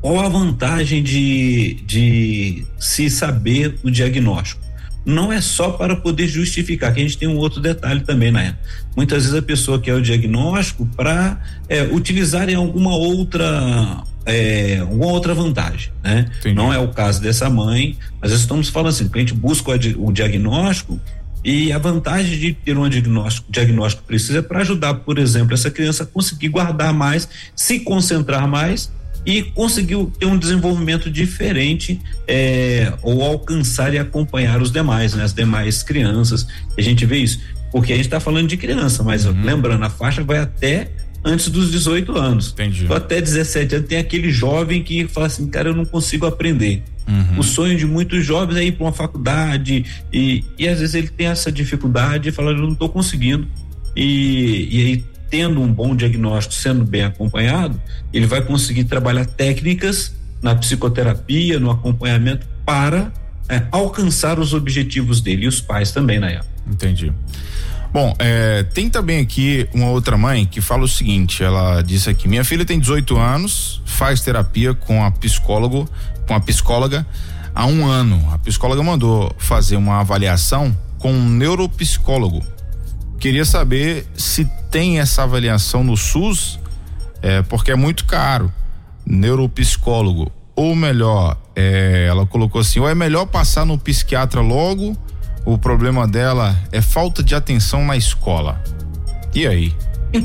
qual 0.00 0.18
a 0.20 0.28
vantagem 0.28 1.02
de, 1.02 1.74
de 1.86 2.66
se 2.78 3.10
saber 3.10 3.78
o 3.82 3.90
diagnóstico? 3.90 4.60
Não 5.04 5.32
é 5.32 5.40
só 5.40 5.70
para 5.70 5.96
poder 5.96 6.28
justificar, 6.28 6.92
que 6.92 7.00
a 7.00 7.02
gente 7.02 7.16
tem 7.16 7.28
um 7.28 7.36
outro 7.36 7.60
detalhe 7.60 8.00
também, 8.00 8.30
né? 8.30 8.56
Muitas 8.96 9.24
vezes 9.24 9.38
a 9.38 9.42
pessoa 9.42 9.80
quer 9.80 9.94
o 9.94 10.02
diagnóstico 10.02 10.86
para 10.96 11.40
é, 11.68 11.82
utilizar 11.84 12.48
em 12.48 12.54
alguma 12.54 12.94
outra 12.94 14.04
é, 14.26 14.78
alguma 14.78 15.06
outra 15.06 15.34
vantagem, 15.34 15.90
né? 16.02 16.30
Entendi. 16.40 16.54
Não 16.54 16.72
é 16.72 16.78
o 16.78 16.88
caso 16.88 17.20
dessa 17.20 17.48
mãe, 17.48 17.96
mas 18.20 18.32
estamos 18.32 18.68
falando 18.68 18.90
assim, 18.90 19.08
a 19.12 19.18
gente 19.18 19.34
busca 19.34 19.70
o, 19.70 20.06
o 20.08 20.12
diagnóstico 20.12 21.00
e 21.42 21.72
a 21.72 21.78
vantagem 21.78 22.38
de 22.38 22.52
ter 22.52 22.76
um 22.76 22.86
diagnóstico, 22.88 23.50
diagnóstico 23.50 24.02
preciso 24.06 24.38
é 24.38 24.42
para 24.42 24.60
ajudar, 24.60 24.94
por 24.94 25.18
exemplo, 25.18 25.54
essa 25.54 25.70
criança 25.70 26.02
a 26.02 26.06
conseguir 26.06 26.48
guardar 26.48 26.92
mais, 26.92 27.28
se 27.56 27.80
concentrar 27.80 28.46
mais 28.46 28.92
e 29.24 29.42
conseguiu 29.42 30.10
ter 30.18 30.26
um 30.26 30.38
desenvolvimento 30.38 31.10
diferente 31.10 32.00
é, 32.26 32.92
ou 33.02 33.22
alcançar 33.22 33.92
e 33.92 33.98
acompanhar 33.98 34.62
os 34.62 34.70
demais, 34.70 35.14
né? 35.14 35.24
As 35.24 35.34
demais 35.34 35.82
crianças. 35.82 36.46
A 36.76 36.80
gente 36.80 37.04
vê 37.04 37.18
isso. 37.18 37.40
Porque 37.70 37.92
a 37.92 37.96
gente 37.96 38.06
está 38.06 38.18
falando 38.18 38.48
de 38.48 38.56
criança, 38.56 39.02
mas 39.02 39.26
uhum. 39.26 39.44
lembrando, 39.44 39.84
a 39.84 39.90
faixa 39.90 40.24
vai 40.24 40.38
até 40.38 40.90
antes 41.24 41.48
dos 41.48 41.70
18 41.70 42.16
anos. 42.16 42.50
Entendi. 42.50 42.84
Então, 42.84 42.96
até 42.96 43.20
17 43.20 43.74
anos 43.76 43.88
tem 43.88 43.98
aquele 43.98 44.30
jovem 44.30 44.82
que 44.82 45.06
fala 45.06 45.26
assim, 45.26 45.46
cara, 45.46 45.68
eu 45.68 45.74
não 45.74 45.84
consigo 45.84 46.26
aprender. 46.26 46.82
Uhum. 47.06 47.40
O 47.40 47.42
sonho 47.42 47.76
de 47.76 47.86
muitos 47.86 48.24
jovens 48.24 48.56
é 48.56 48.64
ir 48.64 48.72
para 48.72 48.84
uma 48.84 48.92
faculdade 48.92 49.84
e, 50.12 50.44
e 50.58 50.68
às 50.68 50.80
vezes 50.80 50.94
ele 50.94 51.08
tem 51.08 51.26
essa 51.26 51.50
dificuldade 51.50 52.28
e 52.28 52.32
fala, 52.32 52.52
eu 52.52 52.58
não 52.58 52.72
estou 52.72 52.88
conseguindo. 52.88 53.46
E, 53.96 54.68
e 54.70 54.86
aí 54.86 55.04
tendo 55.30 55.62
um 55.62 55.72
bom 55.72 55.94
diagnóstico, 55.94 56.54
sendo 56.54 56.84
bem 56.84 57.04
acompanhado, 57.04 57.80
ele 58.12 58.26
vai 58.26 58.42
conseguir 58.42 58.84
trabalhar 58.84 59.24
técnicas 59.24 60.14
na 60.42 60.54
psicoterapia, 60.54 61.60
no 61.60 61.70
acompanhamento 61.70 62.46
para 62.66 63.12
é, 63.48 63.62
alcançar 63.70 64.38
os 64.38 64.52
objetivos 64.52 65.20
dele 65.20 65.44
e 65.44 65.48
os 65.48 65.60
pais 65.60 65.92
também 65.92 66.18
época. 66.30 66.46
Entendi. 66.66 67.12
Bom, 67.92 68.14
é, 68.18 68.62
tem 68.62 68.88
também 68.88 69.20
aqui 69.20 69.68
uma 69.74 69.88
outra 69.88 70.16
mãe 70.16 70.46
que 70.46 70.60
fala 70.60 70.84
o 70.84 70.88
seguinte: 70.88 71.42
ela 71.42 71.82
disse 71.82 72.08
aqui, 72.08 72.28
minha 72.28 72.44
filha 72.44 72.64
tem 72.64 72.78
18 72.78 73.16
anos, 73.18 73.82
faz 73.84 74.20
terapia 74.20 74.74
com 74.74 75.04
a 75.04 75.10
psicólogo, 75.10 75.88
com 76.26 76.34
a 76.34 76.40
psicóloga 76.40 77.06
há 77.54 77.66
um 77.66 77.86
ano. 77.86 78.28
A 78.32 78.38
psicóloga 78.38 78.82
mandou 78.82 79.34
fazer 79.38 79.76
uma 79.76 80.00
avaliação 80.00 80.76
com 80.98 81.12
um 81.12 81.28
neuropsicólogo. 81.28 82.42
Queria 83.20 83.44
saber 83.44 84.06
se 84.16 84.44
tem 84.70 84.98
essa 84.98 85.22
avaliação 85.22 85.84
no 85.84 85.96
SUS, 85.96 86.58
é, 87.22 87.42
porque 87.42 87.70
é 87.70 87.76
muito 87.76 88.04
caro. 88.04 88.52
Neuropsicólogo. 89.06 90.32
Ou 90.56 90.74
melhor, 90.74 91.36
é, 91.54 92.06
ela 92.08 92.26
colocou 92.26 92.60
assim: 92.60 92.80
ou 92.80 92.88
é 92.88 92.94
melhor 92.94 93.26
passar 93.26 93.64
no 93.64 93.78
psiquiatra 93.78 94.40
logo 94.40 94.96
o 95.44 95.56
problema 95.56 96.06
dela 96.06 96.56
é 96.70 96.80
falta 96.80 97.22
de 97.22 97.34
atenção 97.34 97.84
na 97.84 97.96
escola. 97.96 98.62
E 99.34 99.46
aí? 99.46 99.74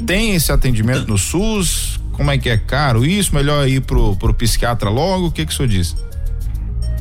Tem 0.06 0.36
esse 0.36 0.52
atendimento 0.52 1.08
no 1.08 1.18
SUS? 1.18 2.00
Como 2.12 2.32
é 2.32 2.38
que 2.38 2.50
é 2.50 2.58
caro 2.58 3.06
isso? 3.06 3.34
Melhor 3.34 3.68
ir 3.68 3.82
pro, 3.82 4.16
pro 4.16 4.34
psiquiatra 4.34 4.90
logo? 4.90 5.28
O 5.28 5.32
que 5.32 5.46
que 5.46 5.52
o 5.52 5.56
senhor 5.56 5.68
diz? 5.68 5.96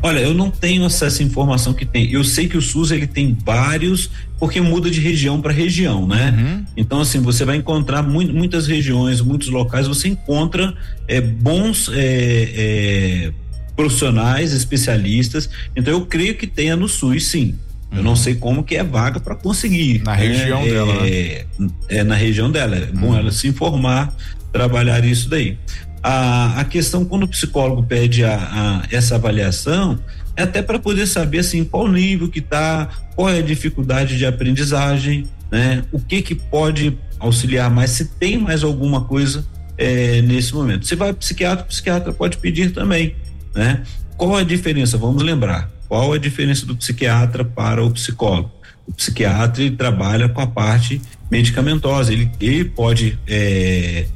Olha, 0.04 0.20
eu 0.20 0.34
não 0.34 0.50
tenho 0.50 0.84
essa 0.84 1.22
informação 1.22 1.72
que 1.72 1.86
tem. 1.86 2.12
Eu 2.12 2.22
sei 2.22 2.46
que 2.46 2.58
o 2.58 2.60
SUS 2.60 2.90
ele 2.90 3.06
tem 3.06 3.34
vários, 3.42 4.10
porque 4.38 4.60
muda 4.60 4.90
de 4.90 5.00
região 5.00 5.40
para 5.40 5.50
região, 5.50 6.06
né? 6.06 6.34
Uhum. 6.36 6.64
Então, 6.76 7.00
assim, 7.00 7.22
você 7.22 7.42
vai 7.42 7.56
encontrar 7.56 8.02
muito, 8.02 8.30
muitas 8.34 8.66
regiões, 8.66 9.22
muitos 9.22 9.48
locais, 9.48 9.88
você 9.88 10.08
encontra 10.08 10.74
é, 11.08 11.22
bons 11.22 11.88
é, 11.90 12.50
é, 12.54 13.32
profissionais, 13.74 14.52
especialistas. 14.52 15.48
Então, 15.74 15.94
eu 15.94 16.04
creio 16.04 16.34
que 16.34 16.46
tenha 16.46 16.76
no 16.76 16.86
SUS, 16.86 17.28
sim. 17.28 17.54
Eu 17.90 18.02
não 18.02 18.14
sei 18.14 18.34
como 18.34 18.62
que 18.62 18.76
é 18.76 18.84
vaga 18.84 19.18
para 19.20 19.34
conseguir. 19.34 20.02
Na 20.04 20.16
né? 20.16 20.26
região 20.26 20.60
é, 20.60 20.68
dela, 20.68 20.94
né? 21.00 21.44
É 21.88 22.04
na 22.04 22.14
região 22.14 22.50
dela. 22.50 22.76
É 22.76 22.86
bom 22.86 23.06
uhum. 23.06 23.16
ela 23.16 23.32
se 23.32 23.48
informar, 23.48 24.14
trabalhar 24.52 25.02
isso 25.02 25.30
daí. 25.30 25.56
A, 26.04 26.60
a 26.60 26.64
questão 26.66 27.02
quando 27.02 27.22
o 27.22 27.28
psicólogo 27.28 27.82
pede 27.82 28.26
a, 28.26 28.36
a 28.36 28.82
essa 28.94 29.14
avaliação 29.14 29.98
é 30.36 30.42
até 30.42 30.60
para 30.60 30.78
poder 30.78 31.06
saber 31.06 31.38
assim 31.38 31.64
qual 31.64 31.88
nível 31.88 32.28
que 32.28 32.40
está, 32.40 32.90
qual 33.16 33.30
é 33.30 33.38
a 33.38 33.42
dificuldade 33.42 34.18
de 34.18 34.26
aprendizagem, 34.26 35.24
né? 35.50 35.82
O 35.90 35.98
que 35.98 36.20
que 36.20 36.34
pode 36.34 36.98
auxiliar 37.18 37.70
mais, 37.70 37.88
se 37.90 38.04
tem 38.04 38.36
mais 38.36 38.62
alguma 38.62 39.06
coisa 39.06 39.46
é, 39.78 40.20
nesse 40.20 40.54
momento. 40.54 40.86
Se 40.86 40.94
vai 40.94 41.10
psiquiatra, 41.14 41.64
psiquiatra 41.64 42.12
pode 42.12 42.36
pedir 42.36 42.72
também, 42.72 43.16
né? 43.54 43.82
Qual 44.18 44.36
a 44.36 44.42
diferença? 44.42 44.98
Vamos 44.98 45.22
lembrar. 45.22 45.70
Qual 45.88 46.12
a 46.12 46.18
diferença 46.18 46.66
do 46.66 46.76
psiquiatra 46.76 47.46
para 47.46 47.82
o 47.82 47.90
psicólogo? 47.90 48.52
O 48.86 48.92
psiquiatra 48.92 49.70
trabalha 49.70 50.28
com 50.28 50.42
a 50.42 50.46
parte 50.46 51.00
medicamentosa, 51.30 52.12
ele, 52.12 52.30
ele 52.38 52.66
pode, 52.66 53.18
é, 53.26 54.06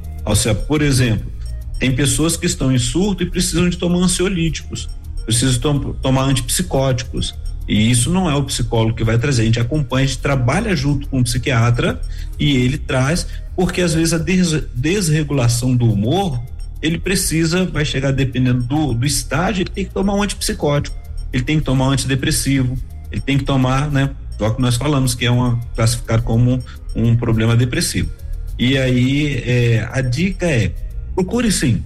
por 0.67 0.83
exemplo, 0.83 1.38
tem 1.79 1.95
pessoas 1.95 2.35
que 2.37 2.45
estão 2.45 2.71
em 2.71 2.77
surto 2.77 3.23
e 3.23 3.25
precisam 3.29 3.69
de 3.69 3.77
tomar 3.77 3.99
ansiolíticos, 3.99 4.89
precisam 5.25 5.59
tom, 5.59 5.93
tomar 5.93 6.23
antipsicóticos. 6.23 7.33
E 7.67 7.89
isso 7.89 8.09
não 8.09 8.29
é 8.29 8.35
o 8.35 8.43
psicólogo 8.43 8.95
que 8.95 9.03
vai 9.03 9.17
trazer, 9.17 9.43
a 9.43 9.45
gente 9.45 9.59
acompanha, 9.59 10.03
a 10.03 10.07
gente 10.07 10.19
trabalha 10.19 10.75
junto 10.75 11.07
com 11.07 11.19
o 11.19 11.23
psiquiatra 11.23 12.01
e 12.39 12.55
ele 12.57 12.79
traz, 12.79 13.27
porque 13.55 13.81
às 13.81 13.93
vezes 13.93 14.13
a 14.13 14.17
des, 14.17 14.63
desregulação 14.73 15.75
do 15.75 15.91
humor, 15.91 16.41
ele 16.81 16.97
precisa, 16.97 17.65
vai 17.65 17.85
chegar 17.85 18.11
dependendo 18.11 18.63
do, 18.63 18.93
do 18.93 19.05
estágio, 19.05 19.61
ele 19.61 19.69
tem 19.69 19.85
que 19.85 19.91
tomar 19.91 20.15
um 20.15 20.23
antipsicótico 20.23 20.99
ele 21.31 21.43
tem 21.43 21.59
que 21.59 21.65
tomar 21.65 21.87
um 21.87 21.91
antidepressivo, 21.91 22.77
ele 23.11 23.21
tem 23.21 23.37
que 23.37 23.43
tomar, 23.43 23.89
né? 23.91 24.09
O 24.39 24.51
que 24.51 24.61
nós 24.61 24.75
falamos 24.75 25.13
que 25.13 25.25
é 25.25 25.31
uma 25.31 25.59
classificado 25.75 26.23
como 26.23 26.63
um 26.95 27.15
problema 27.15 27.55
depressivo. 27.55 28.11
E 28.57 28.77
aí 28.77 29.43
é, 29.45 29.87
a 29.91 30.01
dica 30.01 30.45
é 30.45 30.71
procure 31.19 31.51
sim, 31.51 31.83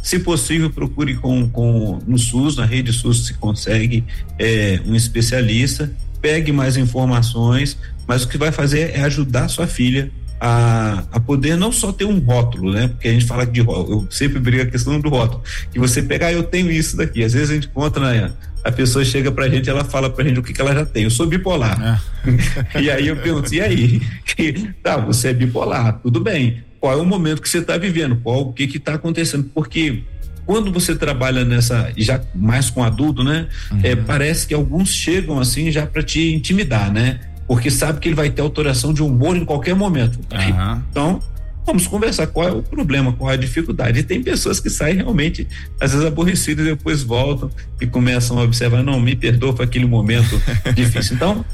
se 0.00 0.20
possível 0.20 0.70
procure 0.70 1.16
com, 1.16 1.48
com 1.48 1.98
no 2.06 2.16
SUS, 2.16 2.54
na 2.54 2.64
rede 2.64 2.92
SUS 2.92 3.26
se 3.26 3.34
consegue 3.34 4.04
é, 4.38 4.80
um 4.86 4.94
especialista, 4.94 5.92
pegue 6.20 6.52
mais 6.52 6.76
informações, 6.76 7.76
mas 8.06 8.22
o 8.22 8.28
que 8.28 8.38
vai 8.38 8.52
fazer 8.52 8.92
é 8.94 9.00
ajudar 9.00 9.48
sua 9.48 9.66
filha 9.66 10.08
a, 10.40 11.02
a 11.10 11.18
poder 11.18 11.56
não 11.56 11.72
só 11.72 11.90
ter 11.90 12.04
um 12.04 12.20
rótulo, 12.20 12.72
né? 12.72 12.86
Porque 12.86 13.08
a 13.08 13.12
gente 13.12 13.26
fala 13.26 13.44
de 13.44 13.58
eu 13.58 14.06
sempre 14.08 14.38
brigo 14.38 14.62
a 14.62 14.66
questão 14.66 15.00
do 15.00 15.08
rótulo, 15.08 15.42
que 15.72 15.80
você 15.80 16.00
pegar, 16.00 16.28
ah, 16.28 16.32
eu 16.32 16.44
tenho 16.44 16.70
isso 16.70 16.96
daqui. 16.96 17.24
Às 17.24 17.32
vezes 17.32 17.50
a 17.50 17.54
gente 17.54 17.66
encontra 17.66 18.00
na, 18.00 18.32
a 18.62 18.70
pessoa 18.70 19.04
chega 19.04 19.32
pra 19.32 19.48
gente, 19.48 19.68
ela 19.68 19.82
fala 19.82 20.08
pra 20.08 20.24
gente 20.24 20.38
o 20.38 20.42
que, 20.44 20.52
que 20.52 20.60
ela 20.60 20.72
já 20.72 20.86
tem. 20.86 21.02
Eu 21.02 21.10
sou 21.10 21.26
bipolar. 21.26 22.00
É. 22.24 22.78
e 22.80 22.90
aí 22.90 23.08
eu 23.08 23.16
pergunto, 23.16 23.52
e 23.52 23.60
aí? 23.60 24.00
tá, 24.84 24.96
você 24.98 25.28
é 25.28 25.32
bipolar, 25.32 25.98
tudo 26.00 26.20
bem. 26.20 26.62
Qual 26.86 26.96
é 26.96 27.02
o 27.02 27.04
momento 27.04 27.42
que 27.42 27.48
você 27.48 27.58
está 27.58 27.76
vivendo? 27.76 28.14
Qual 28.22 28.42
o 28.42 28.52
que 28.52 28.62
está 28.64 28.94
acontecendo? 28.94 29.50
Porque 29.52 30.04
quando 30.44 30.70
você 30.70 30.94
trabalha 30.94 31.44
nessa 31.44 31.92
já 31.96 32.22
mais 32.32 32.70
com 32.70 32.84
adulto, 32.84 33.24
né? 33.24 33.48
Uhum. 33.72 33.80
É, 33.82 33.96
parece 33.96 34.46
que 34.46 34.54
alguns 34.54 34.90
chegam 34.90 35.40
assim 35.40 35.72
já 35.72 35.84
para 35.84 36.00
te 36.00 36.32
intimidar, 36.32 36.92
né? 36.92 37.18
porque 37.44 37.72
sabe 37.72 37.98
que 37.98 38.06
ele 38.06 38.14
vai 38.14 38.30
ter 38.30 38.40
alteração 38.40 38.94
de 38.94 39.02
humor 39.02 39.36
em 39.36 39.44
qualquer 39.44 39.74
momento. 39.74 40.20
Uhum. 40.32 40.82
Então, 40.88 41.20
vamos 41.64 41.88
conversar 41.88 42.28
qual 42.28 42.48
é 42.48 42.52
o 42.52 42.62
problema, 42.62 43.12
qual 43.12 43.32
é 43.32 43.34
a 43.34 43.36
dificuldade. 43.36 43.98
E 43.98 44.02
tem 44.04 44.22
pessoas 44.22 44.60
que 44.60 44.70
saem 44.70 44.96
realmente, 44.96 45.46
às 45.80 45.90
vezes, 45.90 46.06
aborrecidas 46.06 46.66
e 46.66 46.70
depois 46.70 47.02
voltam 47.02 47.50
e 47.80 47.86
começam 47.86 48.38
a 48.38 48.42
observar, 48.42 48.84
não, 48.84 49.00
me 49.00 49.16
perdoa 49.16 49.52
para 49.52 49.64
aquele 49.64 49.86
momento 49.86 50.40
difícil. 50.72 51.16
Então, 51.16 51.44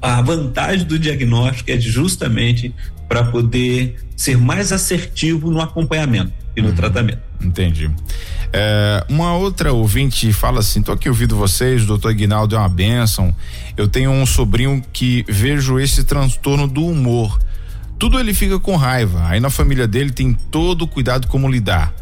a 0.00 0.20
vantagem 0.22 0.86
do 0.86 0.98
diagnóstico 0.98 1.70
é 1.70 1.80
justamente 1.80 2.74
para 3.08 3.24
poder 3.24 3.96
ser 4.16 4.38
mais 4.38 4.72
assertivo 4.72 5.50
no 5.50 5.60
acompanhamento 5.60 6.32
e 6.56 6.62
no 6.62 6.68
uhum. 6.68 6.74
tratamento. 6.74 7.20
Entendi. 7.40 7.90
É, 8.52 9.04
uma 9.08 9.34
outra 9.34 9.72
ouvinte 9.72 10.32
fala 10.32 10.60
assim: 10.60 10.82
tô 10.82 10.92
aqui 10.92 11.08
ouvindo 11.08 11.34
vocês, 11.36 11.82
o 11.82 11.86
doutor 11.86 12.12
Ignaldo 12.12 12.54
é 12.54 12.58
uma 12.58 12.68
bênção. 12.68 13.34
Eu 13.76 13.88
tenho 13.88 14.10
um 14.10 14.26
sobrinho 14.26 14.82
que 14.92 15.24
vejo 15.28 15.78
esse 15.78 16.04
transtorno 16.04 16.68
do 16.68 16.86
humor. 16.86 17.38
Tudo 17.98 18.18
ele 18.18 18.34
fica 18.34 18.58
com 18.58 18.76
raiva. 18.76 19.26
Aí 19.26 19.40
na 19.40 19.50
família 19.50 19.86
dele 19.86 20.10
tem 20.10 20.34
todo 20.50 20.82
o 20.82 20.88
cuidado 20.88 21.26
como 21.28 21.48
lidar. 21.48 21.94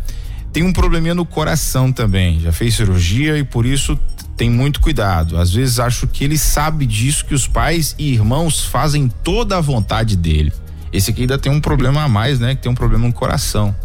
Tem 0.52 0.64
um 0.64 0.72
probleminha 0.72 1.14
no 1.14 1.24
coração 1.24 1.92
também. 1.92 2.40
Já 2.40 2.52
fez 2.52 2.74
cirurgia 2.74 3.38
e 3.38 3.44
por 3.44 3.64
isso 3.64 3.98
tem 4.40 4.48
muito 4.48 4.80
cuidado. 4.80 5.36
Às 5.36 5.52
vezes 5.52 5.78
acho 5.78 6.06
que 6.06 6.24
ele 6.24 6.38
sabe 6.38 6.86
disso 6.86 7.26
que 7.26 7.34
os 7.34 7.46
pais 7.46 7.94
e 7.98 8.14
irmãos 8.14 8.64
fazem 8.64 9.06
toda 9.22 9.58
a 9.58 9.60
vontade 9.60 10.16
dele. 10.16 10.50
Esse 10.90 11.10
aqui 11.10 11.20
ainda 11.20 11.36
tem 11.36 11.52
um 11.52 11.60
problema 11.60 12.04
a 12.04 12.08
mais, 12.08 12.40
né? 12.40 12.54
Que 12.54 12.62
tem 12.62 12.72
um 12.72 12.74
problema 12.74 13.06
no 13.06 13.12
coração. 13.12 13.76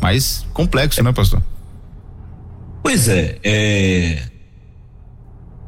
Mas 0.00 0.44
complexo, 0.52 0.98
é. 0.98 1.04
né, 1.04 1.12
pastor? 1.12 1.40
Pois 2.82 3.06
é, 3.06 3.38
é, 3.44 4.22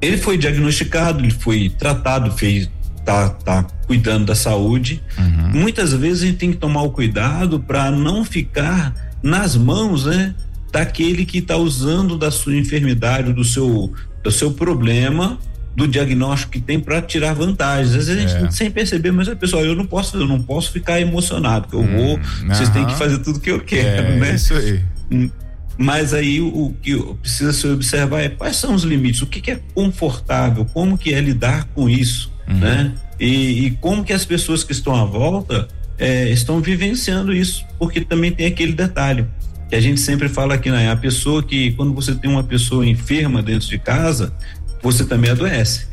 ele 0.02 0.16
foi 0.16 0.36
diagnosticado, 0.36 1.20
ele 1.20 1.30
foi 1.30 1.68
tratado, 1.68 2.32
fez 2.32 2.68
tá, 3.04 3.28
tá 3.28 3.62
cuidando 3.86 4.24
da 4.24 4.34
saúde. 4.34 5.00
Uhum. 5.16 5.60
Muitas 5.60 5.92
vezes 5.92 6.24
a 6.24 6.26
gente 6.26 6.38
tem 6.38 6.50
que 6.50 6.58
tomar 6.58 6.82
o 6.82 6.90
cuidado 6.90 7.60
para 7.60 7.88
não 7.92 8.24
ficar 8.24 8.92
nas 9.22 9.54
mãos, 9.54 10.06
né, 10.06 10.34
daquele 10.72 11.24
que 11.24 11.38
está 11.38 11.56
usando 11.56 12.18
da 12.18 12.32
sua 12.32 12.56
enfermidade, 12.56 13.32
do 13.32 13.44
seu 13.44 13.94
do 14.24 14.32
seu 14.32 14.50
problema, 14.50 15.38
do 15.76 15.86
diagnóstico 15.86 16.52
que 16.52 16.60
tem 16.60 16.80
para 16.80 17.02
tirar 17.02 17.34
vantagens. 17.34 17.94
Às 17.94 18.06
vezes 18.06 18.10
a 18.10 18.28
gente 18.28 18.46
é. 18.46 18.50
sem 18.50 18.70
perceber, 18.70 19.12
mas 19.12 19.28
é 19.28 19.34
pessoal, 19.34 19.64
eu 19.64 19.76
não 19.76 19.86
posso, 19.86 20.16
eu 20.16 20.26
não 20.26 20.42
posso 20.42 20.72
ficar 20.72 21.00
emocionado, 21.00 21.68
porque 21.68 21.76
eu 21.76 21.80
hum, 21.80 22.16
vou, 22.16 22.20
vocês 22.48 22.70
têm 22.70 22.86
que 22.86 22.96
fazer 22.96 23.18
tudo 23.18 23.38
que 23.38 23.50
eu 23.50 23.60
quero, 23.60 24.06
é, 24.06 24.18
né? 24.18 24.34
Isso 24.34 24.54
aí. 24.54 24.80
Hum, 25.12 25.30
mas 25.76 26.14
aí 26.14 26.40
o, 26.40 26.46
o 26.46 26.76
que 26.80 26.96
precisa 27.20 27.52
se 27.52 27.66
observar 27.66 28.22
é 28.22 28.28
quais 28.28 28.56
são 28.56 28.74
os 28.74 28.84
limites, 28.84 29.20
o 29.22 29.26
que, 29.26 29.40
que 29.40 29.50
é 29.50 29.60
confortável, 29.74 30.64
como 30.72 30.96
que 30.96 31.12
é 31.12 31.20
lidar 31.20 31.64
com 31.74 31.88
isso, 31.88 32.32
uhum. 32.48 32.58
né? 32.58 32.92
E, 33.20 33.66
e, 33.66 33.70
como 33.72 34.04
que 34.04 34.12
as 34.12 34.24
pessoas 34.24 34.64
que 34.64 34.72
estão 34.72 34.94
à 34.94 35.04
volta 35.04 35.68
é, 35.98 36.28
estão 36.30 36.60
vivenciando 36.60 37.32
isso, 37.32 37.64
porque 37.78 38.00
também 38.00 38.32
tem 38.32 38.46
aquele 38.46 38.72
detalhe 38.72 39.26
que 39.74 39.78
a 39.78 39.80
gente 39.80 40.00
sempre 40.00 40.28
fala 40.28 40.54
aqui, 40.54 40.70
né? 40.70 40.88
A 40.88 40.96
pessoa 40.96 41.42
que 41.42 41.72
quando 41.72 41.92
você 41.92 42.14
tem 42.14 42.30
uma 42.30 42.44
pessoa 42.44 42.86
enferma 42.86 43.42
dentro 43.42 43.68
de 43.68 43.76
casa, 43.76 44.32
você 44.80 45.04
também 45.04 45.32
adoece. 45.32 45.86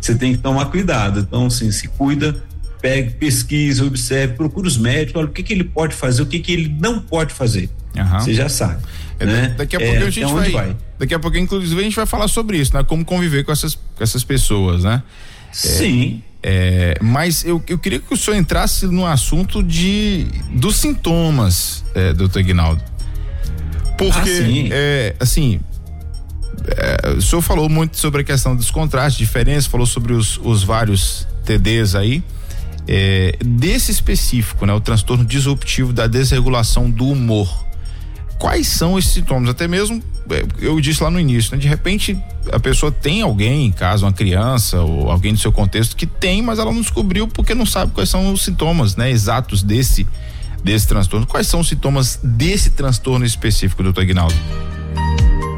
Você 0.00 0.14
tem 0.14 0.32
que 0.32 0.38
tomar 0.38 0.66
cuidado. 0.66 1.20
Então, 1.20 1.46
assim, 1.46 1.70
se 1.70 1.88
cuida, 1.88 2.42
pegue, 2.80 3.10
pesquisa, 3.10 3.84
observe, 3.84 4.32
procura 4.34 4.66
os 4.66 4.78
médicos, 4.78 5.20
olha 5.20 5.28
o 5.28 5.30
que, 5.30 5.42
que 5.42 5.52
ele 5.52 5.64
pode 5.64 5.94
fazer, 5.94 6.22
o 6.22 6.26
que, 6.26 6.38
que 6.38 6.52
ele 6.52 6.74
não 6.80 7.00
pode 7.00 7.34
fazer. 7.34 7.68
Uhum. 7.94 8.20
Você 8.20 8.32
já 8.32 8.48
sabe. 8.48 8.82
É, 9.20 9.26
né? 9.26 9.54
Daqui 9.58 9.76
a 9.76 9.78
pouco 9.78 9.94
é, 9.94 9.98
a 9.98 10.10
gente 10.10 10.32
vai, 10.32 10.50
vai, 10.50 10.76
Daqui 10.98 11.14
a 11.14 11.18
pouco, 11.18 11.36
inclusive, 11.36 11.78
a 11.78 11.84
gente 11.84 11.96
vai 11.96 12.06
falar 12.06 12.28
sobre 12.28 12.56
isso, 12.56 12.74
né? 12.74 12.82
Como 12.82 13.04
conviver 13.04 13.44
com 13.44 13.52
essas, 13.52 13.74
com 13.74 14.02
essas 14.02 14.24
pessoas, 14.24 14.84
né? 14.84 15.02
Sim. 15.52 16.22
É, 16.42 16.96
mas 17.00 17.44
eu, 17.44 17.62
eu 17.68 17.78
queria 17.78 18.00
que 18.00 18.12
o 18.12 18.16
senhor 18.16 18.36
entrasse 18.36 18.86
no 18.86 19.06
assunto 19.06 19.62
de 19.62 20.26
dos 20.54 20.76
sintomas, 20.76 21.84
é, 21.94 22.12
doutor 22.14 22.40
Ignaldo. 22.40 22.91
Porque, 24.10 24.30
ah, 24.30 24.74
é, 24.74 25.16
assim, 25.20 25.60
é, 26.66 27.10
o 27.10 27.22
senhor 27.22 27.42
falou 27.42 27.68
muito 27.68 27.98
sobre 27.98 28.22
a 28.22 28.24
questão 28.24 28.54
dos 28.54 28.70
contrastes, 28.70 29.18
diferenças, 29.18 29.66
falou 29.66 29.86
sobre 29.86 30.12
os, 30.12 30.38
os 30.42 30.62
vários 30.62 31.26
TDs 31.44 31.94
aí. 31.94 32.22
É, 32.86 33.36
desse 33.44 33.92
específico, 33.92 34.66
né, 34.66 34.72
o 34.72 34.80
transtorno 34.80 35.24
disruptivo 35.24 35.92
da 35.92 36.06
desregulação 36.06 36.90
do 36.90 37.06
humor. 37.08 37.64
Quais 38.38 38.66
são 38.66 38.98
esses 38.98 39.12
sintomas? 39.12 39.48
Até 39.48 39.68
mesmo, 39.68 40.02
é, 40.30 40.44
eu 40.58 40.80
disse 40.80 41.02
lá 41.02 41.10
no 41.10 41.20
início, 41.20 41.52
né, 41.52 41.58
de 41.58 41.68
repente 41.68 42.18
a 42.52 42.58
pessoa 42.58 42.90
tem 42.90 43.22
alguém 43.22 43.66
em 43.66 43.72
casa, 43.72 44.04
uma 44.04 44.12
criança 44.12 44.80
ou 44.80 45.10
alguém 45.10 45.32
do 45.32 45.38
seu 45.38 45.52
contexto 45.52 45.94
que 45.94 46.06
tem, 46.06 46.42
mas 46.42 46.58
ela 46.58 46.72
não 46.72 46.80
descobriu 46.80 47.28
porque 47.28 47.54
não 47.54 47.64
sabe 47.64 47.92
quais 47.92 48.08
são 48.08 48.32
os 48.32 48.42
sintomas, 48.42 48.96
né, 48.96 49.10
exatos 49.10 49.62
desse 49.62 50.06
desse 50.62 50.86
transtorno. 50.86 51.26
Quais 51.26 51.46
são 51.46 51.60
os 51.60 51.68
sintomas 51.68 52.18
desse 52.22 52.70
transtorno 52.70 53.24
específico, 53.24 53.82
doutor 53.82 54.02
Ignaldo? 54.02 54.34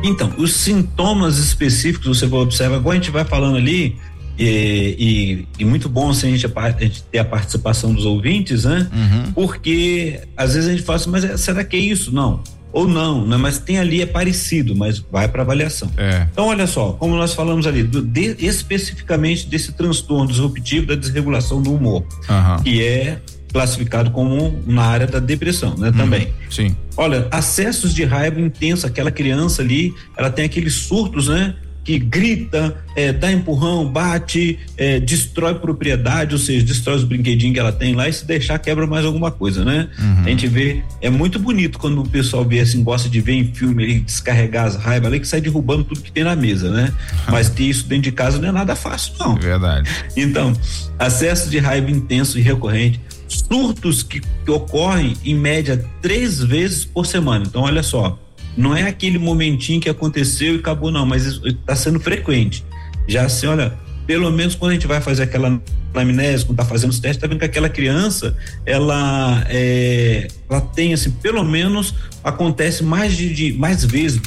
Então, 0.02 0.32
os 0.36 0.54
sintomas 0.54 1.38
específicos 1.38 2.18
você 2.18 2.26
vai 2.26 2.40
observar, 2.40 2.76
agora 2.76 2.96
a 2.96 3.00
gente 3.00 3.10
vai 3.10 3.24
falando 3.24 3.56
ali, 3.56 3.96
e, 4.38 5.46
e, 5.58 5.62
e, 5.62 5.64
muito 5.64 5.88
bom 5.88 6.10
assim, 6.10 6.28
a, 6.28 6.36
gente, 6.36 6.52
a 6.56 6.70
gente 6.80 7.02
ter 7.04 7.18
a 7.18 7.24
participação 7.24 7.94
dos 7.94 8.04
ouvintes, 8.04 8.64
né? 8.64 8.88
Uhum. 8.92 9.32
Porque 9.32 10.20
às 10.36 10.54
vezes 10.54 10.68
a 10.68 10.72
gente 10.72 10.82
fala 10.82 10.96
assim, 10.96 11.10
mas 11.10 11.24
é, 11.24 11.36
será 11.36 11.64
que 11.64 11.76
é 11.76 11.78
isso? 11.78 12.12
Não. 12.12 12.42
Ou 12.72 12.88
não, 12.88 13.24
né? 13.24 13.36
Mas 13.36 13.60
tem 13.60 13.78
ali, 13.78 14.02
é 14.02 14.06
parecido, 14.06 14.74
mas 14.74 14.98
vai 14.98 15.28
para 15.28 15.42
avaliação. 15.42 15.88
É. 15.96 16.26
Então, 16.32 16.48
olha 16.48 16.66
só, 16.66 16.92
como 16.94 17.14
nós 17.14 17.32
falamos 17.32 17.66
ali, 17.66 17.84
do, 17.84 18.02
de, 18.02 18.36
especificamente 18.44 19.46
desse 19.46 19.72
transtorno 19.72 20.26
disruptivo 20.26 20.88
da 20.88 20.96
desregulação 20.96 21.62
do 21.62 21.72
humor, 21.72 22.04
uhum. 22.28 22.62
que 22.64 22.82
é 22.82 23.20
classificado 23.54 24.10
como 24.10 24.60
na 24.66 24.82
área 24.82 25.06
da 25.06 25.20
depressão, 25.20 25.76
né? 25.78 25.86
Uhum, 25.90 25.92
também. 25.92 26.28
Sim. 26.50 26.74
Olha, 26.96 27.28
acessos 27.30 27.94
de 27.94 28.02
raiva 28.02 28.40
intensa, 28.40 28.88
aquela 28.88 29.12
criança 29.12 29.62
ali, 29.62 29.94
ela 30.16 30.28
tem 30.28 30.44
aqueles 30.44 30.74
surtos, 30.74 31.28
né? 31.28 31.54
Que 31.84 31.96
grita, 31.96 32.76
é, 32.96 33.12
dá 33.12 33.30
empurrão, 33.30 33.86
bate, 33.86 34.58
é, 34.76 34.98
destrói 34.98 35.54
propriedade, 35.54 36.34
ou 36.34 36.40
seja, 36.40 36.66
destrói 36.66 36.96
os 36.96 37.04
brinquedinhos 37.04 37.54
que 37.54 37.60
ela 37.60 37.70
tem 37.70 37.94
lá 37.94 38.08
e 38.08 38.12
se 38.12 38.26
deixar 38.26 38.58
quebra 38.58 38.88
mais 38.88 39.04
alguma 39.04 39.30
coisa, 39.30 39.64
né? 39.64 39.88
Uhum. 40.00 40.24
A 40.24 40.28
gente 40.30 40.48
vê, 40.48 40.82
é 41.00 41.08
muito 41.08 41.38
bonito 41.38 41.78
quando 41.78 42.00
o 42.00 42.08
pessoal 42.08 42.44
vê 42.44 42.58
assim, 42.58 42.82
gosta 42.82 43.08
de 43.08 43.20
ver 43.20 43.34
em 43.34 43.44
filme 43.54 43.84
ele 43.84 44.00
descarregar 44.00 44.64
as 44.64 44.74
raivas 44.74 45.06
ali 45.06 45.20
que 45.20 45.28
sai 45.28 45.40
derrubando 45.40 45.84
tudo 45.84 46.00
que 46.00 46.10
tem 46.10 46.24
na 46.24 46.34
mesa, 46.34 46.72
né? 46.72 46.92
Mas 47.30 47.50
ter 47.50 47.64
isso 47.64 47.86
dentro 47.86 48.04
de 48.04 48.12
casa 48.12 48.36
não 48.40 48.48
é 48.48 48.52
nada 48.52 48.74
fácil, 48.74 49.12
não. 49.20 49.36
É 49.36 49.40
verdade. 49.40 49.88
Então, 50.16 50.52
acesso 50.98 51.48
de 51.48 51.58
raiva 51.58 51.88
intenso 51.88 52.36
e 52.36 52.42
recorrente, 52.42 53.00
surtos 53.38 54.02
que, 54.02 54.20
que 54.20 54.50
ocorrem 54.50 55.14
em 55.24 55.34
média 55.34 55.84
três 56.00 56.42
vezes 56.42 56.84
por 56.84 57.06
semana. 57.06 57.44
Então, 57.46 57.62
olha 57.62 57.82
só, 57.82 58.18
não 58.56 58.76
é 58.76 58.82
aquele 58.82 59.18
momentinho 59.18 59.80
que 59.80 59.88
aconteceu 59.88 60.54
e 60.54 60.58
acabou, 60.58 60.90
não, 60.90 61.04
mas 61.04 61.26
está 61.44 61.74
sendo 61.74 61.98
frequente. 62.00 62.64
Já 63.08 63.24
assim, 63.24 63.46
olha, 63.46 63.74
pelo 64.06 64.30
menos 64.30 64.54
quando 64.54 64.72
a 64.72 64.74
gente 64.74 64.86
vai 64.86 65.00
fazer 65.00 65.24
aquela 65.24 65.60
anamnese, 65.92 66.44
quando 66.44 66.60
está 66.60 66.64
fazendo 66.64 66.90
os 66.90 66.98
testes, 66.98 67.20
tá 67.20 67.26
vendo 67.26 67.38
que 67.38 67.44
aquela 67.44 67.68
criança, 67.68 68.36
ela, 68.66 69.44
é, 69.48 70.28
ela 70.48 70.60
tem, 70.60 70.92
assim, 70.92 71.10
pelo 71.10 71.44
menos 71.44 71.94
acontece 72.22 72.82
mais 72.82 73.16
de, 73.16 73.32
de 73.32 73.52
mais 73.52 73.84
vezes, 73.84 74.20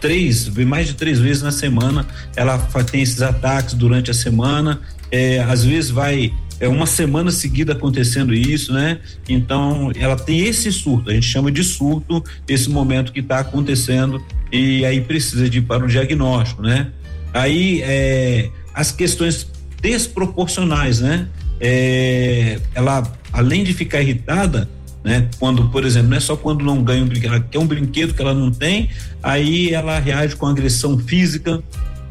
três, 0.00 0.48
mais 0.48 0.88
de 0.88 0.94
três 0.94 1.18
vezes 1.18 1.42
na 1.42 1.52
semana, 1.52 2.06
ela 2.36 2.58
tem 2.90 3.00
esses 3.00 3.22
ataques 3.22 3.74
durante 3.74 4.10
a 4.10 4.14
semana, 4.14 4.80
é, 5.10 5.40
às 5.40 5.64
vezes 5.64 5.90
vai 5.90 6.32
é 6.64 6.68
uma 6.68 6.86
semana 6.86 7.30
seguida 7.30 7.72
acontecendo 7.72 8.32
isso, 8.32 8.72
né? 8.72 8.98
Então, 9.28 9.92
ela 9.96 10.16
tem 10.16 10.40
esse 10.40 10.72
surto, 10.72 11.10
a 11.10 11.14
gente 11.14 11.26
chama 11.26 11.52
de 11.52 11.62
surto 11.62 12.24
esse 12.48 12.70
momento 12.70 13.12
que 13.12 13.20
está 13.20 13.40
acontecendo 13.40 14.22
e 14.50 14.84
aí 14.84 15.00
precisa 15.00 15.48
de 15.48 15.58
ir 15.58 15.62
para 15.62 15.84
o 15.84 15.88
diagnóstico, 15.88 16.62
né? 16.62 16.90
Aí, 17.32 17.82
é, 17.82 18.50
as 18.72 18.90
questões 18.90 19.46
desproporcionais, 19.80 21.00
né? 21.00 21.28
É, 21.60 22.58
ela, 22.74 23.02
além 23.32 23.62
de 23.62 23.74
ficar 23.74 24.00
irritada, 24.00 24.68
né? 25.04 25.28
Quando, 25.38 25.68
por 25.68 25.84
exemplo, 25.84 26.08
não 26.08 26.16
é 26.16 26.20
só 26.20 26.34
quando 26.34 26.64
não 26.64 26.82
ganha 26.82 27.04
um 27.04 27.06
brinquedo, 27.06 27.34
ela 27.34 27.40
quer 27.40 27.58
um 27.58 27.66
brinquedo 27.66 28.14
que 28.14 28.22
ela 28.22 28.32
não 28.32 28.50
tem, 28.50 28.88
aí 29.22 29.74
ela 29.74 29.98
reage 29.98 30.34
com 30.34 30.46
agressão 30.46 30.98
física, 30.98 31.62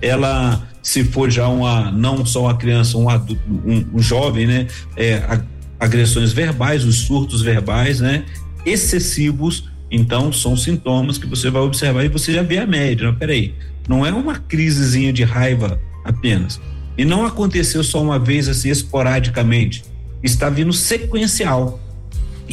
ela 0.04 0.68
se 0.82 1.04
for 1.06 1.32
já 1.32 1.48
uma 1.48 1.90
não 1.92 2.26
só 2.26 2.42
uma 2.42 2.58
criança, 2.58 2.98
um 2.98 3.08
adulto, 3.08 3.42
um, 3.48 3.86
um 3.94 4.00
jovem, 4.00 4.46
né? 4.46 4.68
É, 4.98 5.40
agressões 5.80 6.34
verbais, 6.34 6.84
os 6.84 7.00
surtos 7.00 7.42
verbais, 7.42 8.02
né? 8.02 8.26
Excessivos, 8.66 9.70
então 9.90 10.32
são 10.34 10.58
sintomas 10.58 11.18
que 11.18 11.26
você 11.26 11.50
vai 11.50 11.62
observar 11.62 12.04
e 12.04 12.10
você 12.10 12.34
já 12.34 12.44
vê 12.44 12.58
a 12.58 12.68
média. 12.68 13.08
Não, 13.08 13.16
peraí, 13.16 13.56
não 13.88 14.06
é 14.06 14.12
uma 14.12 14.36
crisezinha 14.36 15.14
de 15.14 15.24
raiva 15.24 15.80
apenas. 16.04 16.60
E 16.98 17.06
não 17.06 17.26
aconteceu 17.26 17.84
só 17.84 18.02
uma 18.04 18.20
vez 18.20 18.50
assim 18.50 18.70
esporadicamente. 18.70 19.86
Está 20.22 20.50
vindo 20.50 20.74
sequencial 20.74 21.80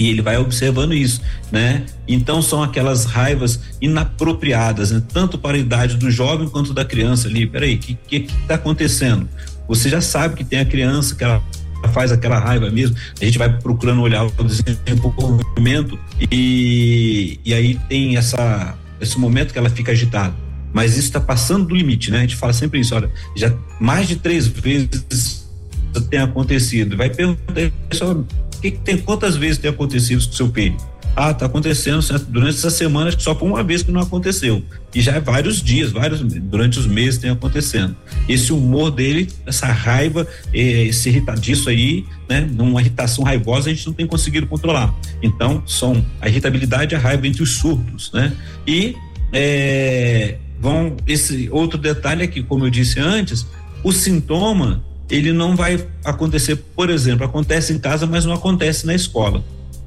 e 0.00 0.08
ele 0.08 0.22
vai 0.22 0.38
observando 0.38 0.94
isso, 0.94 1.20
né? 1.52 1.84
Então 2.08 2.40
são 2.40 2.62
aquelas 2.62 3.04
raivas 3.04 3.60
inapropriadas, 3.82 4.90
né? 4.90 5.02
Tanto 5.12 5.36
para 5.36 5.58
a 5.58 5.60
idade 5.60 5.98
do 5.98 6.10
jovem 6.10 6.48
quanto 6.48 6.72
da 6.72 6.86
criança 6.86 7.28
ali. 7.28 7.46
Peraí, 7.46 7.74
o 7.74 7.78
que, 7.78 8.26
tá 8.48 8.54
acontecendo? 8.54 9.28
Você 9.68 9.90
já 9.90 10.00
sabe 10.00 10.36
que 10.36 10.42
tem 10.42 10.58
a 10.58 10.64
criança 10.64 11.14
que 11.14 11.22
ela 11.22 11.42
faz 11.92 12.12
aquela 12.12 12.38
raiva 12.38 12.70
mesmo, 12.70 12.96
a 13.20 13.24
gente 13.26 13.36
vai 13.36 13.58
procurando 13.58 14.00
olhar 14.00 14.24
o 14.24 14.32
desenvolvimento 14.42 15.98
e, 16.30 17.38
e 17.44 17.52
aí 17.52 17.78
tem 17.86 18.16
essa, 18.16 18.78
esse 19.02 19.18
momento 19.18 19.52
que 19.52 19.58
ela 19.58 19.68
fica 19.68 19.92
agitada. 19.92 20.34
Mas 20.72 20.92
isso 20.92 21.08
está 21.08 21.20
passando 21.20 21.66
do 21.66 21.74
limite, 21.74 22.10
né? 22.10 22.18
A 22.18 22.20
gente 22.22 22.36
fala 22.36 22.54
sempre 22.54 22.80
isso, 22.80 22.94
olha, 22.94 23.10
já 23.36 23.52
mais 23.78 24.08
de 24.08 24.16
três 24.16 24.46
vezes 24.46 25.46
tem 26.08 26.20
acontecido. 26.20 26.96
Vai 26.96 27.10
perguntar 27.10 27.52
que, 28.60 28.70
que 28.72 28.78
tem 28.78 28.98
quantas 28.98 29.36
vezes 29.36 29.58
tem 29.58 29.70
acontecido 29.70 30.24
com 30.24 30.32
seu 30.32 30.50
filho? 30.52 30.76
Ah, 31.16 31.34
tá 31.34 31.46
acontecendo 31.46 32.00
durante 32.28 32.56
essa 32.56 32.70
semana, 32.70 33.08
acho 33.08 33.16
que 33.16 33.22
só 33.22 33.34
por 33.34 33.46
uma 33.46 33.62
vez 33.64 33.82
que 33.82 33.90
não 33.90 34.00
aconteceu. 34.00 34.62
E 34.94 35.00
já 35.00 35.12
é 35.12 35.20
vários 35.20 35.60
dias, 35.60 35.90
vários 35.90 36.20
durante 36.20 36.78
os 36.78 36.86
meses 36.86 37.18
tem 37.18 37.30
acontecendo. 37.30 37.96
Esse 38.28 38.52
humor 38.52 38.90
dele, 38.90 39.28
essa 39.44 39.66
raiva, 39.66 40.26
eh, 40.54 40.86
esse 40.86 41.08
irritadiço 41.08 41.68
aí, 41.68 42.04
né? 42.28 42.48
Uma 42.58 42.80
irritação 42.80 43.24
raivosa 43.24 43.70
a 43.70 43.74
gente 43.74 43.86
não 43.86 43.92
tem 43.92 44.06
conseguido 44.06 44.46
controlar. 44.46 44.94
Então, 45.20 45.62
são 45.66 46.04
a 46.20 46.28
irritabilidade 46.28 46.94
e 46.94 46.96
a 46.96 46.98
raiva 46.98 47.26
entre 47.26 47.42
os 47.42 47.56
surtos, 47.56 48.12
né? 48.12 48.32
E 48.66 48.94
é, 49.32 50.38
vão 50.60 50.96
esse 51.06 51.48
outro 51.50 51.76
detalhe 51.76 52.22
aqui, 52.22 52.42
como 52.42 52.66
eu 52.66 52.70
disse 52.70 53.00
antes, 53.00 53.46
o 53.82 53.92
sintoma 53.92 54.84
ele 55.10 55.32
não 55.32 55.56
vai 55.56 55.84
acontecer, 56.04 56.56
por 56.76 56.88
exemplo, 56.88 57.24
acontece 57.24 57.72
em 57.72 57.78
casa, 57.78 58.06
mas 58.06 58.24
não 58.24 58.32
acontece 58.32 58.86
na 58.86 58.94
escola. 58.94 59.42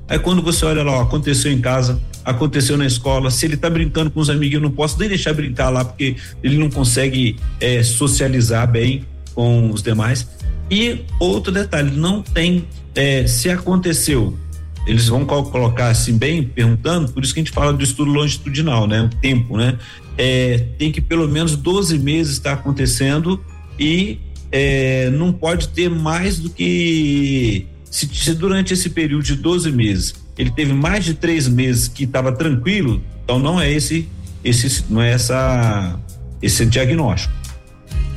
Aí 0.07 0.19
quando 0.19 0.41
você 0.41 0.65
olha 0.65 0.83
lá, 0.83 0.99
ó, 0.99 1.01
aconteceu 1.01 1.51
em 1.51 1.61
casa, 1.61 1.99
aconteceu 2.25 2.77
na 2.77 2.85
escola, 2.85 3.31
se 3.31 3.45
ele 3.45 3.57
tá 3.57 3.69
brincando 3.69 4.11
com 4.11 4.19
os 4.19 4.29
amiguinhos, 4.29 4.63
eu 4.63 4.69
não 4.69 4.75
posso 4.75 4.99
nem 4.99 5.07
deixar 5.07 5.33
brincar 5.33 5.69
lá, 5.69 5.85
porque 5.85 6.15
ele 6.43 6.57
não 6.57 6.69
consegue 6.69 7.37
é, 7.59 7.81
socializar 7.83 8.69
bem 8.69 9.05
com 9.33 9.71
os 9.71 9.81
demais. 9.81 10.27
E 10.69 11.01
outro 11.19 11.51
detalhe, 11.51 11.91
não 11.91 12.21
tem, 12.21 12.65
é, 12.95 13.25
se 13.27 13.49
aconteceu, 13.49 14.37
eles 14.85 15.07
vão 15.07 15.25
colocar 15.25 15.87
assim 15.87 16.17
bem, 16.17 16.43
perguntando, 16.43 17.11
por 17.11 17.23
isso 17.23 17.33
que 17.33 17.39
a 17.39 17.43
gente 17.43 17.53
fala 17.53 17.71
do 17.71 17.83
estudo 17.83 18.11
longitudinal, 18.11 18.85
né? 18.85 19.03
O 19.03 19.09
tempo, 19.09 19.55
né? 19.55 19.77
É, 20.17 20.65
tem 20.77 20.91
que 20.91 20.99
pelo 20.99 21.27
menos 21.27 21.55
12 21.55 21.97
meses 21.99 22.33
estar 22.33 22.55
tá 22.55 22.61
acontecendo 22.61 23.39
e 23.79 24.19
é, 24.53 25.09
não 25.09 25.33
pode 25.33 25.69
ter 25.69 25.89
mais 25.89 26.37
do 26.37 26.49
que. 26.49 27.65
Se, 27.89 28.07
se, 28.07 28.33
durante 28.35 28.73
esse 28.73 28.89
período 28.89 29.23
de 29.23 29.35
12 29.35 29.71
meses 29.71 30.15
ele 30.37 30.51
teve 30.51 30.73
mais 30.73 31.05
de 31.05 31.13
três 31.13 31.47
meses 31.47 31.87
que 31.87 32.05
estava 32.05 32.31
tranquilo, 32.31 33.01
então 33.23 33.37
não 33.37 33.61
é 33.61 33.71
esse, 33.71 34.09
esse 34.43 34.83
não 34.89 35.01
é 35.01 35.11
essa, 35.11 35.99
esse 36.41 36.65
diagnóstico. 36.65 37.33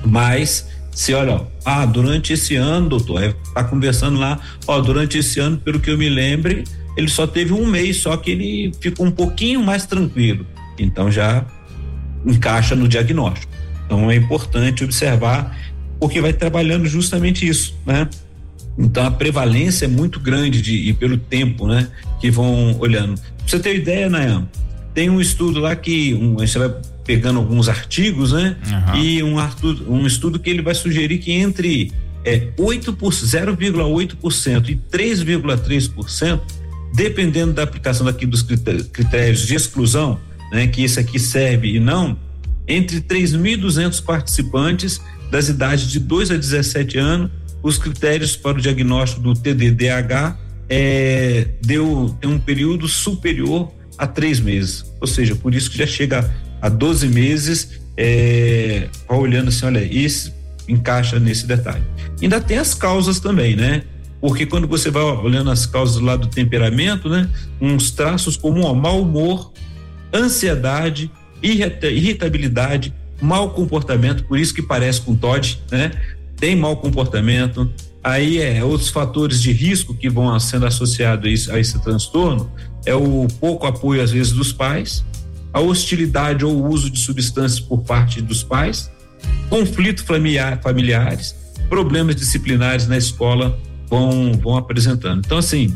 Mas 0.04 0.66
se 0.90 1.12
olha, 1.12 1.34
ó, 1.34 1.46
ah, 1.64 1.84
durante 1.84 2.32
esse 2.32 2.56
ano, 2.56 2.88
doutor, 2.88 3.22
é, 3.22 3.34
tá 3.54 3.64
conversando 3.64 4.18
lá, 4.18 4.40
ó, 4.66 4.80
durante 4.80 5.18
esse 5.18 5.38
ano, 5.40 5.58
pelo 5.58 5.78
que 5.78 5.90
eu 5.90 5.98
me 5.98 6.08
lembre, 6.08 6.64
ele 6.96 7.08
só 7.08 7.26
teve 7.26 7.52
um 7.52 7.66
mês, 7.66 7.98
só 7.98 8.16
que 8.16 8.30
ele 8.30 8.72
ficou 8.80 9.04
um 9.04 9.10
pouquinho 9.10 9.62
mais 9.62 9.84
tranquilo. 9.84 10.46
Então 10.78 11.10
já 11.10 11.44
encaixa 12.24 12.74
no 12.74 12.88
diagnóstico. 12.88 13.52
Então 13.84 14.10
é 14.10 14.16
importante 14.16 14.82
observar 14.82 15.56
porque 15.98 16.20
vai 16.20 16.32
trabalhando 16.32 16.86
justamente 16.86 17.46
isso, 17.46 17.74
né? 17.84 18.08
Então 18.78 19.06
a 19.06 19.10
prevalência 19.10 19.86
é 19.86 19.88
muito 19.88 20.20
grande 20.20 20.60
de, 20.60 20.88
e 20.88 20.92
pelo 20.92 21.16
tempo, 21.16 21.66
né? 21.66 21.88
Que 22.20 22.30
vão 22.30 22.78
olhando. 22.78 23.14
Pra 23.14 23.46
você 23.46 23.58
ter 23.58 23.76
ideia, 23.76 24.08
Nayan, 24.08 24.46
tem 24.92 25.08
um 25.08 25.20
estudo 25.20 25.60
lá 25.60 25.74
que 25.74 26.14
um, 26.14 26.34
você 26.34 26.58
vai 26.58 26.74
pegando 27.04 27.38
alguns 27.38 27.68
artigos, 27.68 28.32
né? 28.32 28.56
Uhum. 28.66 29.00
E 29.00 29.22
um, 29.22 29.36
um 29.88 30.06
estudo 30.06 30.38
que 30.38 30.50
ele 30.50 30.62
vai 30.62 30.74
sugerir 30.74 31.18
que 31.18 31.32
entre 31.32 31.92
é 32.26 32.48
8 32.58 32.92
por 32.94 33.12
0,8% 33.12 34.68
e 34.68 34.76
3,3%, 34.76 36.40
dependendo 36.92 37.52
da 37.52 37.62
aplicação 37.62 38.04
daqui 38.04 38.26
dos 38.26 38.42
critérios 38.42 39.46
de 39.46 39.54
exclusão, 39.54 40.18
né, 40.50 40.66
que 40.66 40.82
esse 40.82 40.98
aqui 40.98 41.20
serve 41.20 41.76
e 41.76 41.78
não, 41.78 42.18
entre 42.66 43.00
3.200 43.00 44.02
participantes 44.02 45.00
das 45.30 45.48
idades 45.48 45.88
de 45.88 45.98
2 46.00 46.30
a 46.30 46.36
17 46.36 46.98
anos, 46.98 47.30
os 47.62 47.78
critérios 47.78 48.36
para 48.36 48.58
o 48.58 48.60
diagnóstico 48.60 49.22
do 49.22 49.34
TDDH 49.34 50.36
é, 50.68 51.48
deu 51.62 52.16
tem 52.20 52.30
um 52.30 52.38
período 52.38 52.88
superior 52.88 53.72
a 53.98 54.06
três 54.06 54.40
meses, 54.40 54.84
ou 55.00 55.06
seja, 55.06 55.34
por 55.34 55.54
isso 55.54 55.70
que 55.70 55.78
já 55.78 55.86
chega 55.86 56.30
a 56.60 56.68
12 56.68 57.08
meses, 57.08 57.80
é, 57.96 58.88
olhando 59.08 59.48
assim, 59.48 59.66
olha, 59.66 59.82
isso 59.82 60.34
encaixa 60.68 61.18
nesse 61.18 61.46
detalhe. 61.46 61.84
Ainda 62.20 62.40
tem 62.40 62.58
as 62.58 62.74
causas 62.74 63.20
também, 63.20 63.56
né? 63.56 63.82
Porque 64.20 64.46
quando 64.46 64.66
você 64.66 64.90
vai 64.90 65.02
olhando 65.02 65.50
as 65.50 65.66
causas 65.66 66.00
lá 66.02 66.16
do 66.16 66.26
temperamento, 66.26 67.08
né? 67.08 67.28
Uns 67.60 67.90
traços 67.90 68.36
como 68.36 68.62
ó, 68.62 68.74
mau 68.74 69.02
humor, 69.02 69.52
ansiedade, 70.12 71.10
irritabilidade, 71.42 72.92
mau 73.20 73.50
comportamento, 73.50 74.24
por 74.24 74.38
isso 74.38 74.54
que 74.54 74.62
parece 74.62 75.00
com 75.00 75.14
TOD, 75.14 75.60
né? 75.70 75.92
Tem 76.36 76.54
mau 76.54 76.76
comportamento, 76.76 77.70
aí 78.04 78.38
é 78.38 78.62
outros 78.62 78.90
fatores 78.90 79.40
de 79.40 79.52
risco 79.52 79.94
que 79.94 80.08
vão 80.08 80.38
sendo 80.38 80.66
associados 80.66 81.26
a, 81.26 81.30
isso, 81.30 81.52
a 81.52 81.58
esse 81.58 81.82
transtorno, 81.82 82.50
é 82.84 82.94
o 82.94 83.26
pouco 83.40 83.66
apoio 83.66 84.02
às 84.02 84.10
vezes 84.10 84.32
dos 84.32 84.52
pais, 84.52 85.04
a 85.52 85.60
hostilidade 85.60 86.44
ou 86.44 86.66
uso 86.68 86.90
de 86.90 87.00
substâncias 87.00 87.58
por 87.58 87.78
parte 87.82 88.20
dos 88.20 88.42
pais, 88.42 88.90
conflito 89.48 90.04
familiar, 90.04 90.60
familiares, 90.62 91.34
problemas 91.68 92.16
disciplinares 92.16 92.86
na 92.86 92.96
escola 92.96 93.58
vão, 93.88 94.32
vão 94.34 94.56
apresentando. 94.56 95.22
Então, 95.24 95.38
assim, 95.38 95.74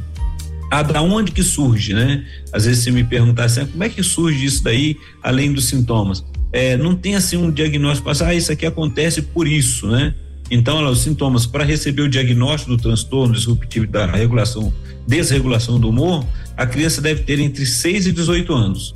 da 0.93 1.03
onde 1.03 1.33
que 1.33 1.43
surge, 1.43 1.95
né? 1.95 2.25
Às 2.53 2.65
vezes 2.65 2.85
você 2.85 2.91
me 2.93 3.03
perguntar 3.03 3.45
assim, 3.45 3.67
como 3.67 3.83
é 3.83 3.89
que 3.89 4.03
surge 4.03 4.45
isso 4.45 4.63
daí, 4.63 4.97
além 5.23 5.53
dos 5.53 5.65
sintomas? 5.65 6.25
É, 6.53 6.77
não 6.77 6.95
tem 6.95 7.15
assim 7.15 7.37
um 7.37 7.51
diagnóstico, 7.51 8.09
mas, 8.09 8.21
ah, 8.23 8.35
isso 8.35 8.51
aqui 8.51 8.67
acontece 8.67 9.23
por 9.23 9.47
isso, 9.47 9.87
né? 9.87 10.15
Então, 10.51 10.79
olha, 10.79 10.89
os 10.89 11.01
sintomas 11.01 11.47
para 11.47 11.63
receber 11.63 12.03
o 12.03 12.09
diagnóstico 12.09 12.77
do 12.77 12.83
transtorno 12.83 13.35
disruptivo 13.35 13.87
da 13.87 14.07
regulação, 14.07 14.73
desregulação 15.07 15.79
do 15.79 15.89
humor, 15.89 16.27
a 16.57 16.67
criança 16.67 17.01
deve 17.01 17.23
ter 17.23 17.39
entre 17.39 17.65
6 17.65 18.07
e 18.07 18.13
18 18.13 18.53
anos. 18.53 18.95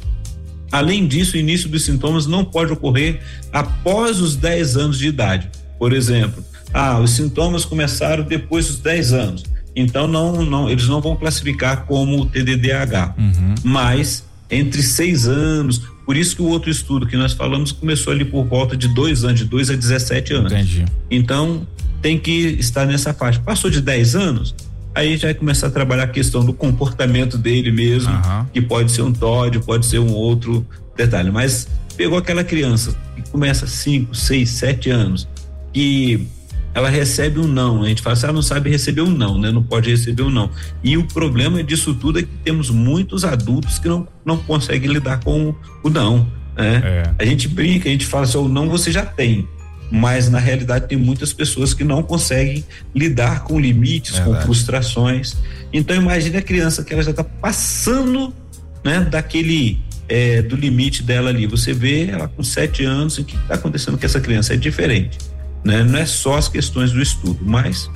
Além 0.72 1.06
disso, 1.06 1.36
o 1.36 1.38
início 1.38 1.68
dos 1.68 1.84
sintomas 1.84 2.26
não 2.26 2.44
pode 2.44 2.72
ocorrer 2.72 3.20
após 3.52 4.20
os 4.20 4.34
10 4.34 4.76
anos 4.76 4.98
de 4.98 5.06
idade. 5.06 5.48
Por 5.78 5.92
exemplo, 5.92 6.44
ah, 6.72 6.98
os 6.98 7.12
sintomas 7.12 7.64
começaram 7.64 8.24
depois 8.24 8.66
dos 8.66 8.78
10 8.78 9.12
anos. 9.12 9.44
Então 9.76 10.08
não, 10.08 10.44
não, 10.44 10.68
eles 10.68 10.88
não 10.88 11.00
vão 11.00 11.14
classificar 11.14 11.86
como 11.86 12.26
TDDH. 12.26 13.14
Uhum. 13.16 13.54
Mas 13.62 14.24
entre 14.50 14.82
6 14.82 15.28
anos, 15.28 15.82
por 16.04 16.16
isso 16.16 16.36
que 16.36 16.42
o 16.42 16.46
outro 16.46 16.70
estudo 16.70 17.06
que 17.06 17.16
nós 17.16 17.32
falamos 17.32 17.72
começou 17.72 18.12
ali 18.12 18.24
por 18.24 18.44
volta 18.44 18.76
de 18.76 18.88
dois 18.88 19.24
anos, 19.24 19.40
de 19.40 19.46
2 19.46 19.70
a 19.70 19.74
17 19.74 20.34
anos. 20.34 20.52
Entendi. 20.52 20.84
Então, 21.10 21.66
tem 22.02 22.18
que 22.18 22.30
estar 22.58 22.84
nessa 22.84 23.14
faixa. 23.14 23.40
Passou 23.40 23.70
de 23.70 23.80
10 23.80 24.14
anos, 24.14 24.54
aí 24.94 25.16
já 25.16 25.28
vai 25.28 25.34
começar 25.34 25.68
a 25.68 25.70
trabalhar 25.70 26.04
a 26.04 26.08
questão 26.08 26.44
do 26.44 26.52
comportamento 26.52 27.38
dele 27.38 27.72
mesmo, 27.72 28.12
uhum. 28.12 28.46
que 28.52 28.60
pode 28.60 28.92
ser 28.92 29.02
um 29.02 29.12
TOD, 29.12 29.60
pode 29.60 29.86
ser 29.86 29.98
um 29.98 30.12
outro 30.12 30.66
detalhe. 30.94 31.30
Mas 31.30 31.66
pegou 31.96 32.18
aquela 32.18 32.44
criança 32.44 32.94
que 33.16 33.30
começa 33.30 33.66
5, 33.66 34.14
6, 34.14 34.48
7 34.50 34.90
anos, 34.90 35.28
que 35.72 36.26
ela 36.74 36.90
recebe 36.90 37.38
um 37.38 37.46
não. 37.46 37.84
A 37.84 37.88
gente 37.88 38.02
fala 38.02 38.14
assim, 38.14 38.24
ela 38.24 38.32
não 38.32 38.42
sabe 38.42 38.68
receber 38.68 39.00
um 39.00 39.10
não, 39.10 39.38
né? 39.38 39.52
Não 39.52 39.62
pode 39.62 39.88
receber 39.88 40.24
um 40.24 40.30
não. 40.30 40.50
E 40.82 40.96
o 40.96 41.04
problema 41.04 41.62
disso 41.62 41.94
tudo 41.94 42.18
é 42.18 42.22
que 42.22 42.28
temos 42.42 42.68
muitos 42.68 43.24
adultos 43.24 43.78
que 43.78 43.88
não, 43.88 44.06
não 44.24 44.36
conseguem 44.36 44.90
lidar 44.90 45.20
com 45.20 45.54
o 45.84 45.88
não. 45.88 46.26
Né? 46.56 46.82
É. 46.84 47.14
A 47.16 47.24
gente 47.24 47.46
brinca, 47.46 47.88
a 47.88 47.92
gente 47.92 48.04
fala 48.04 48.24
assim, 48.24 48.38
o 48.38 48.48
não 48.48 48.68
você 48.68 48.90
já 48.90 49.06
tem. 49.06 49.48
Mas 49.90 50.28
na 50.28 50.40
realidade 50.40 50.88
tem 50.88 50.98
muitas 50.98 51.32
pessoas 51.32 51.72
que 51.72 51.84
não 51.84 52.02
conseguem 52.02 52.64
lidar 52.92 53.44
com 53.44 53.60
limites, 53.60 54.16
Verdade. 54.16 54.38
com 54.38 54.42
frustrações. 54.42 55.36
Então 55.72 55.94
imagine 55.94 56.36
a 56.36 56.42
criança 56.42 56.82
que 56.82 56.92
ela 56.92 57.02
já 57.02 57.12
está 57.12 57.22
passando 57.22 58.34
né, 58.82 59.00
daquele 59.00 59.78
é, 60.08 60.42
do 60.42 60.56
limite 60.56 61.04
dela 61.04 61.30
ali. 61.30 61.46
Você 61.46 61.72
vê 61.72 62.08
ela 62.08 62.26
com 62.26 62.42
sete 62.42 62.82
anos, 62.84 63.16
o 63.18 63.24
que 63.24 63.36
está 63.36 63.54
acontecendo 63.54 63.96
com 63.96 64.04
essa 64.04 64.20
criança? 64.20 64.54
É 64.54 64.56
diferente 64.56 65.18
né? 65.64 65.82
Não 65.82 65.98
é 65.98 66.06
só 66.06 66.36
as 66.36 66.48
questões 66.48 66.92
do 66.92 67.00
estudo, 67.00 67.38
mas 67.42 67.90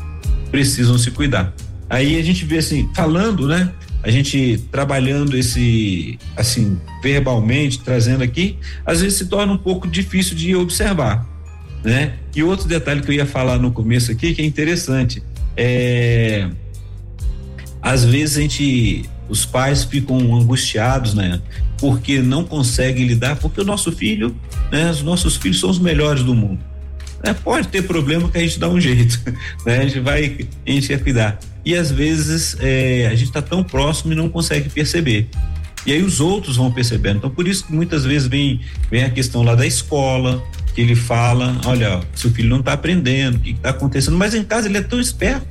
precisam 0.51 0.97
se 0.99 1.11
cuidar. 1.11 1.55
Aí 1.91 2.19
a 2.19 2.23
gente 2.23 2.45
vê 2.45 2.59
assim, 2.59 2.89
falando, 2.95 3.47
né? 3.47 3.71
A 4.03 4.11
gente 4.11 4.65
trabalhando 4.71 5.37
esse, 5.37 6.19
assim, 6.37 6.79
verbalmente, 7.03 7.81
trazendo 7.81 8.23
aqui, 8.23 8.57
às 8.87 9.01
vezes 9.01 9.19
se 9.19 9.27
torna 9.27 9.53
um 9.53 9.59
pouco 9.59 9.89
difícil 9.89 10.37
de 10.37 10.55
observar, 10.55 11.27
né? 11.85 12.15
E 12.35 12.43
outro 12.43 12.69
detalhe 12.69 13.01
que 13.01 13.11
eu 13.11 13.15
ia 13.15 13.27
falar 13.27 13.59
no 13.59 13.73
começo 13.73 14.13
aqui, 14.13 14.35
que 14.35 14.41
é 14.41 14.45
interessante, 14.45 15.23
é 15.57 16.49
às 17.81 18.05
vezes 18.05 18.37
a 18.37 18.41
gente 18.41 19.09
os 19.29 19.45
pais 19.45 19.85
ficam 19.85 20.17
angustiados, 20.35 21.15
né? 21.15 21.41
Porque 21.79 22.21
não 22.21 22.45
conseguem 22.45 23.07
lidar, 23.07 23.37
porque 23.37 23.61
o 23.61 23.65
nosso 23.65 23.93
filho, 23.93 24.35
né? 24.73 24.91
Os 24.91 25.03
nossos 25.03 25.37
filhos 25.37 25.61
são 25.61 25.69
os 25.69 25.79
melhores 25.79 26.23
do 26.23 26.35
mundo. 26.35 26.61
É, 27.23 27.33
pode 27.33 27.69
ter 27.69 27.83
problema 27.83 28.29
que 28.29 28.39
a 28.39 28.41
gente 28.41 28.59
dá 28.59 28.69
um 28.69 28.81
jeito, 28.81 29.21
né? 29.67 29.79
A 29.79 29.83
gente 29.83 30.01
vai, 30.01 30.49
a 30.67 30.71
gente 30.71 30.89
quer 30.89 31.03
cuidar. 31.03 31.39
E 31.65 31.75
às 31.75 31.91
vezes 31.91 32.57
é, 32.61 33.07
a 33.07 33.15
gente 33.15 33.29
está 33.29 33.43
tão 33.43 33.63
próximo 33.63 34.13
e 34.13 34.17
não 34.17 34.29
consegue 34.29 34.69
perceber. 34.69 35.29
E 35.85 35.93
aí 35.93 36.03
os 36.03 36.21
outros 36.21 36.57
vão 36.57 36.71
percebendo. 36.71 37.19
Então 37.19 37.31
por 37.31 37.49
isso 37.49 37.67
que 37.67 37.73
muitas 37.73 38.05
vezes 38.05 38.29
vem, 38.29 38.61
vem 38.91 39.05
a 39.05 39.11
questão 39.11 39.43
lá 39.43 39.55
da 39.55 39.67
escola, 39.67 40.43
que 40.75 40.81
ele 40.81 40.95
fala, 40.95 41.61
olha, 41.67 42.01
seu 42.15 42.31
filho 42.31 42.49
não 42.49 42.61
está 42.61 42.73
aprendendo, 42.73 43.37
o 43.37 43.41
que 43.41 43.51
está 43.51 43.71
acontecendo? 43.71 44.17
Mas 44.17 44.35
em 44.35 44.45
casa 44.45 44.69
ele 44.69 44.79
é 44.79 44.83
tão 44.83 45.01
esperto, 45.01 45.47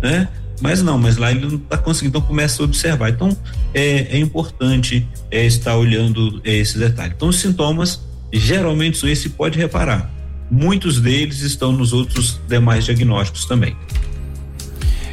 né? 0.00 0.28
Mas 0.60 0.82
não, 0.82 0.98
mas 0.98 1.16
lá 1.16 1.30
ele 1.30 1.46
não 1.46 1.56
está 1.56 1.78
conseguindo, 1.78 2.18
então 2.18 2.26
começa 2.26 2.62
a 2.62 2.64
observar. 2.64 3.10
Então 3.10 3.36
é, 3.74 4.16
é 4.16 4.18
importante 4.18 5.06
é, 5.30 5.44
estar 5.44 5.76
olhando 5.76 6.40
é, 6.44 6.54
esse 6.56 6.78
detalhe. 6.78 7.12
Então 7.16 7.28
os 7.28 7.40
sintomas 7.40 8.00
geralmente 8.32 8.98
são 8.98 9.08
esse 9.08 9.30
pode 9.30 9.58
reparar 9.58 10.17
muitos 10.50 11.00
deles 11.00 11.40
estão 11.40 11.72
nos 11.72 11.92
outros 11.92 12.40
demais 12.48 12.84
diagnósticos 12.84 13.44
também. 13.44 13.76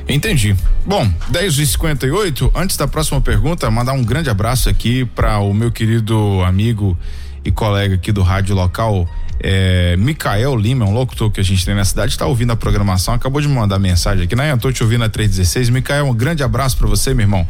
Entendi. 0.07 0.55
Bom, 0.85 1.11
10 1.29 1.57
e 1.57 1.67
58 1.67 2.51
antes 2.55 2.77
da 2.77 2.87
próxima 2.87 3.19
pergunta, 3.19 3.69
mandar 3.71 3.93
um 3.93 4.03
grande 4.03 4.29
abraço 4.29 4.69
aqui 4.69 5.03
para 5.03 5.39
o 5.39 5.53
meu 5.53 5.71
querido 5.71 6.41
amigo 6.43 6.97
e 7.43 7.51
colega 7.51 7.95
aqui 7.95 8.11
do 8.11 8.21
rádio 8.21 8.55
local, 8.55 9.07
é, 9.39 9.95
Micael 9.97 10.55
Lima, 10.55 10.85
um 10.85 10.93
locutor 10.93 11.31
que 11.31 11.39
a 11.39 11.43
gente 11.43 11.65
tem 11.65 11.75
na 11.75 11.85
cidade, 11.85 12.11
está 12.11 12.25
ouvindo 12.25 12.51
a 12.51 12.55
programação, 12.55 13.13
acabou 13.13 13.41
de 13.41 13.47
me 13.47 13.55
mandar 13.55 13.79
mensagem 13.79 14.23
aqui, 14.23 14.35
né? 14.35 14.51
Eu 14.51 14.57
tô 14.57 14.71
te 14.71 14.81
ouvindo 14.81 15.01
na 15.01 15.09
316. 15.09 15.69
Micael, 15.69 16.05
um 16.05 16.13
grande 16.13 16.43
abraço 16.43 16.77
para 16.77 16.87
você, 16.87 17.13
meu 17.13 17.23
irmão. 17.23 17.47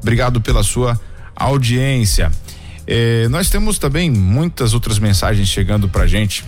Obrigado 0.00 0.40
pela 0.40 0.62
sua 0.62 0.98
audiência. 1.34 2.30
É, 2.86 3.28
nós 3.28 3.50
temos 3.50 3.78
também 3.78 4.10
muitas 4.10 4.74
outras 4.74 4.98
mensagens 4.98 5.48
chegando 5.48 5.88
pra 5.88 6.06
gente 6.06 6.44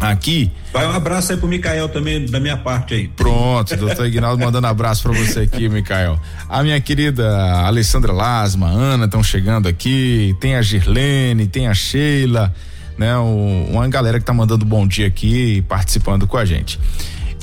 aqui. 0.00 0.50
Vai 0.72 0.86
um 0.86 0.92
abraço 0.92 1.32
aí 1.32 1.38
pro 1.38 1.48
Micael 1.48 1.88
também, 1.88 2.26
da 2.26 2.38
minha 2.40 2.56
parte 2.56 2.94
aí. 2.94 3.08
Pronto, 3.08 3.74
doutor 3.76 4.06
Ignaldo 4.06 4.44
mandando 4.44 4.66
abraço 4.66 5.02
para 5.02 5.12
você 5.12 5.40
aqui, 5.40 5.68
Micael. 5.68 6.18
A 6.48 6.62
minha 6.62 6.80
querida 6.80 7.28
Alessandra 7.64 8.12
Lasma, 8.12 8.68
Ana 8.68 9.06
estão 9.06 9.22
chegando 9.22 9.68
aqui, 9.68 10.36
tem 10.40 10.56
a 10.56 10.62
Girlene, 10.62 11.46
tem 11.46 11.68
a 11.68 11.74
Sheila, 11.74 12.54
né? 12.98 13.16
O, 13.16 13.66
uma 13.70 13.88
galera 13.88 14.18
que 14.18 14.24
tá 14.24 14.32
mandando 14.32 14.64
bom 14.64 14.86
dia 14.86 15.06
aqui 15.06 15.62
participando 15.68 16.26
com 16.26 16.36
a 16.36 16.44
gente. 16.44 16.78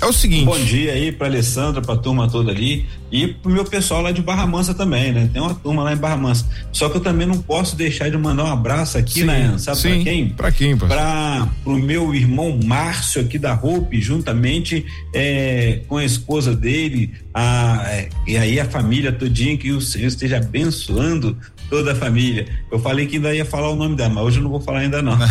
É 0.03 0.05
o 0.05 0.11
seguinte. 0.11 0.43
Bom 0.43 0.59
dia 0.59 0.91
aí 0.91 1.13
para 1.13 1.27
Alessandra, 1.27 1.81
para 1.81 1.93
a 1.93 1.97
turma 1.97 2.29
toda 2.29 2.51
ali 2.51 2.85
e 3.09 3.25
pro 3.25 3.49
meu 3.49 3.63
pessoal 3.63 4.01
lá 4.01 4.11
de 4.11 4.21
Barra 4.21 4.45
Mansa 4.45 4.73
também, 4.73 5.13
né? 5.13 5.29
Tem 5.31 5.41
uma 5.41 5.55
turma 5.55 5.81
lá 5.81 5.93
em 5.93 5.95
Barra 5.95 6.17
Mansa. 6.17 6.45
Só 6.73 6.89
que 6.89 6.97
eu 6.97 7.01
também 7.01 7.25
não 7.25 7.37
posso 7.37 7.77
deixar 7.77 8.11
de 8.11 8.17
mandar 8.17 8.43
um 8.43 8.51
abraço 8.51 8.97
aqui, 8.97 9.21
sim, 9.21 9.23
né? 9.23 9.55
Sabe 9.57 9.81
para 9.81 9.99
quem? 9.99 10.29
Para 10.29 10.51
quem? 10.51 10.77
Para 10.77 11.47
pro 11.63 11.79
meu 11.79 12.13
irmão 12.13 12.59
Márcio 12.65 13.21
aqui 13.21 13.39
da 13.39 13.53
Roupe, 13.53 14.01
juntamente 14.01 14.85
é, 15.15 15.79
com 15.87 15.95
a 15.95 16.03
esposa 16.03 16.53
dele, 16.53 17.13
a, 17.33 17.85
é, 17.87 18.09
e 18.27 18.35
aí 18.35 18.59
a 18.59 18.65
família 18.65 19.09
todinha 19.09 19.55
que 19.55 19.71
o 19.71 19.79
Senhor 19.79 20.07
esteja 20.07 20.35
abençoando 20.35 21.37
toda 21.69 21.93
a 21.93 21.95
família. 21.95 22.45
Eu 22.69 22.77
falei 22.77 23.07
que 23.07 23.15
ainda 23.15 23.33
ia 23.33 23.45
falar 23.45 23.69
o 23.69 23.75
nome 23.77 23.95
dela, 23.95 24.09
mas 24.09 24.25
hoje 24.25 24.39
eu 24.39 24.43
não 24.43 24.51
vou 24.51 24.59
falar 24.59 24.79
ainda 24.79 25.01
não. 25.01 25.17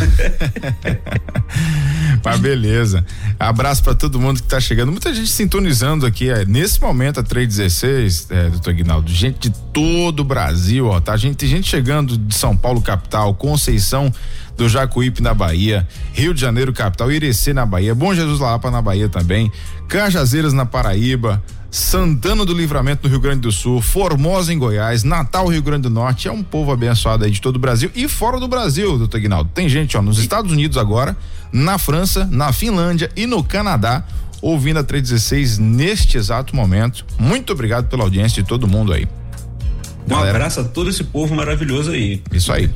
mas 2.25 2.41
beleza. 2.41 3.05
Abraço 3.39 3.83
para 3.83 3.95
todo 3.95 4.21
mundo 4.21 4.43
que 4.43 4.49
tá 4.49 4.61
chegando. 4.61 4.91
Muita 4.91 5.15
gente 5.15 5.31
sintonizando 5.31 6.07
aqui. 6.07 6.31
É, 6.31 6.45
nesse 6.45 6.81
momento, 6.81 7.21
a 7.21 7.23
316, 7.23 8.29
é, 8.31 8.51
doutor 8.51 8.73
Guinaldo, 8.75 9.11
gente 9.11 9.49
de 9.49 9.51
todo 9.73 10.21
o 10.21 10.25
Brasil, 10.25 10.87
ó, 10.87 11.01
tá? 11.01 11.17
Gente, 11.17 11.47
gente 11.47 11.69
chegando 11.69 12.17
de 12.17 12.35
São 12.35 12.57
Paulo, 12.57 12.81
capital, 12.81 13.35
Conceição 13.35 14.13
do 14.57 14.69
Jacuípe 14.69 15.23
na 15.23 15.35
Bahia, 15.35 15.87
Rio 16.13 16.35
de 16.35 16.41
Janeiro 16.41 16.73
capital, 16.73 17.11
Irecê 17.11 17.53
na 17.53 17.65
Bahia, 17.65 17.95
Bom 17.95 18.15
Jesus 18.15 18.39
Lapa 18.39 18.71
na 18.71 18.83
Bahia 18.83 19.09
também, 19.09 19.51
Cajazeiras 19.89 20.53
na 20.53 20.67
Paraíba, 20.67 21.43
Santana 21.73 22.45
do 22.45 22.53
Livramento 22.53 23.05
no 23.05 23.09
Rio 23.09 23.19
Grande 23.19 23.41
do 23.41 23.51
Sul, 23.51 23.81
Formosa 23.81 24.53
em 24.53 24.59
Goiás, 24.59 25.05
Natal, 25.05 25.47
Rio 25.47 25.63
Grande 25.63 25.85
do 25.85 25.91
Norte. 25.91 26.29
É 26.29 26.33
um 26.33 26.43
povo 26.43 26.71
abençoado 26.71 27.25
aí 27.25 27.31
de 27.31 27.41
todo 27.41 27.57
o 27.57 27.59
Brasil 27.59 27.91
e 27.95 28.07
fora 28.09 28.39
do 28.39 28.47
Brasil, 28.47 28.99
doutor 28.99 29.17
Ignaldo. 29.17 29.51
Tem 29.55 29.71
gente, 29.71 29.97
ó, 29.97 30.03
nos 30.03 30.19
Estados 30.19 30.53
Unidos 30.53 30.77
agora, 30.77 31.17
na 31.53 31.79
França, 31.79 32.27
na 32.31 32.53
Finlândia 32.53 33.11
e 33.15 33.27
no 33.27 33.45
Canadá, 33.45 34.05
ouvindo 34.41 34.79
a 34.79 34.85
316 34.85 35.59
neste 35.59 36.17
exato 36.17 36.57
momento. 36.57 37.05
Muito 37.19 37.53
obrigado 37.53 37.89
pela 37.89 38.05
audiência 38.05 38.43
de 38.43 38.49
todo 38.49 38.67
mundo 38.67 38.93
aí. 38.93 39.07
Um 40.09 40.17
abraço 40.17 40.61
a 40.61 40.65
todo 40.65 40.91
esse 40.91 41.05
povo 41.05 41.35
maravilhoso 41.35 41.93
aí. 41.93 42.23
Isso 42.33 42.53
aí. 42.53 42.71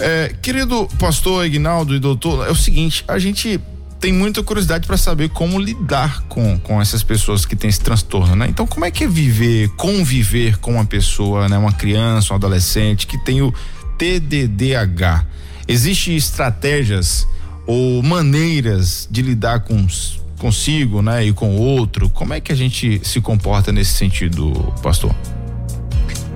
É, 0.00 0.34
querido 0.40 0.88
pastor 0.98 1.46
Ignaldo 1.46 1.94
e 1.94 1.98
doutor, 1.98 2.46
é 2.46 2.50
o 2.50 2.54
seguinte, 2.54 3.04
a 3.06 3.18
gente 3.18 3.60
tem 4.00 4.12
muita 4.12 4.42
curiosidade 4.42 4.86
para 4.86 4.96
saber 4.96 5.28
como 5.28 5.58
lidar 5.58 6.22
com, 6.22 6.58
com 6.58 6.80
essas 6.80 7.02
pessoas 7.02 7.44
que 7.44 7.54
têm 7.54 7.68
esse 7.68 7.80
transtorno, 7.80 8.34
né? 8.34 8.46
Então, 8.48 8.66
como 8.66 8.86
é 8.86 8.90
que 8.90 9.04
é 9.04 9.08
viver, 9.08 9.68
conviver 9.76 10.56
com 10.56 10.72
uma 10.72 10.86
pessoa, 10.86 11.48
né? 11.50 11.58
Uma 11.58 11.72
criança, 11.72 12.32
um 12.32 12.36
adolescente 12.36 13.06
que 13.06 13.18
tem 13.18 13.42
o 13.42 13.52
TDDH? 13.98 15.26
Existem 15.68 16.16
estratégias 16.16 17.28
ou 17.70 18.02
maneiras 18.02 19.06
de 19.08 19.22
lidar 19.22 19.60
com 19.60 19.86
consigo, 20.36 21.00
né? 21.02 21.24
E 21.26 21.32
com 21.32 21.54
o 21.54 21.60
outro? 21.60 22.10
Como 22.10 22.34
é 22.34 22.40
que 22.40 22.50
a 22.50 22.54
gente 22.56 23.00
se 23.04 23.20
comporta 23.20 23.70
nesse 23.70 23.92
sentido, 23.92 24.52
pastor? 24.82 25.14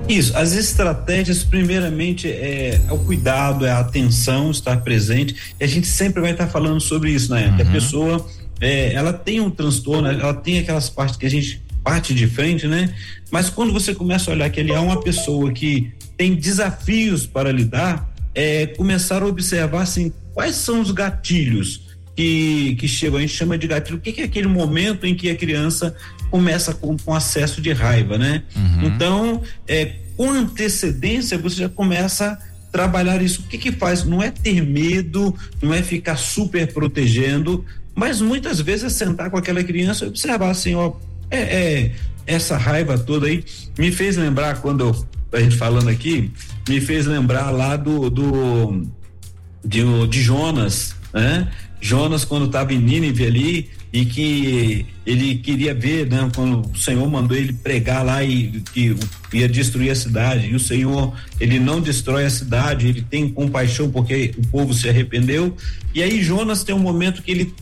Isso, 0.07 0.37
as 0.37 0.53
estratégias, 0.53 1.43
primeiramente, 1.43 2.29
é, 2.29 2.79
é, 2.87 2.93
o 2.93 2.99
cuidado, 2.99 3.65
é 3.65 3.71
a 3.71 3.79
atenção, 3.79 4.49
estar 4.49 4.77
presente. 4.77 5.35
E 5.59 5.63
a 5.65 5.67
gente 5.67 5.87
sempre 5.87 6.21
vai 6.21 6.31
estar 6.31 6.47
falando 6.47 6.79
sobre 6.79 7.11
isso, 7.11 7.33
né? 7.33 7.49
Uhum. 7.49 7.55
Que 7.57 7.61
a 7.63 7.65
pessoa, 7.65 8.25
é, 8.61 8.93
ela 8.93 9.11
tem 9.11 9.41
um 9.41 9.49
transtorno, 9.49 10.07
ela 10.07 10.33
tem 10.33 10.59
aquelas 10.59 10.89
partes 10.89 11.17
que 11.17 11.25
a 11.25 11.29
gente 11.29 11.61
parte 11.83 12.13
de 12.13 12.27
frente, 12.27 12.65
né? 12.65 12.93
Mas 13.29 13.49
quando 13.49 13.73
você 13.73 13.93
começa 13.93 14.31
a 14.31 14.33
olhar 14.33 14.49
que 14.49 14.61
ele 14.61 14.71
é 14.71 14.79
uma 14.79 15.01
pessoa 15.01 15.51
que 15.51 15.91
tem 16.15 16.33
desafios 16.33 17.27
para 17.27 17.51
lidar, 17.51 18.09
é 18.33 18.67
começar 18.67 19.21
a 19.21 19.25
observar, 19.25 19.81
assim, 19.81 20.13
quais 20.35 20.57
são 20.57 20.81
os 20.81 20.91
gatilhos 20.91 21.81
que, 22.15 22.75
que 22.75 22.87
chegam, 22.87 23.17
a 23.17 23.21
gente 23.21 23.33
chama 23.33 23.57
de 23.57 23.67
gatilho, 23.67 23.97
o 23.97 24.01
que, 24.01 24.11
que 24.11 24.21
é 24.21 24.25
aquele 24.25 24.47
momento 24.47 25.07
em 25.07 25.15
que 25.15 25.29
a 25.29 25.35
criança 25.35 25.95
começa 26.29 26.73
com, 26.73 26.95
com 26.97 27.13
acesso 27.13 27.61
de 27.61 27.71
raiva, 27.71 28.17
né? 28.17 28.43
Uhum. 28.55 28.85
Então, 28.85 29.41
é, 29.67 29.93
com 30.15 30.29
antecedência, 30.29 31.37
você 31.37 31.55
já 31.55 31.69
começa 31.69 32.31
a 32.33 32.37
trabalhar 32.71 33.21
isso. 33.21 33.41
O 33.41 33.43
que 33.45 33.57
que 33.57 33.71
faz? 33.71 34.03
Não 34.03 34.21
é 34.21 34.29
ter 34.29 34.61
medo, 34.61 35.33
não 35.61 35.73
é 35.73 35.81
ficar 35.81 36.17
super 36.17 36.71
protegendo, 36.71 37.65
mas 37.95 38.19
muitas 38.21 38.59
vezes 38.59 38.83
é 38.83 38.89
sentar 38.89 39.29
com 39.29 39.37
aquela 39.37 39.63
criança 39.63 40.05
e 40.05 40.07
observar 40.09 40.51
assim, 40.51 40.75
ó, 40.75 40.93
é, 41.31 41.39
é 41.39 41.91
essa 42.27 42.57
raiva 42.57 42.97
toda 42.97 43.27
aí 43.27 43.43
me 43.77 43.91
fez 43.91 44.17
lembrar 44.17 44.61
quando 44.61 44.81
eu, 44.81 45.07
a 45.31 45.39
gente 45.39 45.55
falando 45.55 45.89
aqui, 45.89 46.31
me 46.67 46.81
fez 46.81 47.05
lembrar 47.05 47.51
lá 47.51 47.75
do, 47.75 48.09
do 48.09 48.85
de, 49.65 49.81
de 50.07 50.21
Jonas, 50.21 50.95
né? 51.13 51.47
Jonas 51.81 52.25
quando 52.25 52.45
estava 52.45 52.73
em 52.73 52.79
Nínive 52.79 53.25
ali, 53.25 53.69
e 53.95 54.03
que 54.03 54.85
ele 55.05 55.35
queria 55.35 55.73
ver, 55.73 56.05
né, 56.09 56.29
quando 56.35 56.69
o 56.69 56.77
Senhor 56.77 57.09
mandou 57.09 57.37
ele 57.37 57.53
pregar 57.53 58.03
lá 58.03 58.21
e 58.21 58.61
que 58.73 58.93
ia 59.31 59.47
destruir 59.47 59.89
a 59.89 59.95
cidade. 59.95 60.47
E 60.47 60.53
o 60.55 60.59
Senhor, 60.59 61.13
ele 61.39 61.59
não 61.59 61.79
destrói 61.79 62.25
a 62.25 62.29
cidade, 62.29 62.89
ele 62.89 63.01
tem 63.01 63.29
compaixão 63.29 63.89
porque 63.89 64.33
o 64.37 64.45
povo 64.47 64.73
se 64.73 64.89
arrependeu. 64.89 65.55
E 65.93 66.03
aí 66.03 66.21
Jonas 66.21 66.61
tem 66.61 66.75
um 66.75 66.79
momento 66.79 67.21
que 67.21 67.31
ele 67.31 67.53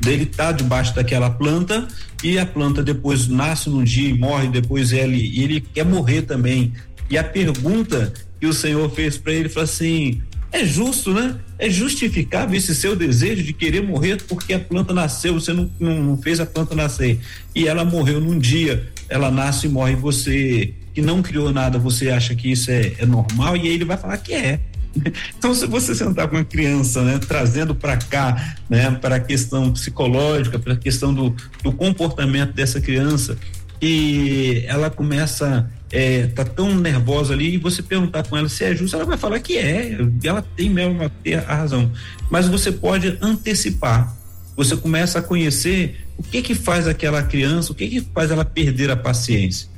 dele 0.00 0.24
tá 0.24 0.50
debaixo 0.50 0.94
daquela 0.94 1.28
planta 1.28 1.86
e 2.24 2.38
a 2.38 2.46
planta 2.46 2.82
depois 2.82 3.28
nasce 3.28 3.68
num 3.68 3.84
dia 3.84 4.08
e 4.08 4.14
morre 4.14 4.48
depois 4.48 4.92
ele 4.92 5.18
e 5.18 5.44
ele 5.44 5.60
quer 5.60 5.84
morrer 5.84 6.22
também. 6.22 6.72
E 7.10 7.18
a 7.18 7.22
pergunta 7.22 8.14
que 8.40 8.46
o 8.46 8.52
Senhor 8.54 8.90
fez 8.90 9.18
para 9.18 9.34
ele 9.34 9.50
foi 9.50 9.64
assim: 9.64 10.22
é 10.52 10.64
justo, 10.64 11.14
né? 11.14 11.34
É 11.58 11.70
justificável 11.70 12.56
esse 12.56 12.74
seu 12.74 12.94
desejo 12.94 13.42
de 13.42 13.52
querer 13.54 13.82
morrer 13.82 14.22
porque 14.28 14.52
a 14.52 14.58
planta 14.58 14.92
nasceu, 14.92 15.34
você 15.34 15.52
não, 15.52 15.70
não, 15.80 16.18
fez 16.18 16.38
a 16.40 16.46
planta 16.46 16.74
nascer. 16.74 17.18
E 17.54 17.66
ela 17.66 17.84
morreu 17.84 18.20
num 18.20 18.38
dia, 18.38 18.86
ela 19.08 19.30
nasce 19.30 19.66
e 19.66 19.70
morre. 19.70 19.94
Você 19.96 20.74
que 20.92 21.00
não 21.00 21.22
criou 21.22 21.50
nada, 21.50 21.78
você 21.78 22.10
acha 22.10 22.34
que 22.34 22.52
isso 22.52 22.70
é, 22.70 22.92
é 22.98 23.06
normal? 23.06 23.56
E 23.56 23.62
aí 23.62 23.68
ele 23.68 23.86
vai 23.86 23.96
falar 23.96 24.18
que 24.18 24.34
é. 24.34 24.60
Então, 25.38 25.54
se 25.54 25.66
você 25.66 25.94
sentar 25.94 26.28
com 26.28 26.36
uma 26.36 26.44
criança, 26.44 27.02
né, 27.02 27.18
trazendo 27.18 27.74
para 27.74 27.96
cá, 27.96 28.56
né, 28.68 28.90
para 28.90 29.16
a 29.16 29.20
questão 29.20 29.72
psicológica, 29.72 30.58
para 30.58 30.74
a 30.74 30.76
questão 30.76 31.14
do, 31.14 31.34
do 31.62 31.72
comportamento 31.72 32.52
dessa 32.52 32.80
criança, 32.80 33.38
e 33.82 34.62
ela 34.68 34.88
começa 34.88 35.68
é, 35.90 36.28
tá 36.28 36.44
tão 36.44 36.72
nervosa 36.74 37.34
ali 37.34 37.54
e 37.54 37.58
você 37.58 37.82
perguntar 37.82 38.26
com 38.26 38.36
ela 38.36 38.48
se 38.48 38.64
é 38.64 38.74
justo, 38.74 38.94
ela 38.94 39.04
vai 39.04 39.18
falar 39.18 39.40
que 39.40 39.58
é, 39.58 39.98
ela 40.22 40.40
tem 40.56 40.70
mesmo 40.70 40.98
a 41.46 41.54
razão. 41.54 41.90
Mas 42.30 42.46
você 42.46 42.70
pode 42.70 43.18
antecipar. 43.20 44.16
Você 44.56 44.76
começa 44.76 45.18
a 45.18 45.22
conhecer 45.22 46.06
o 46.16 46.22
que 46.22 46.40
que 46.42 46.54
faz 46.54 46.86
aquela 46.86 47.22
criança, 47.22 47.72
o 47.72 47.74
que 47.74 47.88
que 47.88 48.00
faz 48.00 48.30
ela 48.30 48.44
perder 48.44 48.90
a 48.90 48.96
paciência. 48.96 49.68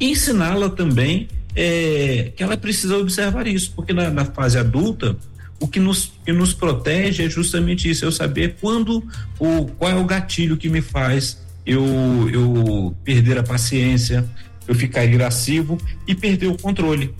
Ensiná-la 0.00 0.68
também 0.68 1.28
é, 1.54 2.32
que 2.34 2.42
ela 2.42 2.56
precisa 2.56 2.96
observar 2.96 3.46
isso, 3.46 3.72
porque 3.76 3.92
na, 3.92 4.10
na 4.10 4.24
fase 4.24 4.58
adulta 4.58 5.16
o 5.60 5.68
que 5.68 5.78
nos, 5.78 6.12
que 6.24 6.32
nos 6.32 6.52
protege 6.52 7.24
é 7.24 7.30
justamente 7.30 7.88
isso, 7.88 8.04
eu 8.04 8.10
saber 8.10 8.56
quando 8.60 9.04
o 9.38 9.66
qual 9.66 9.92
é 9.92 9.94
o 9.94 10.04
gatilho 10.04 10.56
que 10.56 10.68
me 10.68 10.82
faz 10.82 11.38
eu, 11.64 12.30
eu 12.30 12.96
perder 13.04 13.38
a 13.38 13.42
paciência, 13.42 14.24
eu 14.66 14.74
ficar 14.74 15.04
irascivo 15.04 15.78
e 16.06 16.14
perder 16.14 16.48
o 16.48 16.56
controle. 16.56 17.14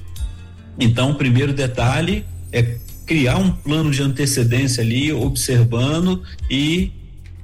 Então, 0.78 1.10
o 1.10 1.14
primeiro 1.14 1.52
detalhe 1.52 2.24
é 2.50 2.76
criar 3.06 3.36
um 3.36 3.50
plano 3.50 3.90
de 3.90 4.02
antecedência 4.02 4.82
ali, 4.82 5.12
observando 5.12 6.22
e 6.50 6.92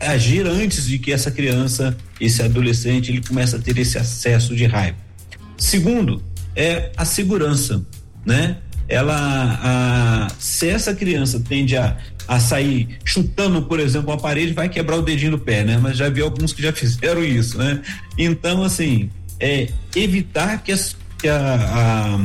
agir 0.01 0.47
antes 0.47 0.87
de 0.87 0.99
que 0.99 1.13
essa 1.13 1.31
criança, 1.31 1.97
esse 2.21 2.43
adolescente, 2.43 3.11
ele 3.11 3.21
comece 3.21 3.57
a 3.57 3.59
ter 3.59 3.77
esse 3.79 3.99
acesso 3.99 4.55
de 4.55 4.65
raiva. 4.65 4.97
Segundo, 5.57 6.23
é 6.55 6.93
a 6.97 7.05
segurança, 7.05 7.85
né? 8.25 8.59
Ela, 8.89 9.61
a, 9.63 10.29
se 10.39 10.69
essa 10.69 10.95
criança 10.95 11.39
tende 11.41 11.77
a, 11.77 11.97
a 12.27 12.41
sair 12.41 12.99
chutando, 13.05 13.63
por 13.63 13.79
exemplo, 13.79 14.11
uma 14.11 14.19
parede, 14.19 14.53
vai 14.53 14.69
quebrar 14.69 14.97
o 14.97 15.03
dedinho 15.03 15.33
do 15.33 15.39
pé, 15.39 15.63
né? 15.63 15.79
Mas 15.79 15.97
já 15.97 16.09
vi 16.09 16.23
alguns 16.23 16.53
que 16.53 16.63
já 16.63 16.73
fizeram 16.75 17.23
isso, 17.23 17.59
né? 17.59 17.83
Então, 18.17 18.63
assim, 18.63 19.11
é, 19.39 19.69
evitar 19.95 20.63
que, 20.63 20.73
as, 20.73 20.97
que 21.19 21.29
a, 21.29 21.37
a, 21.37 22.21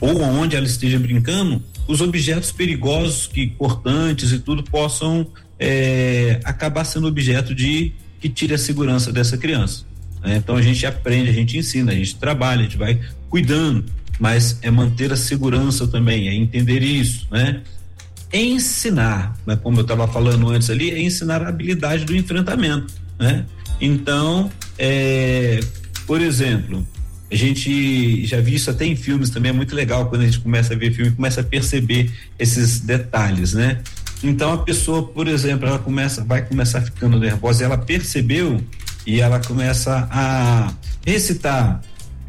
ou 0.00 0.22
onde 0.22 0.56
ela 0.56 0.66
esteja 0.66 0.98
brincando, 0.98 1.62
os 1.88 2.00
objetos 2.00 2.52
perigosos, 2.52 3.26
que 3.26 3.48
cortantes 3.48 4.30
e 4.30 4.38
tudo, 4.38 4.62
possam 4.62 5.26
é, 5.58 6.40
acabar 6.44 6.84
sendo 6.84 7.08
objeto 7.08 7.54
de 7.54 7.92
que 8.20 8.28
tire 8.28 8.54
a 8.54 8.58
segurança 8.58 9.12
dessa 9.12 9.36
criança. 9.36 9.84
Né? 10.22 10.36
Então 10.36 10.56
a 10.56 10.62
gente 10.62 10.86
aprende, 10.86 11.30
a 11.30 11.32
gente 11.32 11.58
ensina, 11.58 11.92
a 11.92 11.94
gente 11.94 12.16
trabalha, 12.16 12.60
a 12.60 12.64
gente 12.64 12.76
vai 12.76 13.00
cuidando, 13.28 13.84
mas 14.20 14.58
é 14.60 14.70
manter 14.70 15.10
a 15.12 15.16
segurança 15.16 15.88
também, 15.88 16.28
é 16.28 16.34
entender 16.34 16.82
isso, 16.82 17.26
né? 17.30 17.62
Ensinar, 18.32 19.34
né? 19.46 19.58
como 19.60 19.78
eu 19.78 19.82
estava 19.82 20.06
falando 20.06 20.50
antes 20.50 20.68
ali, 20.68 20.90
é 20.90 21.00
ensinar 21.00 21.42
a 21.42 21.48
habilidade 21.48 22.04
do 22.04 22.14
enfrentamento, 22.14 22.92
né? 23.18 23.46
Então, 23.80 24.52
é, 24.78 25.58
por 26.06 26.20
exemplo, 26.20 26.86
a 27.32 27.34
gente 27.34 28.26
já 28.26 28.40
viu 28.40 28.54
isso 28.56 28.70
até 28.70 28.84
em 28.84 28.94
filmes 28.94 29.30
também, 29.30 29.50
é 29.50 29.52
muito 29.54 29.74
legal 29.74 30.06
quando 30.06 30.22
a 30.22 30.26
gente 30.26 30.40
começa 30.40 30.74
a 30.74 30.76
ver 30.76 30.92
filme, 30.92 31.10
começa 31.12 31.40
a 31.40 31.44
perceber 31.44 32.12
esses 32.38 32.80
detalhes, 32.80 33.54
né? 33.54 33.80
Então 34.22 34.52
a 34.52 34.58
pessoa, 34.58 35.02
por 35.02 35.26
exemplo, 35.26 35.66
ela 35.66 35.78
começa, 35.78 36.22
vai 36.22 36.44
começar 36.44 36.82
ficando 36.82 37.18
nervosa, 37.18 37.64
ela 37.64 37.78
percebeu 37.78 38.60
e 39.06 39.18
ela 39.18 39.40
começa 39.40 40.06
a 40.10 40.74
recitar 41.06 41.80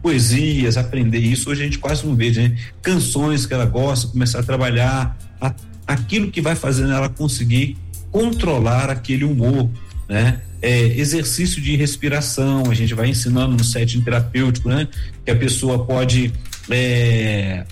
poesias, 0.02 0.78
aprender 0.78 1.20
isso. 1.20 1.49
Hoje 1.49 1.62
a 1.62 1.66
gente 1.66 1.80
quase 1.80 2.06
não 2.06 2.16
vê, 2.16 2.32
né? 2.32 2.58
Canções 2.82 3.45
que 3.45 3.54
ela 3.54 3.66
gosta, 3.66 4.08
começar 4.08 4.39
a 4.39 4.43
trabalhar 4.43 5.18
a, 5.39 5.54
aquilo 5.88 6.32
que 6.32 6.41
vai 6.41 6.56
fazendo 6.56 6.91
ela 6.91 7.10
conseguir 7.10 7.78
controlar 8.12 8.89
aquele 8.89 9.24
humor, 9.24 9.70
né? 10.10 10.41
é, 10.62 10.80
exercício 10.80 11.62
de 11.62 11.76
respiração, 11.76 12.70
a 12.70 12.74
gente 12.74 12.93
vai 12.93 13.10
ensinando 13.10 13.58
no 13.58 13.64
setting 13.64 14.02
terapêutico, 14.02 14.70
né? 14.70 14.88
Que 15.26 15.32
a 15.32 15.36
pessoa 15.36 15.86
pode 15.86 16.32
é, 16.70 17.66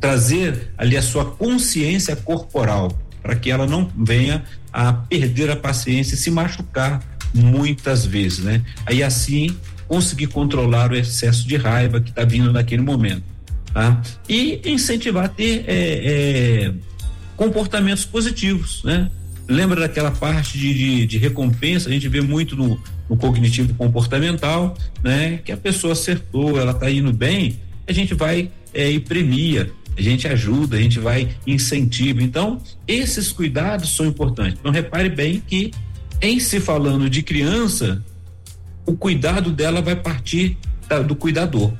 trazer 0.00 0.72
ali 0.78 0.96
a 0.96 1.02
sua 1.02 1.26
consciência 1.26 2.16
corporal 2.16 2.90
para 3.22 3.36
que 3.36 3.50
ela 3.50 3.66
não 3.66 3.90
venha 3.96 4.42
a 4.72 4.92
perder 4.92 5.50
a 5.50 5.56
paciência 5.56 6.14
e 6.14 6.18
se 6.18 6.30
machucar 6.30 7.02
muitas 7.34 8.06
vezes, 8.06 8.38
né? 8.40 8.62
Aí 8.86 9.02
assim 9.02 9.54
conseguir 9.88 10.28
controlar 10.28 10.92
o 10.92 10.96
excesso 10.96 11.46
de 11.46 11.56
raiva 11.56 12.00
que 12.00 12.10
está 12.10 12.24
vindo 12.24 12.52
naquele 12.52 12.82
momento, 12.82 13.24
tá? 13.72 14.00
E 14.28 14.60
incentivar 14.64 15.24
a 15.24 15.28
ter 15.28 15.64
é, 15.66 16.66
é, 16.66 16.72
comportamentos 17.36 18.04
positivos, 18.04 18.82
né? 18.84 19.10
Lembra 19.48 19.80
daquela 19.80 20.10
parte 20.10 20.56
de, 20.56 20.72
de, 20.72 21.06
de 21.06 21.18
recompensa? 21.18 21.88
A 21.88 21.92
gente 21.92 22.08
vê 22.08 22.20
muito 22.20 22.56
no, 22.56 22.80
no, 23.08 23.16
cognitivo 23.16 23.74
comportamental, 23.74 24.76
né? 25.02 25.40
Que 25.44 25.52
a 25.52 25.56
pessoa 25.56 25.92
acertou, 25.92 26.58
ela 26.58 26.72
está 26.72 26.90
indo 26.90 27.12
bem, 27.12 27.58
a 27.86 27.92
gente 27.92 28.14
vai 28.14 28.50
é, 28.72 28.90
e 28.90 29.00
premia, 29.00 29.70
a 29.96 30.00
gente 30.00 30.26
ajuda, 30.26 30.76
a 30.76 30.80
gente 30.80 30.98
vai 30.98 31.28
incentiva. 31.46 32.22
Então, 32.22 32.60
esses 32.86 33.32
cuidados 33.32 33.94
são 33.94 34.06
importantes. 34.06 34.58
Então, 34.58 34.72
repare 34.72 35.08
bem 35.08 35.42
que, 35.46 35.70
em 36.20 36.40
se 36.40 36.60
falando 36.60 37.10
de 37.10 37.22
criança, 37.22 38.02
o 38.86 38.96
cuidado 38.96 39.50
dela 39.50 39.80
vai 39.80 39.96
partir 39.96 40.56
da, 40.88 41.00
do 41.00 41.14
cuidador. 41.14 41.72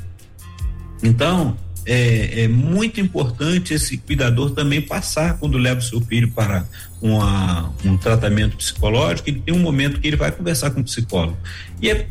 Então, 1.02 1.56
é, 1.84 2.44
é, 2.44 2.48
muito 2.48 3.00
importante 3.00 3.74
esse 3.74 3.98
cuidador 3.98 4.52
também 4.52 4.80
passar 4.80 5.36
quando 5.38 5.58
leva 5.58 5.80
o 5.80 5.82
seu 5.82 6.00
filho 6.00 6.30
para 6.30 6.64
uma, 7.00 7.72
um 7.84 7.96
tratamento 7.96 8.56
psicológico, 8.56 9.28
ele 9.28 9.40
tem 9.40 9.54
um 9.54 9.58
momento 9.58 10.00
que 10.00 10.06
ele 10.06 10.16
vai 10.16 10.30
conversar 10.30 10.70
com 10.70 10.80
o 10.80 10.84
psicólogo. 10.84 11.36
E 11.80 11.90
é 11.90 12.06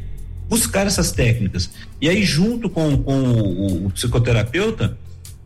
buscar 0.49 0.85
essas 0.85 1.13
técnicas. 1.13 1.69
E 2.01 2.09
aí, 2.09 2.25
junto 2.25 2.69
com, 2.69 2.97
com 2.97 3.21
o, 3.21 3.85
o 3.85 3.89
psicoterapeuta, 3.91 4.97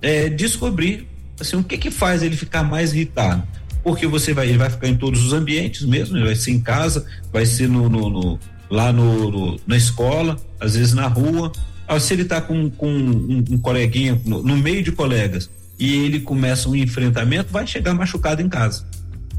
é, 0.01 0.29
descobrir 0.29 1.07
assim, 1.39 1.55
o 1.57 1.63
que 1.63 1.77
que 1.77 1.91
faz 1.91 2.23
ele 2.23 2.35
ficar 2.35 2.63
mais 2.63 2.93
irritado. 2.93 3.43
Porque 3.83 4.07
você 4.07 4.33
vai, 4.33 4.47
ele 4.49 4.57
vai 4.57 4.69
ficar 4.69 4.87
em 4.87 4.95
todos 4.95 5.23
os 5.23 5.31
ambientes 5.31 5.83
mesmo, 5.83 6.17
ele 6.17 6.25
vai 6.25 6.35
ser 6.35 6.51
em 6.51 6.59
casa, 6.59 7.05
vai 7.31 7.45
ser 7.45 7.69
no, 7.69 7.87
no, 7.87 8.09
no 8.09 8.39
lá 8.75 8.91
no, 8.91 9.31
no, 9.31 9.59
na 9.65 9.77
escola, 9.77 10.35
às 10.59 10.75
vezes 10.75 10.93
na 10.93 11.07
rua, 11.07 11.51
ah, 11.87 11.99
se 11.99 12.13
ele 12.13 12.23
está 12.23 12.41
com, 12.41 12.69
com 12.69 12.91
um, 12.91 13.43
um 13.51 13.57
coleguinha 13.57 14.19
no, 14.25 14.43
no, 14.43 14.57
meio 14.57 14.83
de 14.83 14.91
colegas 14.91 15.49
e 15.79 15.95
ele 15.95 16.19
começa 16.19 16.67
um 16.67 16.75
enfrentamento, 16.75 17.51
vai 17.51 17.65
chegar 17.65 17.93
machucado 17.93 18.41
em 18.41 18.49
casa, 18.49 18.85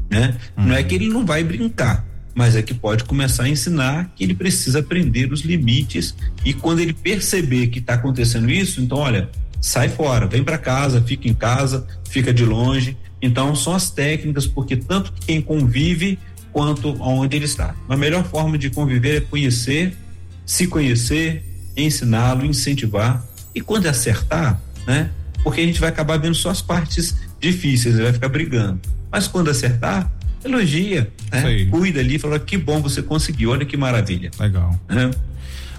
né? 0.09 0.35
Uhum. 0.57 0.65
Não 0.65 0.75
é 0.75 0.81
que 0.81 0.95
ele 0.95 1.07
não 1.07 1.23
vai 1.23 1.43
brincar, 1.43 2.03
mas 2.33 2.55
é 2.55 2.63
que 2.63 2.73
pode 2.73 3.03
começar 3.03 3.43
a 3.43 3.49
ensinar 3.49 4.11
que 4.15 4.23
ele 4.23 4.33
precisa 4.33 4.79
aprender 4.79 5.31
os 5.31 5.41
limites 5.41 6.15
e 6.43 6.53
quando 6.53 6.79
ele 6.79 6.93
perceber 6.93 7.67
que 7.67 7.79
está 7.79 7.93
acontecendo 7.93 8.49
isso, 8.49 8.81
então 8.81 8.97
olha, 8.97 9.29
sai 9.61 9.89
fora, 9.89 10.25
vem 10.25 10.43
para 10.43 10.57
casa, 10.57 11.01
fica 11.01 11.27
em 11.27 11.33
casa, 11.33 11.85
fica 12.09 12.33
de 12.33 12.45
longe. 12.45 12.97
Então 13.21 13.55
são 13.55 13.73
as 13.73 13.89
técnicas 13.89 14.45
porque 14.45 14.77
tanto 14.77 15.11
quem 15.25 15.41
convive 15.41 16.17
quanto 16.57 16.99
onde 16.99 17.35
ele 17.35 17.45
está. 17.45 17.75
A 17.87 17.95
melhor 17.95 18.23
forma 18.23 18.57
de 18.57 18.71
conviver 18.71 19.17
é 19.17 19.21
conhecer, 19.21 19.95
se 20.43 20.65
conhecer, 20.65 21.45
ensiná-lo, 21.77 22.43
incentivar 22.43 23.23
e 23.53 23.61
quando 23.61 23.85
acertar, 23.85 24.59
né? 24.87 25.11
Porque 25.43 25.61
a 25.61 25.63
gente 25.63 25.79
vai 25.79 25.89
acabar 25.89 26.17
vendo 26.17 26.33
só 26.33 26.49
as 26.49 26.59
partes 26.59 27.15
difíceis, 27.39 27.99
vai 27.99 28.11
ficar 28.11 28.27
brigando. 28.29 28.79
Mas 29.11 29.27
quando 29.27 29.51
acertar, 29.51 30.11
elogia, 30.43 31.11
né? 31.31 31.65
cuida 31.69 31.99
ali, 31.99 32.17
fala 32.17 32.39
que 32.39 32.57
bom 32.57 32.81
você 32.81 33.03
conseguiu, 33.03 33.51
olha 33.51 33.63
que 33.63 33.77
maravilha. 33.77 34.31
Legal. 34.39 34.75
Né? 34.89 35.11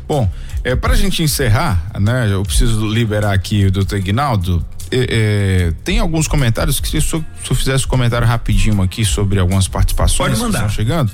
Bom, 0.06 0.30
é, 0.62 0.76
para 0.76 0.92
a 0.92 0.96
gente 0.96 1.24
encerrar, 1.24 1.90
né? 1.98 2.32
Eu 2.32 2.44
preciso 2.44 2.86
liberar 2.86 3.32
aqui 3.32 3.66
o 3.66 3.72
doutor 3.72 3.98
Ignaldo. 3.98 4.64
É, 4.90 5.68
é, 5.68 5.72
tem 5.84 5.98
alguns 5.98 6.26
comentários 6.26 6.80
que 6.80 6.88
se 6.88 7.00
se 7.00 7.14
eu 7.14 7.54
fizesse 7.54 7.84
um 7.84 7.88
comentário 7.88 8.26
rapidinho 8.26 8.80
aqui 8.82 9.04
sobre 9.04 9.38
algumas 9.38 9.68
participações 9.68 10.30
Pode 10.30 10.40
mandar. 10.40 10.60
que 10.60 10.64
estão 10.66 10.76
chegando. 10.84 11.12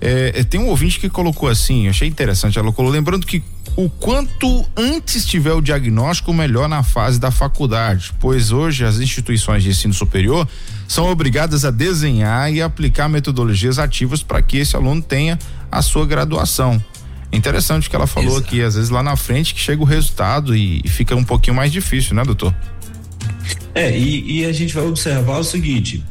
É, 0.00 0.32
é, 0.36 0.44
tem 0.44 0.60
um 0.60 0.68
ouvinte 0.68 0.98
que 0.98 1.08
colocou 1.08 1.48
assim, 1.48 1.88
achei 1.88 2.08
interessante, 2.08 2.58
ela 2.58 2.72
colocou, 2.72 2.92
lembrando 2.92 3.26
que 3.26 3.42
o 3.76 3.88
quanto 3.88 4.66
antes 4.76 5.24
tiver 5.24 5.52
o 5.52 5.60
diagnóstico, 5.60 6.32
melhor 6.32 6.68
na 6.68 6.82
fase 6.82 7.20
da 7.20 7.30
faculdade, 7.30 8.12
pois 8.18 8.52
hoje 8.52 8.84
as 8.84 8.98
instituições 8.98 9.62
de 9.62 9.70
ensino 9.70 9.94
superior 9.94 10.48
são 10.88 11.10
obrigadas 11.10 11.64
a 11.64 11.70
desenhar 11.70 12.52
e 12.52 12.60
aplicar 12.60 13.08
metodologias 13.08 13.78
ativas 13.78 14.22
para 14.22 14.42
que 14.42 14.58
esse 14.58 14.74
aluno 14.74 15.00
tenha 15.00 15.38
a 15.70 15.82
sua 15.82 16.04
graduação. 16.06 16.82
Interessante 17.32 17.88
que 17.88 17.94
ela 17.94 18.08
falou 18.08 18.32
Exato. 18.32 18.46
aqui, 18.46 18.62
às 18.62 18.74
vezes 18.74 18.90
lá 18.90 19.02
na 19.02 19.14
frente 19.14 19.54
que 19.54 19.60
chega 19.60 19.80
o 19.80 19.84
resultado 19.84 20.54
e, 20.54 20.80
e 20.84 20.88
fica 20.88 21.14
um 21.14 21.22
pouquinho 21.22 21.54
mais 21.54 21.70
difícil, 21.70 22.14
né, 22.14 22.24
doutor? 22.24 22.52
É, 23.74 23.96
e, 23.96 24.40
e 24.40 24.46
a 24.46 24.52
gente 24.52 24.74
vai 24.74 24.84
observar 24.86 25.38
o 25.38 25.44
seguinte: 25.44 26.04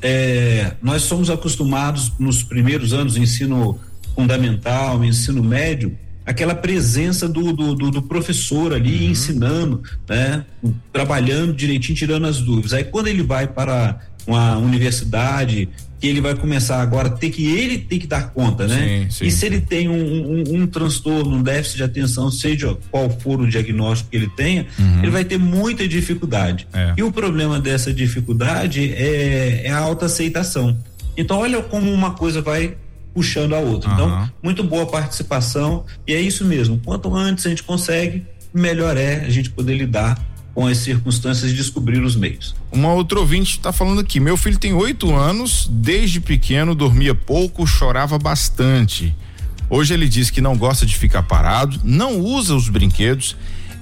é, 0.00 0.72
nós 0.82 1.02
somos 1.02 1.30
acostumados 1.30 2.12
nos 2.18 2.42
primeiros 2.42 2.92
anos 2.92 3.14
do 3.14 3.20
ensino 3.20 3.78
fundamental, 4.14 5.04
ensino 5.04 5.42
médio, 5.42 5.96
aquela 6.24 6.54
presença 6.54 7.28
do, 7.28 7.52
do, 7.52 7.74
do, 7.74 7.90
do 7.90 8.02
professor 8.02 8.72
ali 8.72 9.04
uhum. 9.04 9.10
ensinando, 9.10 9.82
né? 10.08 10.44
Trabalhando 10.92 11.52
direitinho, 11.52 11.96
tirando 11.96 12.26
as 12.26 12.40
dúvidas. 12.40 12.72
Aí 12.72 12.84
quando 12.84 13.08
ele 13.08 13.22
vai 13.22 13.46
para 13.46 14.00
uma 14.26 14.56
universidade, 14.56 15.68
que 16.02 16.08
ele 16.08 16.20
vai 16.20 16.34
começar 16.34 16.82
agora 16.82 17.06
a 17.06 17.10
ter 17.12 17.30
que 17.30 17.46
ele 17.46 17.78
tem 17.78 17.96
que 17.96 18.08
dar 18.08 18.32
conta, 18.32 18.66
né? 18.66 19.04
Sim, 19.04 19.10
sim. 19.10 19.24
E 19.26 19.30
se 19.30 19.46
ele 19.46 19.60
tem 19.60 19.88
um, 19.88 19.94
um, 19.94 20.62
um, 20.62 20.66
transtorno, 20.66 21.36
um 21.36 21.40
déficit 21.40 21.76
de 21.76 21.84
atenção, 21.84 22.28
seja 22.28 22.76
qual 22.90 23.08
for 23.08 23.40
o 23.40 23.48
diagnóstico 23.48 24.10
que 24.10 24.16
ele 24.16 24.28
tenha, 24.36 24.66
uhum. 24.76 24.98
ele 24.98 25.12
vai 25.12 25.24
ter 25.24 25.38
muita 25.38 25.86
dificuldade. 25.86 26.66
É. 26.72 26.94
E 26.96 27.04
o 27.04 27.12
problema 27.12 27.60
dessa 27.60 27.94
dificuldade 27.94 28.92
é, 28.92 29.66
é 29.66 29.70
a 29.70 29.78
autoaceitação. 29.78 30.76
Então, 31.16 31.38
olha 31.38 31.62
como 31.62 31.88
uma 31.92 32.10
coisa 32.10 32.42
vai 32.42 32.74
puxando 33.14 33.54
a 33.54 33.60
outra. 33.60 33.88
Uhum. 33.90 33.94
Então, 33.94 34.30
muito 34.42 34.64
boa 34.64 34.86
participação 34.86 35.84
e 36.04 36.14
é 36.14 36.20
isso 36.20 36.44
mesmo. 36.44 36.80
Quanto 36.84 37.14
antes 37.14 37.46
a 37.46 37.48
gente 37.48 37.62
consegue, 37.62 38.26
melhor 38.52 38.96
é 38.96 39.24
a 39.24 39.30
gente 39.30 39.50
poder 39.50 39.76
lidar 39.76 40.18
com 40.54 40.66
as 40.66 40.78
circunstâncias 40.78 41.50
e 41.50 41.54
descobrir 41.54 42.00
os 42.02 42.14
meios. 42.14 42.54
Uma 42.70 42.92
outra 42.92 43.18
ouvinte 43.18 43.56
está 43.56 43.72
falando 43.72 44.00
aqui: 44.00 44.20
meu 44.20 44.36
filho 44.36 44.58
tem 44.58 44.72
oito 44.72 45.14
anos, 45.14 45.68
desde 45.70 46.20
pequeno 46.20 46.74
dormia 46.74 47.14
pouco, 47.14 47.66
chorava 47.66 48.18
bastante. 48.18 49.14
Hoje 49.70 49.94
ele 49.94 50.08
diz 50.08 50.30
que 50.30 50.40
não 50.40 50.56
gosta 50.56 50.84
de 50.84 50.96
ficar 50.96 51.22
parado, 51.22 51.80
não 51.82 52.20
usa 52.20 52.54
os 52.54 52.68
brinquedos, 52.68 53.36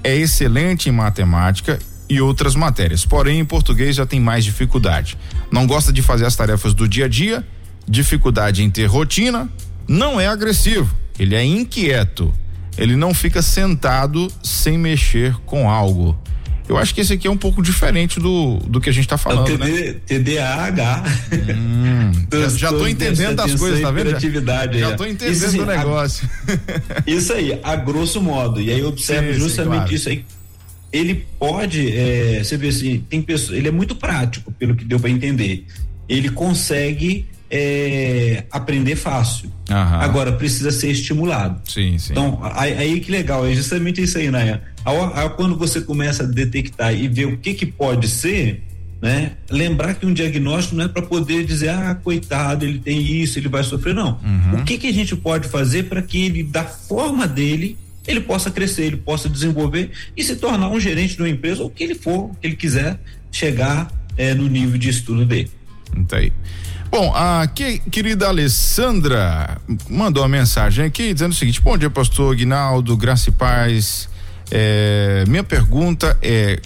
é 0.05 0.17
excelente 0.17 0.89
em 0.89 0.93
matemática 0.93 1.79
e 2.09 2.21
outras 2.21 2.55
matérias. 2.55 3.05
Porém, 3.05 3.41
em 3.41 3.45
português 3.45 3.97
já 3.97 4.07
tem 4.07 4.21
mais 4.21 4.45
dificuldade. 4.45 5.19
Não 5.51 5.67
gosta 5.67 5.93
de 5.93 6.01
fazer 6.01 6.27
as 6.27 6.37
tarefas 6.37 6.75
do 6.75 6.87
dia 6.87 7.07
a 7.07 7.09
dia 7.09 7.45
dificuldade 7.91 8.63
em 8.63 8.71
ter 8.71 8.87
rotina, 8.87 9.49
não 9.89 10.21
é 10.21 10.29
agressivo, 10.29 10.95
ele 11.19 11.35
é 11.35 11.45
inquieto. 11.45 12.33
Ele 12.79 12.95
não 12.95 13.13
fica 13.13 13.43
sentado 13.43 14.29
sem 14.43 14.79
mexer 14.79 15.35
com 15.45 15.69
algo. 15.69 16.17
Eu 16.71 16.79
acho 16.79 16.95
que 16.95 17.01
esse 17.01 17.13
aqui 17.13 17.27
é 17.27 17.31
um 17.31 17.37
pouco 17.37 17.61
diferente 17.61 18.21
do, 18.21 18.59
do 18.59 18.81
que 18.81 18.89
a 18.89 18.93
gente 18.93 19.03
está 19.03 19.19
falando. 19.19 19.51
É 19.51 19.55
o 19.55 19.59
TD, 19.59 19.93
né? 19.93 19.95
TDAH. 20.07 21.05
Hum, 21.59 22.13
já, 22.57 22.71
estou 22.71 22.89
entendendo 22.89 23.41
as 23.41 23.57
coisas, 23.57 23.81
tá 23.81 23.91
vendo? 23.91 24.11
Já 24.11 24.91
estou 24.93 25.05
entendendo 25.05 25.35
isso, 25.35 25.47
assim, 25.47 25.59
o 25.59 25.67
negócio. 25.67 26.31
A, 26.47 27.03
isso 27.11 27.33
aí, 27.33 27.59
a 27.61 27.75
grosso 27.75 28.23
modo. 28.23 28.61
E 28.61 28.71
aí 28.71 28.85
observa 28.85 29.33
sim, 29.33 29.41
justamente 29.41 29.73
sim, 29.73 29.79
claro. 29.79 29.95
isso 29.97 30.09
aí. 30.11 30.25
Ele 30.93 31.27
pode, 31.41 31.91
é, 31.91 32.39
você 32.45 32.57
vê 32.57 32.69
assim, 32.69 33.05
tem 33.11 33.21
pessoas, 33.21 33.59
ele 33.59 33.67
é 33.67 33.73
muito 33.73 33.97
prático, 33.97 34.53
pelo 34.53 34.77
que 34.77 34.85
deu 34.85 35.01
para 35.01 35.11
entender. 35.11 35.67
Ele 36.09 36.29
consegue 36.29 37.27
é, 37.51 38.45
aprender 38.51 38.95
fácil. 38.95 39.51
Aham. 39.69 39.99
Agora 39.99 40.33
precisa 40.33 40.71
ser 40.71 40.91
estimulado. 40.91 41.61
Sim, 41.69 41.99
sim. 41.99 42.13
Então, 42.13 42.39
aí, 42.55 42.73
aí 42.75 43.01
que 43.01 43.11
legal, 43.11 43.47
é 43.47 43.53
justamente 43.55 44.01
isso 44.01 44.19
aí, 44.19 44.31
né? 44.31 44.61
quando 45.37 45.57
você 45.57 45.81
começa 45.81 46.23
a 46.23 46.27
detectar 46.27 46.95
e 46.95 47.09
ver 47.09 47.27
o 47.27 47.37
que 47.37 47.55
que 47.55 47.67
pode 47.67 48.09
ser, 48.09 48.63
né? 49.03 49.33
Lembrar 49.51 49.95
que 49.95 50.07
um 50.07 50.13
diagnóstico 50.13 50.77
não 50.77 50.85
é 50.85 50.89
para 50.89 51.03
poder 51.03 51.45
dizer, 51.45 51.71
ah, 51.71 51.95
coitado, 51.95 52.65
ele 52.65 52.79
tem 52.79 53.01
isso, 53.01 53.39
ele 53.39 53.49
vai 53.49 53.63
sofrer, 53.63 53.95
não. 53.95 54.19
Uhum. 54.23 54.61
O 54.61 54.65
que 54.65 54.79
que 54.79 54.87
a 54.87 54.93
gente 54.93 55.17
pode 55.17 55.49
fazer 55.49 55.85
para 55.85 56.03
que 56.03 56.25
ele, 56.25 56.43
da 56.43 56.65
forma 56.65 57.27
dele, 57.27 57.77
ele 58.07 58.21
possa 58.21 58.51
crescer, 58.51 58.85
ele 58.85 58.97
possa 58.97 59.29
desenvolver 59.29 59.91
e 60.17 60.23
se 60.23 60.37
tornar 60.37 60.69
um 60.69 60.81
gerente 60.81 61.17
de 61.17 61.23
uma 61.23 61.29
empresa 61.29 61.63
ou 61.63 61.69
o 61.69 61.71
que 61.71 61.85
ele 61.85 61.95
for, 61.95 62.31
que 62.41 62.47
ele 62.47 62.57
quiser 62.57 62.99
chegar 63.31 63.91
é, 64.17 64.35
no 64.35 64.49
nível 64.49 64.79
de 64.79 64.89
estudo 64.89 65.25
dele. 65.25 65.51
Entendi. 65.97 66.33
Bom, 66.91 67.15
a 67.15 67.47
que, 67.47 67.79
querida 67.79 68.27
Alessandra 68.27 69.59
mandou 69.89 70.25
uma 70.25 70.29
mensagem 70.29 70.85
aqui 70.85 71.15
dizendo 71.15 71.31
o 71.31 71.35
seguinte: 71.37 71.61
Bom 71.61 71.79
dia, 71.79 71.89
pastor 71.89 72.35
Guinaldo, 72.35 72.97
graça 72.97 73.29
e 73.29 73.33
paz. 73.33 74.09
É, 74.51 75.23
minha 75.29 75.45
pergunta 75.45 76.19
é: 76.21 76.61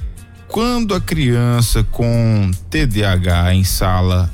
quando 0.49 0.95
a 0.95 1.01
criança 1.01 1.85
com 1.91 2.51
TDAH 2.71 3.55
em 3.55 3.65
sala, 3.65 4.33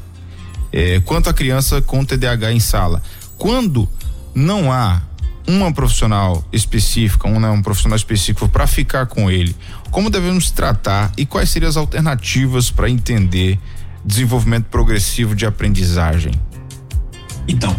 é, 0.72 1.01
quanto 1.01 1.28
a 1.28 1.34
criança 1.34 1.82
com 1.82 2.05
TDAH 2.05 2.53
em 2.53 2.61
sala, 2.61 3.03
quando 3.36 3.88
não 4.32 4.72
há 4.72 5.03
uma 5.45 5.72
profissional 5.72 6.45
específica, 6.53 7.26
um, 7.26 7.41
né, 7.41 7.51
um 7.51 7.62
profissional 7.62 7.97
específico 7.97 8.49
para 8.49 8.68
ficar 8.68 9.07
com 9.07 9.28
ele, 9.28 9.57
como 9.91 10.09
devemos 10.09 10.53
tratar 10.53 11.11
e 11.16 11.26
quais 11.26 11.51
seriam 11.51 11.68
as 11.68 11.76
alternativas 11.76 12.70
para 12.70 12.88
entender 12.88 13.59
desenvolvimento 14.05 14.66
progressivo 14.66 15.34
de 15.34 15.46
aprendizagem? 15.46 16.32
Então, 17.46 17.76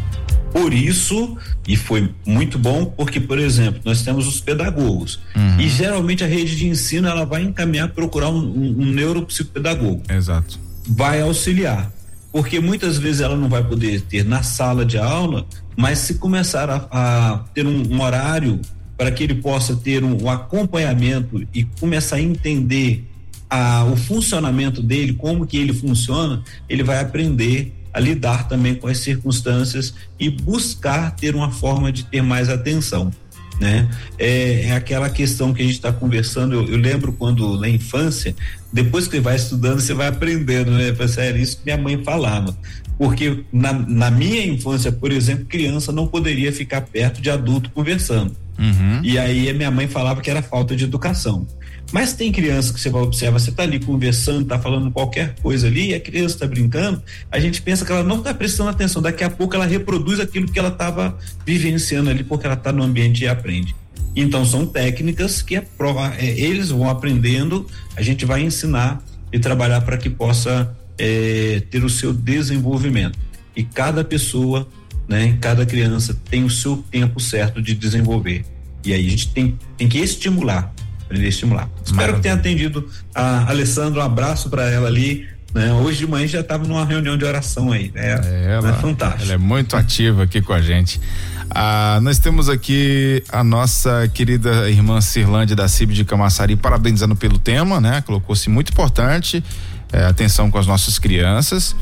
por 0.51 0.73
isso, 0.73 1.37
e 1.67 1.77
foi 1.77 2.13
muito 2.25 2.59
bom, 2.59 2.85
porque, 2.85 3.19
por 3.19 3.39
exemplo, 3.39 3.81
nós 3.85 4.01
temos 4.01 4.27
os 4.27 4.41
pedagogos. 4.41 5.19
Uhum. 5.35 5.59
E 5.59 5.69
geralmente 5.69 6.23
a 6.23 6.27
rede 6.27 6.55
de 6.55 6.67
ensino 6.67 7.07
ela 7.07 7.25
vai 7.25 7.41
encaminhar 7.41 7.89
procurar 7.89 8.29
um, 8.29 8.39
um, 8.39 8.81
um 8.81 8.85
neuropsicopedagogo. 8.85 10.03
Exato. 10.09 10.59
vai 10.87 11.21
auxiliar. 11.21 11.91
Porque 12.31 12.59
muitas 12.59 12.97
vezes 12.97 13.21
ela 13.21 13.35
não 13.35 13.49
vai 13.49 13.63
poder 13.63 14.01
ter 14.01 14.23
na 14.23 14.41
sala 14.41 14.85
de 14.85 14.97
aula, 14.97 15.45
mas 15.75 15.99
se 15.99 16.15
começar 16.15 16.69
a, 16.69 16.87
a 16.91 17.39
ter 17.53 17.65
um, 17.65 17.93
um, 17.93 18.01
horário 18.01 18.59
para 18.97 19.11
que 19.11 19.23
ele 19.23 19.35
possa 19.35 19.75
ter 19.75 20.03
um, 20.03 20.23
um 20.23 20.29
acompanhamento 20.29 21.45
e 21.53 21.63
começar 21.63 22.17
a 22.17 22.21
entender 22.21 23.10
a, 23.51 23.83
o 23.83 23.97
funcionamento 23.97 24.81
dele, 24.81 25.11
como 25.11 25.45
que 25.45 25.57
ele 25.57 25.73
funciona, 25.73 26.41
ele 26.69 26.83
vai 26.83 27.01
aprender 27.01 27.73
a 27.93 27.99
lidar 27.99 28.47
também 28.47 28.73
com 28.73 28.87
as 28.87 28.99
circunstâncias 28.99 29.93
e 30.17 30.29
buscar 30.29 31.13
ter 31.13 31.35
uma 31.35 31.51
forma 31.51 31.91
de 31.91 32.05
ter 32.05 32.21
mais 32.21 32.47
atenção. 32.47 33.11
Né? 33.59 33.89
É, 34.17 34.67
é 34.67 34.71
aquela 34.71 35.09
questão 35.09 35.53
que 35.53 35.61
a 35.61 35.65
gente 35.65 35.75
está 35.75 35.91
conversando. 35.91 36.53
Eu, 36.55 36.65
eu, 36.65 36.77
lembro 36.77 37.11
quando 37.11 37.59
na 37.59 37.67
infância, 37.67 38.33
depois 38.71 39.05
que 39.05 39.17
você 39.17 39.19
vai 39.19 39.35
estudando, 39.35 39.81
você 39.81 39.93
vai 39.93 40.07
aprendendo, 40.07 40.71
né? 40.71 40.95
Era 41.17 41.37
isso 41.37 41.57
que 41.57 41.65
minha 41.65 41.77
mãe 41.77 42.01
falava. 42.03 42.57
Porque 42.97 43.43
na, 43.51 43.73
na 43.73 44.09
minha 44.09 44.45
infância, 44.45 44.91
por 44.91 45.11
exemplo, 45.11 45.45
criança 45.45 45.91
não 45.91 46.07
poderia 46.07 46.51
ficar 46.53 46.81
perto 46.81 47.21
de 47.21 47.29
adulto 47.29 47.69
conversando. 47.69 48.35
Uhum. 48.57 49.01
E 49.03 49.19
aí 49.19 49.49
a 49.49 49.53
minha 49.53 49.69
mãe 49.69 49.87
falava 49.87 50.21
que 50.21 50.29
era 50.29 50.41
falta 50.41 50.75
de 50.75 50.85
educação. 50.85 51.45
Mas 51.91 52.13
tem 52.13 52.31
criança 52.31 52.73
que 52.73 52.79
você 52.79 52.89
vai 52.89 53.01
observar, 53.01 53.39
você 53.39 53.49
está 53.49 53.63
ali 53.63 53.79
conversando, 53.79 54.43
está 54.43 54.57
falando 54.57 54.89
qualquer 54.91 55.35
coisa 55.41 55.67
ali, 55.67 55.89
e 55.89 55.93
a 55.93 55.99
criança 55.99 56.35
está 56.35 56.47
brincando, 56.47 57.03
a 57.29 57.39
gente 57.39 57.61
pensa 57.61 57.85
que 57.85 57.91
ela 57.91 58.03
não 58.03 58.19
está 58.19 58.33
prestando 58.33 58.69
atenção, 58.69 59.01
daqui 59.01 59.23
a 59.23 59.29
pouco 59.29 59.55
ela 59.55 59.65
reproduz 59.65 60.19
aquilo 60.19 60.47
que 60.47 60.57
ela 60.57 60.69
estava 60.69 61.17
vivenciando 61.45 62.09
ali, 62.09 62.23
porque 62.23 62.45
ela 62.45 62.55
está 62.55 62.71
no 62.71 62.81
ambiente 62.81 63.23
e 63.23 63.27
aprende. 63.27 63.75
Então 64.15 64.45
são 64.45 64.65
técnicas 64.65 65.41
que 65.41 65.55
é 65.55 65.65
é, 66.17 66.25
eles 66.39 66.69
vão 66.69 66.89
aprendendo, 66.89 67.67
a 67.95 68.01
gente 68.01 68.25
vai 68.25 68.41
ensinar 68.41 69.03
e 69.31 69.39
trabalhar 69.39 69.81
para 69.81 69.97
que 69.97 70.09
possa 70.09 70.75
é, 70.97 71.61
ter 71.69 71.83
o 71.83 71.89
seu 71.89 72.13
desenvolvimento. 72.13 73.17
E 73.55 73.63
cada 73.63 74.03
pessoa, 74.03 74.67
né, 75.07 75.37
cada 75.41 75.65
criança 75.65 76.17
tem 76.29 76.43
o 76.43 76.49
seu 76.49 76.77
tempo 76.77 77.19
certo 77.19 77.61
de 77.61 77.73
desenvolver. 77.73 78.45
E 78.83 78.93
aí 78.93 79.05
a 79.05 79.09
gente 79.09 79.29
tem, 79.29 79.57
tem 79.77 79.87
que 79.87 79.99
estimular 79.99 80.73
a 81.19 81.27
estimular. 81.27 81.69
Espero 81.77 81.95
Maravilha. 81.95 82.17
que 82.17 82.23
tenha 82.23 82.35
atendido 82.35 82.87
a 83.13 83.49
Alessandro, 83.49 83.99
um 83.99 84.03
abraço 84.03 84.49
para 84.49 84.69
ela 84.69 84.87
ali. 84.87 85.27
Né? 85.53 85.71
Hoje 85.73 85.99
de 85.99 86.07
manhã 86.07 86.27
já 86.27 86.39
estava 86.39 86.65
numa 86.65 86.85
reunião 86.85 87.17
de 87.17 87.25
oração 87.25 87.71
aí. 87.71 87.91
Né? 87.93 88.19
É, 88.23 88.53
ela, 88.53 88.69
é 88.69 88.73
fantástico. 88.73 89.23
Ela 89.23 89.33
é 89.33 89.37
muito 89.37 89.75
ativa 89.75 90.23
aqui 90.23 90.41
com 90.41 90.53
a 90.53 90.61
gente. 90.61 90.99
Ah, 91.49 91.99
nós 92.01 92.17
temos 92.17 92.47
aqui 92.47 93.21
a 93.29 93.43
nossa 93.43 94.07
querida 94.13 94.69
irmã 94.69 95.01
Cirlande 95.01 95.53
da 95.53 95.67
CIB 95.67 95.93
de 95.93 96.05
Camaçari 96.05 96.55
parabenizando 96.55 97.15
pelo 97.15 97.37
tema, 97.37 97.81
né? 97.81 98.01
Colocou-se 98.01 98.49
muito 98.49 98.71
importante, 98.71 99.43
é, 99.91 100.05
atenção 100.05 100.49
com 100.49 100.57
as 100.57 100.65
nossas 100.65 100.97
crianças. 100.97 101.75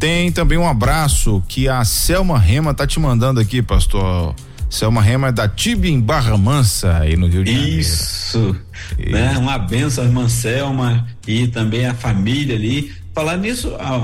Tem 0.00 0.32
também 0.32 0.58
um 0.58 0.68
abraço 0.68 1.40
que 1.46 1.68
a 1.68 1.84
Selma 1.84 2.36
Rema 2.36 2.74
tá 2.74 2.84
te 2.86 2.98
mandando 2.98 3.38
aqui, 3.38 3.62
pastor 3.62 4.34
Selma 4.74 5.00
Rema 5.00 5.28
é 5.28 5.32
da 5.32 5.46
Tibi 5.46 5.88
em 5.88 6.00
Barra 6.00 6.36
Mansa, 6.36 6.98
aí 6.98 7.16
no 7.16 7.28
Rio 7.28 7.44
de 7.44 7.52
Janeiro. 7.52 7.78
Isso, 7.78 8.56
né? 8.98 9.38
Uma 9.38 9.56
benção, 9.56 10.02
irmã 10.02 10.28
Selma 10.28 11.06
e 11.28 11.46
também 11.46 11.86
a 11.86 11.94
família 11.94 12.56
ali. 12.56 12.92
Falar 13.14 13.36
nisso, 13.36 13.72
a, 13.78 13.94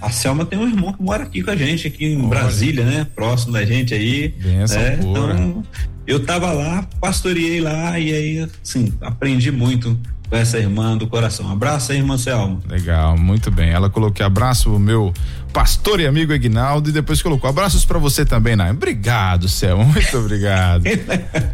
a, 0.00 0.06
a, 0.06 0.10
Selma 0.10 0.46
tem 0.46 0.56
um 0.56 0.68
irmão 0.68 0.92
que 0.92 1.02
mora 1.02 1.24
aqui 1.24 1.42
com 1.42 1.50
a 1.50 1.56
gente, 1.56 1.88
aqui 1.88 2.06
em 2.06 2.16
Olha. 2.16 2.28
Brasília, 2.28 2.84
né? 2.84 3.06
Próximo 3.12 3.54
da 3.54 3.64
gente 3.64 3.92
aí. 3.92 4.28
Benção 4.28 4.80
né? 4.80 4.98
Então, 5.02 5.64
eu 6.06 6.24
tava 6.24 6.52
lá, 6.52 6.86
pastoreei 7.00 7.60
lá 7.60 7.98
e 7.98 8.12
aí, 8.12 8.48
assim, 8.62 8.92
aprendi 9.00 9.50
muito 9.50 9.98
com 10.30 10.36
essa 10.36 10.58
irmã 10.58 10.96
do 10.96 11.08
coração. 11.08 11.50
Abraço 11.50 11.90
aí, 11.90 11.98
irmã 11.98 12.16
Selma. 12.16 12.60
Legal, 12.68 13.18
muito 13.18 13.50
bem. 13.50 13.70
Ela 13.70 13.90
colocou 13.90 14.24
abraço 14.24 14.72
o 14.72 14.78
meu 14.78 15.12
pastor 15.52 16.00
e 16.00 16.06
amigo 16.06 16.32
Egnaldo 16.32 16.90
e 16.90 16.92
depois 16.92 17.20
colocou 17.22 17.48
abraços 17.48 17.84
para 17.84 17.98
você 17.98 18.24
também, 18.24 18.56
Naim. 18.56 18.70
Obrigado, 18.70 19.48
Selma, 19.48 19.84
muito 19.92 20.18
obrigado. 20.18 20.84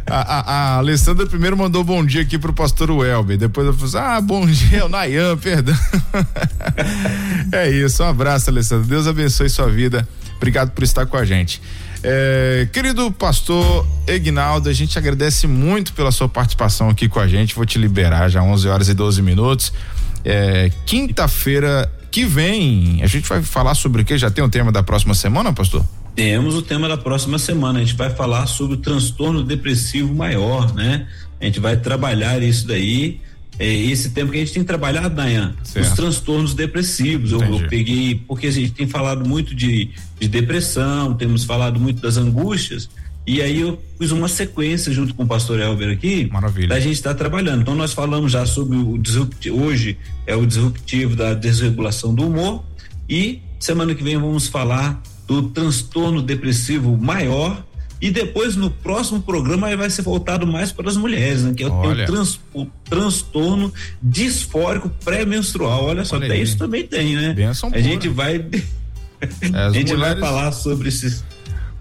a, 0.05 0.15
a, 0.15 0.39
a, 0.39 0.77
Alessandra 0.77 1.25
primeiro 1.25 1.57
mandou 1.57 1.83
bom 1.83 2.05
dia 2.05 2.21
aqui 2.21 2.37
pro 2.37 2.53
pastor 2.53 2.91
Welber, 2.91 3.37
depois 3.37 3.67
eu 3.67 3.73
falei, 3.73 3.87
assim, 3.87 3.97
ah, 3.97 4.21
bom 4.21 4.45
dia, 4.45 4.85
o 4.85 4.89
Nayan, 4.89 5.37
perdão. 5.37 5.75
é 7.51 7.69
isso, 7.69 8.03
um 8.03 8.07
abraço, 8.07 8.49
Alessandra. 8.49 8.87
Deus 8.87 9.07
abençoe 9.07 9.49
sua 9.49 9.69
vida. 9.69 10.07
Obrigado 10.37 10.71
por 10.71 10.83
estar 10.83 11.05
com 11.05 11.17
a 11.17 11.25
gente. 11.25 11.61
É, 12.03 12.67
querido 12.71 13.11
pastor 13.11 13.85
Egnaldo, 14.05 14.69
a 14.69 14.73
gente 14.73 14.97
agradece 14.97 15.47
muito 15.47 15.93
pela 15.93 16.11
sua 16.11 16.29
participação 16.29 16.89
aqui 16.89 17.09
com 17.09 17.19
a 17.19 17.27
gente. 17.27 17.55
Vou 17.55 17.65
te 17.65 17.79
liberar 17.79 18.29
já 18.29 18.41
11 18.41 18.67
horas 18.67 18.89
e 18.89 18.93
12 18.93 19.21
minutos. 19.21 19.73
É, 20.23 20.71
Quinta-feira 20.85 21.91
que 22.11 22.25
vem, 22.25 23.01
a 23.03 23.07
gente 23.07 23.27
vai 23.27 23.41
falar 23.41 23.75
sobre 23.75 24.01
o 24.01 24.05
que? 24.05 24.17
Já 24.17 24.29
tem 24.29 24.43
o 24.43 24.49
tema 24.49 24.71
da 24.71 24.83
próxima 24.83 25.13
semana, 25.13 25.53
pastor? 25.53 25.85
Temos 26.15 26.55
o 26.55 26.61
tema 26.61 26.87
da 26.87 26.97
próxima 26.97 27.37
semana. 27.37 27.79
A 27.79 27.83
gente 27.83 27.95
vai 27.95 28.09
falar 28.09 28.47
sobre 28.47 28.75
o 28.75 28.77
transtorno 28.77 29.43
depressivo 29.43 30.13
maior, 30.13 30.73
né? 30.73 31.07
A 31.39 31.45
gente 31.45 31.59
vai 31.59 31.77
trabalhar 31.77 32.41
isso 32.41 32.67
daí 32.67 33.21
é, 33.59 33.73
esse 33.73 34.11
tempo 34.11 34.31
que 34.31 34.37
a 34.37 34.39
gente 34.39 34.53
tem 34.53 34.63
trabalhado, 34.63 35.15
Dayan, 35.15 35.55
os 35.63 35.89
transtornos 35.93 36.53
depressivos. 36.53 37.31
Eu, 37.31 37.41
eu, 37.41 37.67
peguei, 37.67 38.21
porque 38.27 38.47
a 38.47 38.51
gente 38.51 38.71
tem 38.71 38.87
falado 38.87 39.27
muito 39.27 39.55
de, 39.55 39.89
de 40.19 40.27
depressão, 40.27 41.15
temos 41.15 41.43
falado 41.43 41.79
muito 41.79 41.99
das 41.99 42.17
angústias, 42.17 42.87
e 43.27 43.41
aí 43.41 43.59
eu 43.59 43.79
fiz 43.99 44.11
uma 44.11 44.27
sequência 44.27 44.91
junto 44.91 45.13
com 45.13 45.23
o 45.23 45.27
pastor 45.27 45.59
Elber 45.59 45.91
aqui. 45.91 46.29
Maravilha. 46.31 46.69
Da 46.69 46.79
gente 46.79 46.93
estar 46.93 47.11
tá 47.11 47.15
trabalhando. 47.15 47.61
Então 47.61 47.75
nós 47.75 47.93
falamos 47.93 48.31
já 48.31 48.45
sobre 48.45 48.77
o 48.77 48.97
disruptivo, 48.97 49.61
hoje 49.63 49.97
é 50.25 50.35
o 50.35 50.45
disruptivo 50.45 51.15
da 51.15 51.33
desregulação 51.33 52.15
do 52.15 52.25
humor 52.25 52.63
e 53.09 53.41
semana 53.59 53.93
que 53.93 54.03
vem 54.03 54.17
vamos 54.17 54.47
falar 54.47 55.01
do 55.27 55.49
transtorno 55.49 56.21
depressivo 56.21 56.97
maior 56.97 57.63
e 57.99 58.11
depois, 58.11 58.55
no 58.55 58.69
próximo 58.69 59.21
programa, 59.21 59.75
vai 59.75 59.89
ser 59.89 60.03
voltado 60.03 60.45
mais 60.45 60.71
para 60.71 60.87
as 60.87 60.95
mulheres, 60.95 61.41
né? 61.41 61.53
Que 61.55 61.63
é 61.63 61.67
o, 61.67 62.05
trans, 62.05 62.39
o 62.53 62.67
transtorno 62.87 63.73
disfórico 64.01 64.89
pré-menstrual. 65.03 65.85
Olha 65.85 66.05
só, 66.05 66.15
Olha 66.15 66.25
até 66.25 66.35
aí. 66.35 66.43
isso 66.43 66.57
também 66.57 66.85
tem, 66.85 67.15
né? 67.15 67.33
Benção 67.33 67.69
a 67.69 67.71
pura. 67.71 67.83
gente 67.83 68.07
vai. 68.07 68.35
É, 69.19 69.47
a 69.57 69.71
gente 69.71 69.93
mulheres... 69.93 69.97
vai 69.97 70.29
falar 70.29 70.51
sobre 70.51 70.89
esses. 70.89 71.23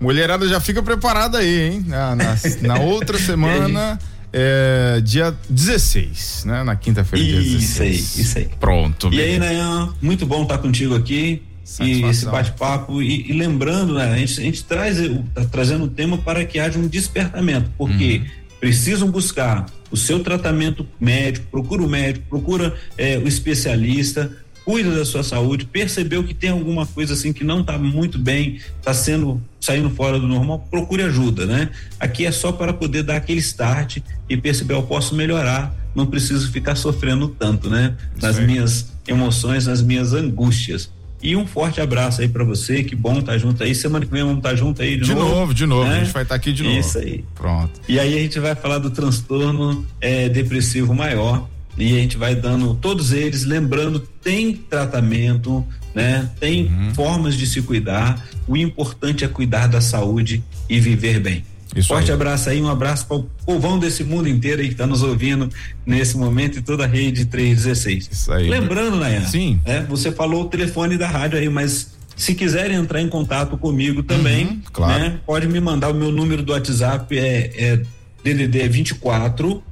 Mulherada 0.01 0.49
já 0.49 0.61
fica 0.61 0.83
preparada 0.83 1.39
aí, 1.39 1.71
hein? 1.71 1.85
Na, 1.87 2.15
na, 2.15 2.37
na 2.63 2.79
outra 2.85 3.19
semana. 3.19 3.99
É, 4.33 5.01
dia 5.03 5.35
16, 5.49 6.45
né? 6.45 6.63
Na 6.63 6.77
quinta-feira, 6.77 7.25
dia 7.25 7.41
16. 7.41 7.63
Isso 7.63 7.83
aí, 7.83 8.23
isso 8.23 8.39
aí. 8.39 8.49
Pronto. 8.61 9.09
E 9.13 9.21
aí, 9.21 9.39
Nayan, 9.39 9.95
muito 10.03 10.27
bom 10.27 10.43
estar 10.43 10.59
contigo 10.59 10.95
aqui 10.95 11.43
e 11.81 12.05
esse 12.05 12.25
bate-papo 12.27 13.03
e, 13.03 13.29
e, 13.29 13.33
lembrando, 13.33 13.95
né, 13.95 14.13
a 14.13 14.17
gente, 14.17 14.41
a 14.41 14.43
gente 14.45 14.65
traz 14.65 14.99
tá 15.35 15.45
trazendo 15.47 15.85
o 15.85 15.89
tema 15.89 16.17
para 16.17 16.45
que 16.45 16.61
haja 16.61 16.79
um 16.79 16.87
despertamento, 16.87 17.71
porque 17.77 18.19
uhum. 18.19 18.27
precisam 18.61 19.11
buscar 19.11 19.67
o 19.91 19.97
seu 19.97 20.21
tratamento 20.21 20.87
médico, 21.01 21.47
procura 21.51 21.83
o 21.83 21.89
médico, 21.89 22.27
procura 22.29 22.75
é, 22.97 23.19
o 23.19 23.27
especialista, 23.27 24.31
cuida 24.67 24.91
da 24.91 25.05
sua 25.05 25.23
saúde, 25.23 25.65
percebeu 25.65 26.25
que 26.25 26.35
tem 26.35 26.51
alguma 26.51 26.85
coisa 26.85 27.15
assim 27.15 27.33
que 27.33 27.45
não 27.45 27.61
está 27.61 27.79
muito 27.79 28.19
bem, 28.19 28.61
está 28.81 28.93
sendo 28.93 29.41
saindo 29.61 29.89
fora 29.91 30.19
do 30.19 30.27
normal, 30.27 30.67
procure 30.69 31.05
ajuda, 31.05 31.47
né? 31.47 31.71
Aqui 32.01 32.27
é 32.27 32.33
só 32.33 32.51
para 32.51 32.73
poder 32.73 33.05
dar 33.05 33.17
aquele 33.17 33.39
start 33.39 33.99
e 34.29 34.37
perceber 34.37 34.75
eu 34.75 34.83
posso 34.83 35.15
melhorar, 35.15 35.73
não 35.95 36.05
preciso 36.05 36.51
ficar 36.51 36.75
sofrendo 36.75 37.29
tanto, 37.29 37.71
né? 37.71 37.95
Nas 38.21 38.41
minhas 38.41 38.93
emoções, 39.07 39.67
nas 39.69 39.81
minhas 39.81 40.13
angústias. 40.13 40.91
E 41.23 41.37
um 41.37 41.47
forte 41.47 41.81
abraço 41.81 42.21
aí 42.21 42.29
para 42.29 42.43
você, 42.43 42.83
que 42.83 42.97
bom 42.97 43.21
estar 43.21 43.33
tá 43.33 43.39
junto 43.39 43.63
aí. 43.63 43.73
Semana 43.73 44.05
que 44.05 44.11
vem 44.11 44.23
vamos 44.23 44.39
estar 44.39 44.51
tá 44.51 44.57
junto 44.57 44.83
aí 44.83 44.97
de, 44.97 45.05
de 45.05 45.15
novo. 45.15 45.35
novo. 45.35 45.55
De 45.55 45.65
novo, 45.65 45.89
né? 45.89 46.01
a 46.01 46.05
gente 46.05 46.13
vai 46.13 46.25
estar 46.25 46.35
tá 46.35 46.37
aqui 46.37 46.53
de 46.53 46.65
novo. 46.65 46.77
Isso 46.77 46.99
aí. 46.99 47.25
Pronto. 47.37 47.81
E 47.89 48.01
aí 48.01 48.19
a 48.19 48.21
gente 48.21 48.41
vai 48.41 48.57
falar 48.57 48.79
do 48.79 48.91
transtorno 48.91 49.87
é, 50.01 50.29
depressivo 50.29 50.93
maior 50.93 51.49
e 51.77 51.95
a 51.95 52.01
gente 52.01 52.17
vai 52.17 52.35
dando 52.35 52.75
todos 52.75 53.13
eles, 53.13 53.45
lembrando, 53.45 54.01
tem 54.01 54.55
tratamento, 54.55 55.65
né? 55.95 56.31
Tem 56.41 56.67
uhum. 56.67 56.95
formas 56.95 57.37
de 57.37 57.47
se 57.47 57.61
cuidar. 57.63 58.27
O 58.47 58.57
importante 58.57 59.25
é 59.25 59.29
cuidar 59.29 59.67
da 59.67 59.81
saúde 59.81 60.43
e 60.69 60.81
viver 60.81 61.21
bem. 61.21 61.45
Isso 61.75 61.89
Forte 61.89 62.11
aí. 62.11 62.15
abraço 62.15 62.49
aí, 62.49 62.63
um 62.63 62.69
abraço 62.69 63.07
para 63.07 63.19
o 63.19 63.23
povão 63.45 63.79
desse 63.79 64.03
mundo 64.03 64.27
inteiro 64.27 64.63
aí 64.63 64.69
que 64.69 64.75
está 64.75 64.87
nos 64.87 65.03
ouvindo 65.03 65.51
nesse 65.85 66.17
momento 66.17 66.59
e 66.59 66.63
toda 66.63 66.85
a 66.85 66.87
rede 66.87 67.27
316. 67.27 68.09
Isso 68.11 68.33
aí. 68.33 68.49
Lembrando, 68.49 68.97
Nayan, 68.97 69.27
Sim. 69.27 69.61
É, 69.65 69.83
você 69.83 70.11
falou 70.11 70.45
o 70.45 70.49
telefone 70.49 70.97
da 70.97 71.07
rádio 71.07 71.39
aí, 71.39 71.51
mas 71.51 71.95
se 72.17 72.35
quiserem 72.35 72.79
entrar 72.79 73.03
em 73.03 73.09
contato 73.09 73.59
comigo 73.59 74.03
também, 74.03 74.47
uhum, 74.47 74.61
claro. 74.73 75.03
né, 75.03 75.21
pode 75.27 75.47
me 75.47 75.61
mandar 75.61 75.91
o 75.91 75.95
meu 75.95 76.11
número 76.11 76.43
do 76.43 76.53
WhatsApp 76.53 77.19
é, 77.19 77.51
é 77.59 77.83
DDD 78.25 78.69
24 78.69 79.63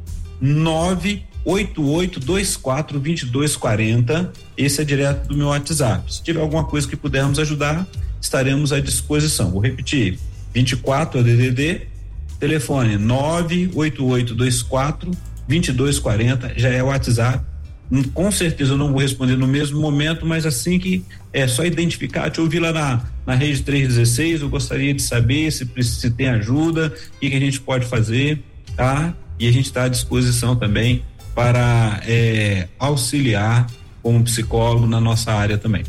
98824 1.44 2.98
2240. 2.98 4.32
Esse 4.56 4.80
é 4.80 4.84
direto 4.84 5.28
do 5.28 5.36
meu 5.36 5.48
WhatsApp. 5.48 6.12
Se 6.12 6.22
tiver 6.22 6.40
alguma 6.40 6.64
coisa 6.64 6.88
que 6.88 6.96
pudermos 6.96 7.38
ajudar, 7.38 7.86
estaremos 8.20 8.72
à 8.72 8.80
disposição. 8.80 9.50
Vou 9.50 9.60
repetir: 9.60 10.18
24 10.54 11.20
é 11.20 11.22
DDD 11.22 11.94
Telefone 12.38 12.96
98824 12.98 15.10
2240, 15.46 16.54
já 16.56 16.70
é 16.70 16.82
o 16.82 16.86
WhatsApp. 16.86 17.44
Hum, 17.92 18.02
com 18.02 18.30
certeza 18.30 18.72
eu 18.72 18.78
não 18.78 18.92
vou 18.92 19.00
responder 19.00 19.36
no 19.36 19.46
mesmo 19.46 19.78
momento, 19.80 20.24
mas 20.24 20.46
assim 20.46 20.78
que 20.78 21.04
é 21.32 21.46
só 21.46 21.64
identificar, 21.64 22.30
te 22.30 22.40
ouvir 22.40 22.60
lá 22.60 22.72
na, 22.72 23.04
na 23.26 23.34
rede 23.34 23.62
316, 23.62 24.40
eu 24.40 24.48
gostaria 24.48 24.94
de 24.94 25.02
saber 25.02 25.52
se, 25.52 25.68
se 25.82 26.10
tem 26.10 26.28
ajuda, 26.28 26.94
o 27.16 27.20
que, 27.20 27.28
que 27.28 27.36
a 27.36 27.40
gente 27.40 27.60
pode 27.60 27.84
fazer, 27.84 28.42
tá? 28.74 29.14
E 29.38 29.46
a 29.46 29.52
gente 29.52 29.66
está 29.66 29.84
à 29.84 29.88
disposição 29.88 30.56
também 30.56 31.02
para 31.34 32.00
é, 32.06 32.68
auxiliar 32.78 33.66
como 34.02 34.22
psicólogo 34.22 34.86
na 34.86 35.00
nossa 35.00 35.32
área 35.32 35.58
também. 35.58 35.84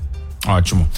Ótimo. 0.47 0.89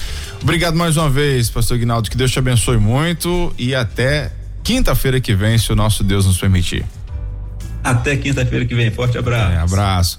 Obrigado 0.42 0.76
mais 0.76 0.96
uma 0.96 1.10
vez, 1.10 1.50
pastor 1.50 1.78
Guinaldo, 1.78 2.08
que 2.10 2.16
Deus 2.16 2.30
te 2.30 2.38
abençoe 2.38 2.76
muito 2.76 3.52
e 3.58 3.74
até 3.74 4.30
quinta-feira 4.62 5.20
que 5.20 5.34
vem, 5.34 5.58
se 5.58 5.72
o 5.72 5.76
nosso 5.76 6.04
Deus 6.04 6.26
nos 6.26 6.38
permitir. 6.38 6.84
Até 7.82 8.16
quinta-feira 8.16 8.64
que 8.64 8.74
vem. 8.74 8.90
Forte 8.90 9.16
abraço. 9.16 9.52
É, 9.52 9.58
abraço. 9.58 10.18